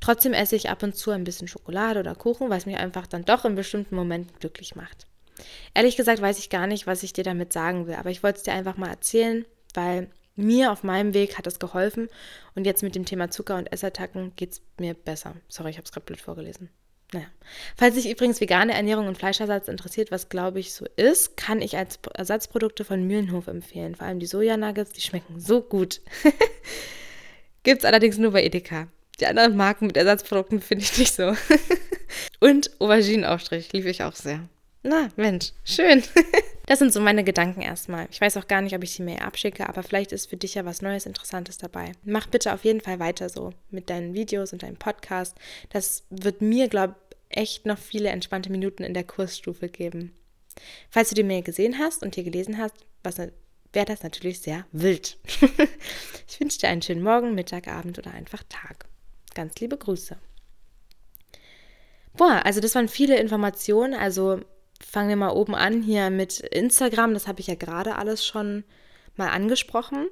Trotzdem 0.00 0.32
esse 0.32 0.56
ich 0.56 0.68
ab 0.70 0.82
und 0.82 0.96
zu 0.96 1.10
ein 1.10 1.24
bisschen 1.24 1.48
Schokolade 1.48 2.00
oder 2.00 2.14
Kuchen, 2.14 2.50
es 2.52 2.66
mich 2.66 2.76
einfach 2.76 3.06
dann 3.06 3.24
doch 3.24 3.44
in 3.44 3.54
bestimmten 3.54 3.96
Momenten 3.96 4.38
glücklich 4.38 4.76
macht. 4.76 5.06
Ehrlich 5.74 5.96
gesagt 5.96 6.20
weiß 6.20 6.38
ich 6.38 6.50
gar 6.50 6.66
nicht, 6.66 6.86
was 6.86 7.02
ich 7.02 7.12
dir 7.12 7.24
damit 7.24 7.52
sagen 7.52 7.86
will, 7.86 7.94
aber 7.94 8.10
ich 8.10 8.22
wollte 8.22 8.38
es 8.38 8.44
dir 8.44 8.52
einfach 8.52 8.76
mal 8.76 8.90
erzählen, 8.90 9.44
weil 9.72 10.08
mir 10.36 10.72
auf 10.72 10.82
meinem 10.82 11.14
Weg 11.14 11.38
hat 11.38 11.46
es 11.46 11.58
geholfen 11.58 12.08
und 12.54 12.66
jetzt 12.66 12.82
mit 12.82 12.94
dem 12.94 13.04
Thema 13.04 13.30
Zucker 13.30 13.56
und 13.56 13.72
Essattacken 13.72 14.32
geht 14.36 14.52
es 14.52 14.62
mir 14.78 14.94
besser. 14.94 15.36
Sorry, 15.48 15.70
ich 15.70 15.76
habe 15.76 15.84
es 15.84 15.92
gerade 15.92 16.06
blöd 16.06 16.20
vorgelesen. 16.20 16.70
Naja. 17.14 17.26
Falls 17.76 17.94
sich 17.94 18.10
übrigens 18.10 18.40
vegane 18.40 18.74
Ernährung 18.74 19.06
und 19.06 19.16
Fleischersatz 19.16 19.68
interessiert, 19.68 20.10
was 20.10 20.28
glaube 20.28 20.58
ich 20.58 20.74
so 20.74 20.84
ist, 20.96 21.36
kann 21.36 21.62
ich 21.62 21.76
als 21.76 22.00
Ersatzprodukte 22.12 22.84
von 22.84 23.06
Mühlenhof 23.06 23.46
empfehlen. 23.46 23.94
Vor 23.94 24.08
allem 24.08 24.18
die 24.18 24.26
Sojanuggets, 24.26 24.90
die 24.90 25.00
schmecken 25.00 25.38
so 25.38 25.62
gut. 25.62 26.00
Gibt 27.62 27.78
es 27.78 27.84
allerdings 27.84 28.18
nur 28.18 28.32
bei 28.32 28.42
Edeka. 28.42 28.88
Die 29.20 29.26
anderen 29.26 29.56
Marken 29.56 29.86
mit 29.86 29.96
Ersatzprodukten 29.96 30.60
finde 30.60 30.84
ich 30.84 30.98
nicht 30.98 31.14
so. 31.14 31.36
und 32.40 32.72
Auberginenaufstrich 32.80 33.72
liebe 33.72 33.90
ich 33.90 34.02
auch 34.02 34.16
sehr. 34.16 34.40
Na, 34.82 35.08
Mensch, 35.16 35.52
schön. 35.64 36.02
Das 36.66 36.78
sind 36.78 36.94
so 36.94 37.00
meine 37.00 37.24
Gedanken 37.24 37.60
erstmal. 37.60 38.08
Ich 38.10 38.22
weiß 38.22 38.38
auch 38.38 38.46
gar 38.46 38.62
nicht, 38.62 38.74
ob 38.74 38.82
ich 38.82 38.92
sie 38.92 39.02
mir 39.02 39.20
abschicke, 39.20 39.68
aber 39.68 39.82
vielleicht 39.82 40.12
ist 40.12 40.30
für 40.30 40.38
dich 40.38 40.54
ja 40.54 40.64
was 40.64 40.80
Neues, 40.80 41.04
Interessantes 41.04 41.58
dabei. 41.58 41.92
Mach 42.04 42.26
bitte 42.26 42.54
auf 42.54 42.64
jeden 42.64 42.80
Fall 42.80 42.98
weiter 42.98 43.28
so 43.28 43.52
mit 43.70 43.90
deinen 43.90 44.14
Videos 44.14 44.54
und 44.54 44.62
deinem 44.62 44.76
Podcast. 44.76 45.36
Das 45.68 46.04
wird 46.08 46.40
mir, 46.40 46.68
glaube 46.68 46.94
ich, 46.94 47.03
echt 47.36 47.66
noch 47.66 47.78
viele 47.78 48.08
entspannte 48.08 48.50
Minuten 48.50 48.82
in 48.84 48.94
der 48.94 49.04
Kursstufe 49.04 49.68
geben. 49.68 50.12
Falls 50.90 51.08
du 51.08 51.14
die 51.14 51.22
Mail 51.22 51.42
gesehen 51.42 51.78
hast 51.78 52.02
und 52.02 52.14
hier 52.14 52.24
gelesen 52.24 52.58
hast, 52.58 52.74
wäre 53.72 53.86
das 53.86 54.02
natürlich 54.02 54.40
sehr 54.40 54.66
wild. 54.72 55.18
ich 56.28 56.40
wünsche 56.40 56.60
dir 56.60 56.68
einen 56.68 56.82
schönen 56.82 57.02
Morgen, 57.02 57.34
Mittag, 57.34 57.68
Abend 57.68 57.98
oder 57.98 58.12
einfach 58.12 58.42
Tag. 58.48 58.86
Ganz 59.34 59.56
liebe 59.56 59.76
Grüße. 59.76 60.16
Boah, 62.16 62.42
also 62.44 62.60
das 62.60 62.74
waren 62.76 62.88
viele 62.88 63.18
Informationen. 63.18 63.94
Also 63.94 64.40
fangen 64.80 65.08
wir 65.08 65.16
mal 65.16 65.32
oben 65.32 65.54
an 65.54 65.82
hier 65.82 66.10
mit 66.10 66.40
Instagram. 66.40 67.14
Das 67.14 67.26
habe 67.26 67.40
ich 67.40 67.48
ja 67.48 67.56
gerade 67.56 67.96
alles 67.96 68.24
schon 68.24 68.64
mal 69.16 69.30
angesprochen. 69.30 70.06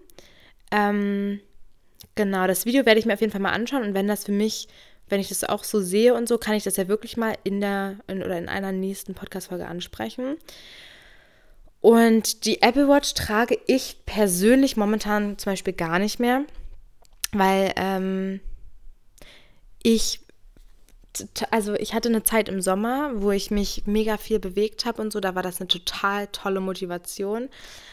Ähm, 0.72 1.40
genau, 2.14 2.46
das 2.46 2.66
Video 2.66 2.84
werde 2.84 2.98
ich 2.98 3.06
mir 3.06 3.14
auf 3.14 3.20
jeden 3.20 3.32
Fall 3.32 3.40
mal 3.40 3.52
anschauen 3.52 3.84
und 3.84 3.94
wenn 3.94 4.08
das 4.08 4.24
für 4.24 4.32
mich, 4.32 4.68
wenn 5.08 5.20
ich 5.20 5.28
das 5.28 5.44
auch 5.44 5.64
so 5.64 5.80
sehe 5.80 6.14
und 6.14 6.28
so, 6.28 6.38
kann 6.38 6.54
ich 6.54 6.64
das 6.64 6.76
ja 6.76 6.88
wirklich 6.88 7.16
mal 7.16 7.36
in 7.44 7.60
der 7.60 7.98
in, 8.06 8.22
oder 8.22 8.38
in 8.38 8.48
einer 8.48 8.72
nächsten 8.72 9.14
Podcast-Folge 9.14 9.66
ansprechen. 9.66 10.36
Und 11.80 12.46
die 12.46 12.62
Apple 12.62 12.88
Watch 12.88 13.12
trage 13.14 13.58
ich 13.66 13.96
persönlich 14.06 14.76
momentan 14.76 15.36
zum 15.38 15.52
Beispiel 15.52 15.72
gar 15.72 15.98
nicht 15.98 16.20
mehr, 16.20 16.44
weil 17.32 17.72
ähm, 17.76 18.40
ich 19.82 20.20
also 21.50 21.74
ich 21.74 21.94
hatte 21.94 22.08
eine 22.08 22.22
Zeit 22.22 22.48
im 22.48 22.62
Sommer, 22.62 23.10
wo 23.14 23.30
ich 23.30 23.50
mich 23.50 23.82
mega 23.86 24.16
viel 24.16 24.38
bewegt 24.38 24.86
habe 24.86 25.02
und 25.02 25.12
so, 25.12 25.20
da 25.20 25.34
war 25.34 25.42
das 25.42 25.60
eine 25.60 25.68
total 25.68 26.26
tolle 26.28 26.60
Motivation. 26.60 27.48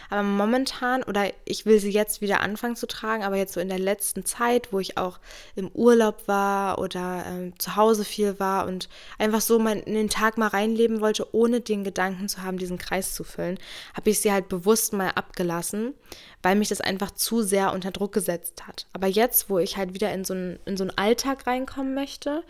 Aber 0.09 0.24
momentan, 0.24 1.03
oder 1.03 1.32
ich 1.45 1.65
will 1.65 1.80
sie 1.80 1.91
jetzt 1.91 2.22
wieder 2.22 2.39
anfangen 2.41 2.76
zu 2.76 2.88
tragen, 2.88 3.24
aber 3.24 3.36
jetzt 3.36 3.53
so 3.53 3.59
in 3.59 3.70
der 3.70 3.78
letzten 3.78 4.26
Zeit, 4.26 4.74
wo 4.74 4.80
ich 4.80 4.97
auch 4.97 5.20
im 5.55 5.70
Urlaub 5.70 6.28
war 6.28 6.80
oder 6.80 7.26
ähm, 7.28 7.59
zu 7.59 7.76
Hause 7.76 8.03
viel 8.05 8.39
war 8.39 8.67
und 8.67 8.89
einfach 9.20 9.41
so 9.41 9.59
mal 9.59 9.78
in 9.78 9.93
den 9.93 10.09
Tag 10.09 10.38
mal 10.38 10.47
reinleben 10.47 10.99
wollte, 10.99 11.28
ohne 11.36 11.61
den 11.61 11.84
Gedanken 11.84 12.28
zu 12.28 12.41
haben, 12.41 12.57
diesen 12.57 12.80
Kreis 12.80 13.13
zu 13.13 13.24
füllen, 13.24 13.59
habe 13.93 14.09
ich 14.09 14.20
sie 14.20 14.32
halt 14.32 14.49
bewusst 14.49 14.93
mal 14.93 15.09
abgelassen, 15.09 15.93
weil 16.41 16.55
mich 16.55 16.70
das 16.70 16.82
einfach 16.82 17.11
zu 17.11 17.43
sehr 17.43 17.72
unter 17.74 17.91
Druck 17.91 18.13
gesetzt 18.13 18.65
hat. 18.65 18.88
Aber 18.93 19.07
jetzt, 19.07 19.49
wo 19.49 19.59
ich 19.59 19.78
halt 19.78 19.93
wieder 19.93 20.11
in 20.11 20.26
so 20.26 20.34
einen, 20.34 20.59
in 20.65 20.76
so 20.76 20.86
einen 20.86 20.97
Alltag 20.97 21.45
reinkommen 21.45 21.93
möchte, 21.93 22.43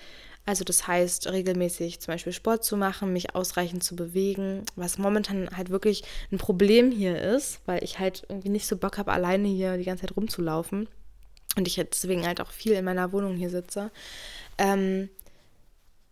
also 0.50 0.64
das 0.64 0.88
heißt, 0.88 1.32
regelmäßig 1.32 2.02
zum 2.02 2.12
Beispiel 2.12 2.34
Sport 2.34 2.64
zu 2.64 2.76
machen, 2.76 3.14
mich 3.14 3.36
ausreichend 3.36 3.84
zu 3.84 3.96
bewegen, 3.96 4.64
was 4.76 4.98
momentan 4.98 5.48
halt 5.56 5.70
wirklich 5.70 6.04
ein 6.32 6.40
Problem 6.40 6.90
hier 6.90 7.22
ist, 7.22 7.60
weil 7.68 7.84
ich 7.84 8.00
halt 8.00 8.26
irgendwie 8.30 8.50
nicht 8.50 8.66
so 8.66 8.76
Bock 8.76 8.98
habe, 8.98 9.12
alleine 9.12 9.48
hier 9.48 9.78
die 9.78 9.84
ganze 9.84 10.08
Zeit 10.08 10.18
rumzulaufen. 10.18 10.90
Und 11.56 11.68
ich 11.68 11.76
deswegen 11.76 12.26
halt 12.26 12.42
auch 12.42 12.50
viel 12.50 12.72
in 12.72 12.84
meiner 12.84 13.12
Wohnung 13.12 13.36
hier 13.36 13.52
sitze. 13.52 13.92
Ähm, 14.58 15.10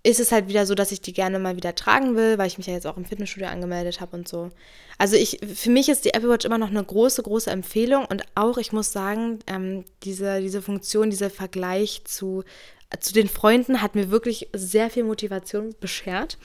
ist 0.04 0.20
es 0.20 0.32
halt 0.32 0.48
wieder 0.48 0.68
so, 0.68 0.76
dass 0.76 0.92
ich 0.92 1.02
die 1.02 1.14
gerne 1.14 1.40
mal 1.40 1.56
wieder 1.56 1.74
tragen 1.74 2.16
will, 2.16 2.38
weil 2.38 2.48
ich 2.48 2.60
mich 2.60 2.68
ja 2.68 2.74
jetzt 2.74 2.86
auch 2.86 2.96
im 2.96 3.06
Fitnessstudio 3.06 3.50
angemeldet 3.50 4.02
habe 4.02 4.16
und 4.16 4.28
so. 4.28 4.52
Also 5.00 5.16
ich, 5.16 5.40
für 5.54 5.72
mich 5.72 5.90
ist 5.90 6.06
die 6.06 6.14
Apple 6.14 6.30
Watch 6.30 6.46
immer 6.46 6.60
noch 6.60 6.70
eine 6.70 6.84
große, 6.84 7.24
große 7.24 7.50
Empfehlung 7.50 8.06
und 8.06 8.24
auch, 8.36 8.60
ich 8.60 8.72
muss 8.72 8.92
sagen, 8.92 9.40
ähm, 9.48 9.84
diese, 10.04 10.42
diese 10.42 10.62
Funktion, 10.62 11.10
dieser 11.10 11.32
Vergleich 11.32 12.04
zu 12.06 12.44
zu 13.00 13.14
den 13.14 13.28
Freunden 13.28 13.82
hat 13.82 13.96
mir 13.96 14.12
wirklich 14.12 14.50
sehr 14.54 14.90
viel 14.90 15.04
Motivation 15.04 15.76
beschert. 15.80 16.38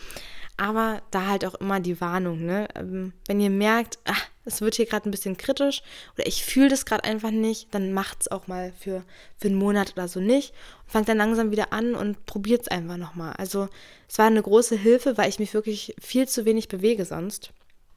Aber 0.59 1.01
da 1.11 1.27
halt 1.27 1.47
auch 1.47 1.55
immer 1.55 1.81
die 1.81 2.01
Warnung, 2.01 2.45
ne? 2.45 2.69
Ähm, 2.75 3.15
wenn 3.27 3.41
ihr 3.41 3.49
merkt, 3.49 3.99
ach, 4.05 4.29
es 4.45 4.61
wird 4.61 4.75
hier 4.75 4.87
gerade 4.87 5.09
ein 5.09 5.11
bisschen 5.11 5.37
kritisch 5.37 5.83
oder 6.15 6.27
ich 6.27 6.45
fühle 6.45 6.69
das 6.69 6.85
gerade 6.85 7.05
einfach 7.05 7.31
nicht, 7.31 7.75
dann 7.75 7.93
macht 7.93 8.23
es 8.23 8.31
auch 8.31 8.49
mal 8.49 8.73
für, 8.79 9.03
für 9.39 9.49
einen 9.49 9.57
Monat 9.57 9.93
oder 9.93 10.09
so 10.09 10.21
nicht 10.21 10.53
und 10.85 10.93
fangt 10.93 11.09
dann 11.09 11.17
langsam 11.17 11.53
wieder 11.53 11.73
an 11.73 11.95
und 11.95 12.27
probiert 12.27 12.63
es 12.63 12.69
einfach 12.69 12.99
nochmal. 12.99 13.33
Also 13.39 13.69
es 14.09 14.19
war 14.19 14.27
eine 14.27 14.43
große 14.43 14.77
Hilfe, 14.77 15.17
weil 15.17 15.31
ich 15.31 15.39
mich 15.39 15.55
wirklich 15.55 15.95
viel 16.01 16.29
zu 16.29 16.45
wenig 16.45 16.69
bewege 16.69 17.07
sonst. 17.07 17.51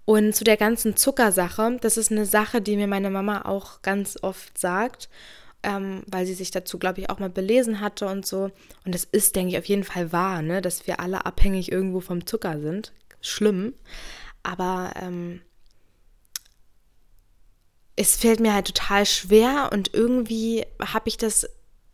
Und 0.05 0.33
zu 0.35 0.43
der 0.43 0.57
ganzen 0.57 0.95
Zuckersache, 0.95 1.77
das 1.81 1.97
ist 1.97 2.11
eine 2.11 2.25
Sache, 2.25 2.61
die 2.61 2.77
mir 2.77 2.87
meine 2.87 3.09
Mama 3.09 3.41
auch 3.43 3.81
ganz 3.81 4.17
oft 4.21 4.57
sagt 4.57 5.09
ähm, 5.65 6.03
weil 6.05 6.25
sie 6.25 6.35
sich 6.35 6.51
dazu, 6.51 6.77
glaube 6.77 7.01
ich, 7.01 7.09
auch 7.09 7.19
mal 7.19 7.29
belesen 7.29 7.81
hatte 7.81 8.07
und 8.07 8.25
so. 8.25 8.51
Und 8.85 8.93
das 8.93 9.03
ist, 9.03 9.35
denke 9.35 9.53
ich, 9.53 9.57
auf 9.57 9.65
jeden 9.65 9.83
Fall 9.83 10.11
wahr, 10.11 10.41
ne? 10.41 10.61
dass 10.61 10.87
wir 10.87 10.99
alle 10.99 11.25
abhängig 11.25 11.71
irgendwo 11.71 11.99
vom 11.99 12.25
Zucker 12.25 12.61
sind. 12.61 12.93
Schlimm. 13.19 13.73
Aber 14.43 14.93
ähm, 15.01 15.41
es 17.95 18.15
fällt 18.15 18.39
mir 18.39 18.53
halt 18.53 18.67
total 18.67 19.05
schwer 19.05 19.69
und 19.73 19.93
irgendwie 19.93 20.65
habe 20.79 21.09
ich 21.09 21.17
das 21.17 21.49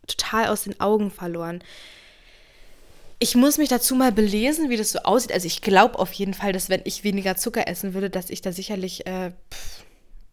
total 0.06 0.48
aus 0.48 0.64
den 0.64 0.78
Augen 0.78 1.10
verloren. 1.10 1.64
Ich 3.18 3.36
muss 3.36 3.56
mich 3.56 3.68
dazu 3.68 3.94
mal 3.94 4.12
belesen, 4.12 4.68
wie 4.68 4.76
das 4.76 4.92
so 4.92 4.98
aussieht. 4.98 5.32
Also 5.32 5.46
ich 5.46 5.62
glaube 5.62 5.98
auf 5.98 6.12
jeden 6.12 6.34
Fall, 6.34 6.52
dass 6.52 6.68
wenn 6.68 6.82
ich 6.84 7.04
weniger 7.04 7.36
Zucker 7.36 7.68
essen 7.68 7.94
würde, 7.94 8.10
dass 8.10 8.30
ich 8.30 8.42
da 8.42 8.52
sicherlich 8.52 9.06
äh, 9.06 9.30
pff, 9.50 9.81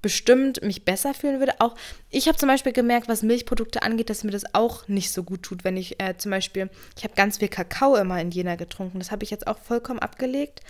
bestimmt 0.01 0.61
mich 0.61 0.85
besser 0.85 1.13
fühlen 1.13 1.39
würde. 1.39 1.59
Auch 1.59 1.75
ich 2.09 2.27
habe 2.27 2.37
zum 2.37 2.47
Beispiel 2.47 2.71
gemerkt, 2.71 3.07
was 3.07 3.21
Milchprodukte 3.21 3.81
angeht, 3.81 4.09
dass 4.09 4.23
mir 4.23 4.31
das 4.31 4.55
auch 4.55 4.87
nicht 4.87 5.11
so 5.11 5.23
gut 5.23 5.43
tut, 5.43 5.63
wenn 5.63 5.77
ich 5.77 6.01
äh, 6.01 6.15
zum 6.17 6.31
Beispiel, 6.31 6.69
ich 6.97 7.03
habe 7.03 7.15
ganz 7.15 7.37
viel 7.37 7.49
Kakao 7.49 7.95
immer 7.95 8.19
in 8.21 8.31
Jena 8.31 8.55
getrunken. 8.55 8.99
Das 8.99 9.11
habe 9.11 9.23
ich 9.23 9.29
jetzt 9.29 9.47
auch 9.47 9.57
vollkommen 9.57 9.99
abgelegt, 9.99 10.61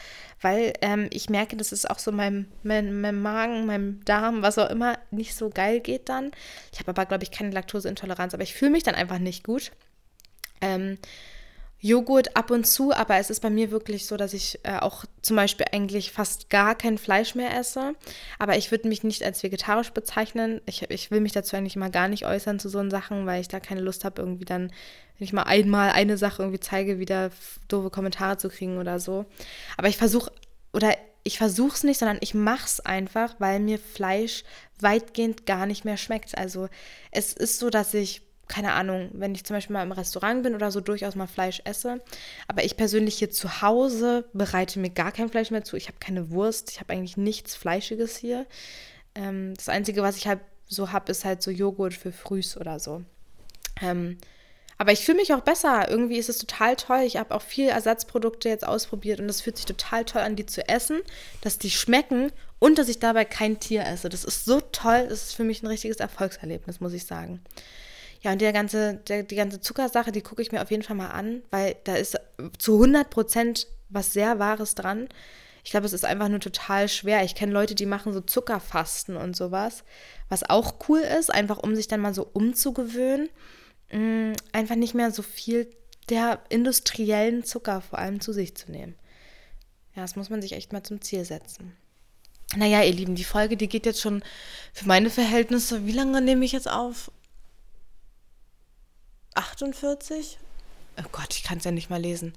weil 0.41 0.73
ähm, 0.81 1.07
ich 1.11 1.29
merke, 1.29 1.57
dass 1.57 1.71
es 1.71 1.85
auch 1.85 1.99
so 1.99 2.11
meinem, 2.11 2.47
meinem, 2.63 3.01
meinem, 3.01 3.21
Magen, 3.21 3.65
meinem 3.65 4.03
Darm, 4.05 4.41
was 4.41 4.57
auch 4.57 4.69
immer, 4.69 4.97
nicht 5.11 5.35
so 5.35 5.49
geil 5.49 5.79
geht 5.79 6.09
dann. 6.09 6.31
Ich 6.73 6.79
habe 6.79 6.89
aber, 6.89 7.05
glaube 7.05 7.23
ich, 7.23 7.31
keine 7.31 7.51
Laktoseintoleranz, 7.51 8.33
aber 8.33 8.43
ich 8.43 8.53
fühle 8.53 8.71
mich 8.71 8.83
dann 8.83 8.95
einfach 8.95 9.19
nicht 9.19 9.43
gut. 9.43 9.71
Ähm, 10.61 10.97
Joghurt 11.81 12.35
ab 12.35 12.51
und 12.51 12.67
zu, 12.67 12.93
aber 12.93 13.17
es 13.17 13.29
ist 13.29 13.39
bei 13.39 13.49
mir 13.49 13.71
wirklich 13.71 14.05
so, 14.05 14.17
dass 14.17 14.33
ich 14.33 14.59
äh, 14.63 14.77
auch 14.79 15.05
zum 15.21 15.37
Beispiel 15.37 15.65
eigentlich 15.71 16.11
fast 16.11 16.49
gar 16.49 16.75
kein 16.75 16.97
Fleisch 16.97 17.35
mehr 17.35 17.57
esse. 17.57 17.95
Aber 18.37 18.57
ich 18.57 18.69
würde 18.71 18.89
mich 18.89 19.03
nicht 19.03 19.23
als 19.23 19.43
vegetarisch 19.43 19.91
bezeichnen. 19.91 20.59
Ich, 20.65 20.89
ich 20.89 21.09
will 21.09 21.21
mich 21.21 21.31
dazu 21.31 21.55
eigentlich 21.55 21.77
mal 21.77 21.89
gar 21.89 22.09
nicht 22.09 22.25
äußern 22.25 22.59
zu 22.59 22.67
so 22.67 22.89
Sachen, 22.89 23.25
weil 23.25 23.39
ich 23.39 23.47
da 23.47 23.61
keine 23.61 23.81
Lust 23.81 24.03
habe, 24.03 24.21
irgendwie 24.21 24.45
dann, 24.45 24.63
wenn 25.17 25.25
ich 25.25 25.31
mal 25.31 25.43
einmal 25.43 25.91
eine 25.91 26.17
Sache 26.17 26.41
irgendwie 26.41 26.59
zeige, 26.59 26.99
wieder 26.99 27.31
doofe 27.69 27.89
Kommentare 27.89 28.37
zu 28.37 28.49
kriegen 28.49 28.77
oder 28.77 28.99
so. 28.99 29.25
Aber 29.77 29.87
ich 29.87 29.97
versuche, 29.97 30.31
oder 30.73 30.93
ich 31.23 31.37
versuche 31.37 31.75
es 31.75 31.83
nicht, 31.83 31.99
sondern 31.99 32.17
ich 32.19 32.33
mache 32.33 32.65
es 32.65 32.79
einfach, 32.81 33.35
weil 33.39 33.59
mir 33.61 33.79
Fleisch 33.79 34.43
weitgehend 34.81 35.45
gar 35.45 35.65
nicht 35.65 35.85
mehr 35.85 35.97
schmeckt. 35.97 36.37
Also 36.37 36.67
es 37.11 37.33
ist 37.33 37.59
so, 37.59 37.69
dass 37.69 37.93
ich 37.93 38.21
keine 38.49 38.73
Ahnung, 38.73 39.11
wenn 39.13 39.33
ich 39.33 39.45
zum 39.45 39.55
Beispiel 39.55 39.75
mal 39.75 39.83
im 39.83 39.91
Restaurant 39.91 40.43
bin 40.43 40.55
oder 40.55 40.71
so, 40.71 40.81
durchaus 40.81 41.15
mal 41.15 41.27
Fleisch 41.27 41.61
esse. 41.63 42.01
Aber 42.47 42.65
ich 42.65 42.75
persönlich 42.75 43.15
hier 43.17 43.29
zu 43.29 43.61
Hause 43.61 44.25
bereite 44.33 44.79
mir 44.79 44.89
gar 44.89 45.11
kein 45.11 45.29
Fleisch 45.29 45.51
mehr 45.51 45.63
zu. 45.63 45.77
Ich 45.77 45.87
habe 45.87 45.99
keine 45.99 46.31
Wurst, 46.31 46.71
ich 46.71 46.79
habe 46.79 46.91
eigentlich 46.91 47.15
nichts 47.15 47.55
Fleischiges 47.55 48.17
hier. 48.17 48.47
Ähm, 49.15 49.53
das 49.55 49.69
Einzige, 49.69 50.01
was 50.01 50.17
ich 50.17 50.27
halt 50.27 50.39
so 50.67 50.91
habe, 50.91 51.11
ist 51.11 51.25
halt 51.25 51.41
so 51.43 51.51
Joghurt 51.51 51.93
für 51.93 52.11
Frühs 52.11 52.57
oder 52.57 52.79
so. 52.79 53.03
Ähm, 53.81 54.17
aber 54.79 54.93
ich 54.93 55.05
fühle 55.05 55.17
mich 55.17 55.33
auch 55.33 55.41
besser. 55.41 55.87
Irgendwie 55.89 56.17
ist 56.17 56.29
es 56.29 56.39
total 56.39 56.75
toll. 56.75 57.01
Ich 57.05 57.17
habe 57.17 57.35
auch 57.35 57.41
viele 57.43 57.69
Ersatzprodukte 57.69 58.49
jetzt 58.49 58.65
ausprobiert 58.65 59.19
und 59.19 59.29
es 59.29 59.41
fühlt 59.41 59.57
sich 59.57 59.65
total 59.65 60.05
toll 60.05 60.21
an, 60.21 60.35
die 60.35 60.45
zu 60.45 60.67
essen, 60.67 61.01
dass 61.41 61.59
die 61.59 61.69
schmecken 61.69 62.31
und 62.57 62.79
dass 62.79 62.89
ich 62.89 62.97
dabei 62.97 63.25
kein 63.25 63.59
Tier 63.59 63.85
esse. 63.85 64.09
Das 64.09 64.23
ist 64.23 64.45
so 64.45 64.59
toll. 64.59 65.05
Das 65.07 65.23
ist 65.23 65.35
für 65.35 65.43
mich 65.43 65.61
ein 65.61 65.67
richtiges 65.67 65.97
Erfolgserlebnis, 65.97 66.79
muss 66.79 66.93
ich 66.93 67.05
sagen. 67.05 67.41
Ja, 68.21 68.33
und 68.33 68.41
der 68.41 68.51
ganze, 68.53 68.95
der, 69.07 69.23
die 69.23 69.35
ganze 69.35 69.61
Zuckersache, 69.61 70.11
die 70.11 70.21
gucke 70.21 70.41
ich 70.41 70.51
mir 70.51 70.61
auf 70.61 70.71
jeden 70.71 70.83
Fall 70.83 70.95
mal 70.95 71.09
an, 71.09 71.41
weil 71.51 71.75
da 71.85 71.95
ist 71.95 72.17
zu 72.57 72.73
100 72.73 73.09
Prozent 73.09 73.67
was 73.89 74.13
sehr 74.13 74.39
Wahres 74.39 74.75
dran. 74.75 75.07
Ich 75.63 75.71
glaube, 75.71 75.85
es 75.85 75.93
ist 75.93 76.05
einfach 76.05 76.29
nur 76.29 76.39
total 76.39 76.89
schwer. 76.89 77.23
Ich 77.23 77.35
kenne 77.35 77.53
Leute, 77.53 77.75
die 77.75 77.85
machen 77.85 78.13
so 78.13 78.21
Zuckerfasten 78.21 79.17
und 79.17 79.35
sowas, 79.35 79.83
was 80.27 80.49
auch 80.49 80.75
cool 80.87 80.99
ist, 80.99 81.33
einfach 81.33 81.57
um 81.57 81.75
sich 81.75 81.87
dann 81.87 82.01
mal 82.01 82.13
so 82.13 82.27
umzugewöhnen. 82.31 83.29
Mm, 83.91 84.33
einfach 84.51 84.75
nicht 84.75 84.93
mehr 84.93 85.11
so 85.11 85.21
viel 85.21 85.69
der 86.09 86.41
industriellen 86.49 87.43
Zucker 87.43 87.81
vor 87.81 87.99
allem 87.99 88.19
zu 88.19 88.33
sich 88.33 88.55
zu 88.55 88.71
nehmen. 88.71 88.95
Ja, 89.95 90.01
das 90.01 90.15
muss 90.15 90.29
man 90.29 90.41
sich 90.41 90.53
echt 90.53 90.73
mal 90.73 90.83
zum 90.83 91.01
Ziel 91.01 91.25
setzen. 91.25 91.75
Naja, 92.55 92.81
ihr 92.81 92.93
Lieben, 92.93 93.15
die 93.15 93.23
Folge, 93.23 93.57
die 93.57 93.69
geht 93.69 93.85
jetzt 93.85 94.01
schon 94.01 94.23
für 94.73 94.87
meine 94.87 95.09
Verhältnisse. 95.09 95.85
Wie 95.85 95.91
lange 95.91 96.19
nehme 96.21 96.45
ich 96.45 96.51
jetzt 96.51 96.69
auf? 96.69 97.11
48? 99.39 100.37
Oh 100.99 101.09
Gott, 101.11 101.33
ich 101.35 101.43
kann 101.43 101.57
es 101.57 101.63
ja 101.63 101.71
nicht 101.71 101.89
mal 101.89 102.01
lesen. 102.01 102.33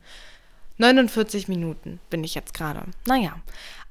49 0.79 1.49
Minuten 1.49 2.01
bin 2.11 2.25
ich 2.25 2.35
jetzt 2.35 2.55
gerade. 2.55 2.85
Naja, 3.07 3.37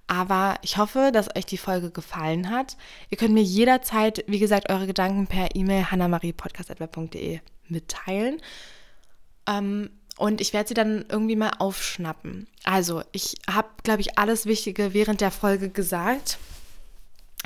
aber 0.08 0.56
ich 0.62 0.78
hoffe, 0.78 1.12
dass 1.14 1.36
euch 1.36 1.46
die 1.46 1.58
Folge 1.58 1.92
gefallen 1.92 2.50
hat. 2.50 2.78
Ihr 3.10 3.18
könnt 3.18 3.34
mir 3.34 3.44
jederzeit, 3.44 4.24
wie 4.28 4.40
gesagt, 4.40 4.70
eure 4.70 4.88
Gedanken 4.88 5.28
per 5.28 5.56
E-Mail 5.56 5.92
hannamariepodcast.web.de 5.92 7.40
mitteilen. 7.68 8.42
Ähm, 9.48 9.90
und 10.18 10.42
ich 10.42 10.54
werde 10.54 10.70
sie 10.70 10.74
dann 10.74 11.06
irgendwie 11.10 11.36
mal 11.36 11.52
aufschnappen. 11.60 12.48
Also, 12.64 13.04
ich 13.12 13.36
habe, 13.50 13.70
glaube 13.84 14.02
ich, 14.02 14.18
alles 14.18 14.46
Wichtige 14.46 14.94
während 14.94 15.22
der 15.22 15.32
Folge 15.32 15.70
gesagt 15.70 16.38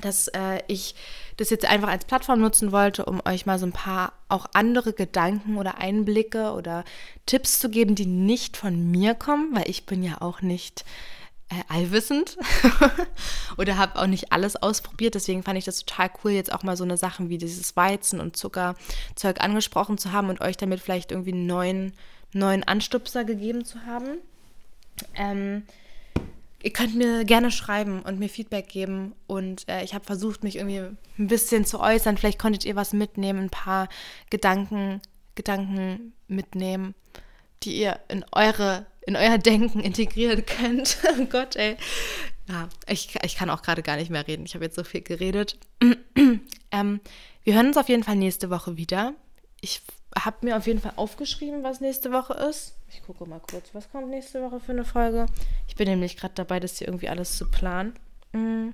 dass 0.01 0.27
äh, 0.29 0.61
ich 0.67 0.95
das 1.37 1.49
jetzt 1.49 1.65
einfach 1.65 1.89
als 1.89 2.05
Plattform 2.05 2.39
nutzen 2.39 2.71
wollte, 2.71 3.05
um 3.05 3.21
euch 3.25 3.45
mal 3.45 3.59
so 3.59 3.65
ein 3.65 3.73
paar 3.73 4.13
auch 4.29 4.45
andere 4.53 4.93
Gedanken 4.93 5.57
oder 5.57 5.77
Einblicke 5.77 6.51
oder 6.51 6.83
Tipps 7.25 7.59
zu 7.59 7.69
geben, 7.69 7.95
die 7.95 8.05
nicht 8.05 8.57
von 8.57 8.91
mir 8.91 9.15
kommen, 9.15 9.55
weil 9.55 9.69
ich 9.69 9.85
bin 9.85 10.03
ja 10.03 10.21
auch 10.21 10.41
nicht 10.41 10.85
äh, 11.49 11.63
allwissend 11.67 12.37
oder 13.57 13.77
habe 13.77 13.99
auch 13.99 14.07
nicht 14.07 14.31
alles 14.31 14.55
ausprobiert. 14.55 15.15
Deswegen 15.15 15.43
fand 15.43 15.57
ich 15.57 15.65
das 15.65 15.85
total 15.85 16.09
cool, 16.23 16.31
jetzt 16.31 16.53
auch 16.53 16.63
mal 16.63 16.77
so 16.77 16.83
eine 16.83 16.97
Sachen 16.97 17.29
wie 17.29 17.37
dieses 17.37 17.75
Weizen 17.75 18.19
und 18.19 18.37
Zuckerzeug 18.37 19.41
angesprochen 19.41 19.97
zu 19.97 20.11
haben 20.11 20.29
und 20.29 20.41
euch 20.41 20.57
damit 20.57 20.79
vielleicht 20.79 21.11
irgendwie 21.11 21.33
einen 21.33 21.47
neuen, 21.47 21.93
neuen 22.33 22.63
Anstupser 22.63 23.25
gegeben 23.25 23.65
zu 23.65 23.85
haben. 23.85 24.17
Ähm, 25.15 25.63
Ihr 26.65 26.73
könnt 26.73 26.95
mir 26.95 27.25
gerne 27.25 27.51
schreiben 27.51 28.01
und 28.01 28.17
mir 28.17 28.27
Feedback 28.27 28.67
geben. 28.67 29.13
Und 29.27 29.69
äh, 29.69 29.83
ich 29.83 29.93
habe 29.93 30.03
versucht, 30.03 30.43
mich 30.43 30.55
irgendwie 30.55 30.79
ein 31.19 31.27
bisschen 31.27 31.63
zu 31.63 31.79
äußern. 31.79 32.17
Vielleicht 32.17 32.39
konntet 32.39 32.65
ihr 32.65 32.75
was 32.75 32.91
mitnehmen, 32.91 33.41
ein 33.41 33.49
paar 33.51 33.87
Gedanken, 34.31 34.99
Gedanken 35.35 36.13
mitnehmen, 36.27 36.95
die 37.61 37.77
ihr 37.77 37.99
in 38.07 38.25
eure, 38.31 38.87
in 39.05 39.15
euer 39.15 39.37
Denken 39.37 39.79
integrieren 39.79 40.43
könnt. 40.59 40.97
oh 41.07 41.25
Gott, 41.25 41.55
ey. 41.55 41.77
Ja, 42.49 42.67
ich, 42.87 43.15
ich 43.23 43.35
kann 43.35 43.51
auch 43.51 43.61
gerade 43.61 43.83
gar 43.83 43.97
nicht 43.97 44.09
mehr 44.09 44.27
reden. 44.27 44.47
Ich 44.47 44.55
habe 44.55 44.65
jetzt 44.65 44.75
so 44.75 44.83
viel 44.83 45.01
geredet. 45.01 45.59
ähm, 46.71 46.99
wir 47.43 47.53
hören 47.53 47.67
uns 47.67 47.77
auf 47.77 47.89
jeden 47.89 48.03
Fall 48.03 48.15
nächste 48.15 48.49
Woche 48.49 48.75
wieder. 48.75 49.13
Ich 49.61 49.83
habe 50.17 50.37
mir 50.45 50.57
auf 50.57 50.67
jeden 50.67 50.79
Fall 50.79 50.93
aufgeschrieben, 50.95 51.63
was 51.63 51.81
nächste 51.81 52.11
Woche 52.11 52.33
ist. 52.33 52.75
Ich 52.89 53.03
gucke 53.03 53.25
mal 53.25 53.41
kurz, 53.41 53.69
was 53.73 53.91
kommt 53.91 54.09
nächste 54.09 54.41
Woche 54.41 54.59
für 54.59 54.71
eine 54.71 54.85
Folge. 54.85 55.25
Ich 55.67 55.75
bin 55.75 55.87
nämlich 55.87 56.15
gerade 56.17 56.33
dabei, 56.35 56.59
das 56.59 56.77
hier 56.77 56.87
irgendwie 56.87 57.09
alles 57.09 57.37
zu 57.37 57.49
planen. 57.49 57.93
Mhm. 58.31 58.73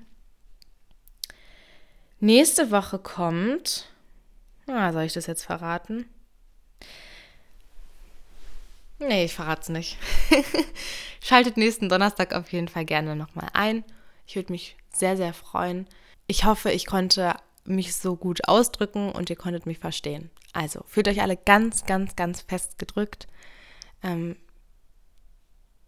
Nächste 2.19 2.69
Woche 2.69 2.99
kommt. 2.99 3.87
Ah, 4.67 4.93
soll 4.93 5.03
ich 5.03 5.13
das 5.13 5.25
jetzt 5.25 5.43
verraten? 5.43 6.05
Nee, 8.99 9.25
ich 9.25 9.33
verrate 9.33 9.61
es 9.61 9.69
nicht. 9.69 9.97
Schaltet 11.23 11.57
nächsten 11.57 11.89
Donnerstag 11.89 12.35
auf 12.35 12.51
jeden 12.51 12.67
Fall 12.67 12.85
gerne 12.85 13.15
nochmal 13.15 13.49
ein. 13.53 13.83
Ich 14.27 14.35
würde 14.35 14.51
mich 14.51 14.75
sehr, 14.93 15.17
sehr 15.17 15.33
freuen. 15.33 15.87
Ich 16.27 16.45
hoffe, 16.45 16.71
ich 16.71 16.85
konnte 16.85 17.35
mich 17.66 17.95
so 17.95 18.16
gut 18.16 18.47
ausdrücken 18.47 19.12
und 19.12 19.30
ihr 19.30 19.36
konntet 19.36 19.66
mich 19.66 19.80
verstehen. 19.80 20.30
Also, 20.53 20.84
fühlt 20.88 21.07
euch 21.07 21.22
alle 21.22 21.38
ganz, 21.38 21.86
ganz, 21.86 22.16
ganz 22.16 22.41
fest 22.41 22.78
gedrückt. 22.78 23.28
Ähm, 24.03 24.36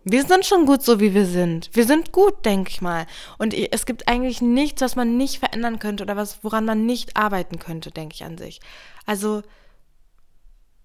wir 0.05 0.25
sind 0.25 0.45
schon 0.45 0.65
gut 0.65 0.83
so, 0.83 0.99
wie 0.99 1.13
wir 1.13 1.25
sind. 1.25 1.69
Wir 1.73 1.85
sind 1.85 2.11
gut, 2.11 2.45
denke 2.45 2.69
ich 2.69 2.81
mal. 2.81 3.05
Und 3.37 3.53
es 3.53 3.85
gibt 3.85 4.07
eigentlich 4.07 4.41
nichts, 4.41 4.81
was 4.81 4.95
man 4.95 5.15
nicht 5.15 5.39
verändern 5.39 5.79
könnte 5.79 6.03
oder 6.03 6.17
was, 6.17 6.43
woran 6.43 6.65
man 6.65 6.85
nicht 6.85 7.15
arbeiten 7.15 7.57
könnte, 7.57 7.91
denke 7.91 8.15
ich 8.15 8.23
an 8.25 8.37
sich. 8.37 8.59
Also 9.05 9.43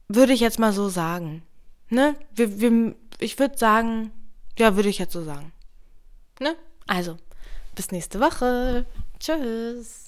würde 0.06 0.32
ich 0.32 0.40
jetzt 0.40 0.58
mal 0.58 0.72
so 0.72 0.88
sagen. 0.88 1.42
Ne? 1.90 2.14
Wir, 2.34 2.60
wir, 2.60 2.94
ich 3.18 3.38
würde 3.38 3.58
sagen, 3.58 4.12
ja, 4.56 4.76
würde 4.76 4.88
ich 4.88 4.98
jetzt 4.98 5.12
so 5.12 5.24
sagen. 5.24 5.52
Ne? 6.40 6.54
Also, 6.86 7.16
bis 7.74 7.90
nächste 7.90 8.20
Woche. 8.20 8.86
Tschüss. 9.18 10.07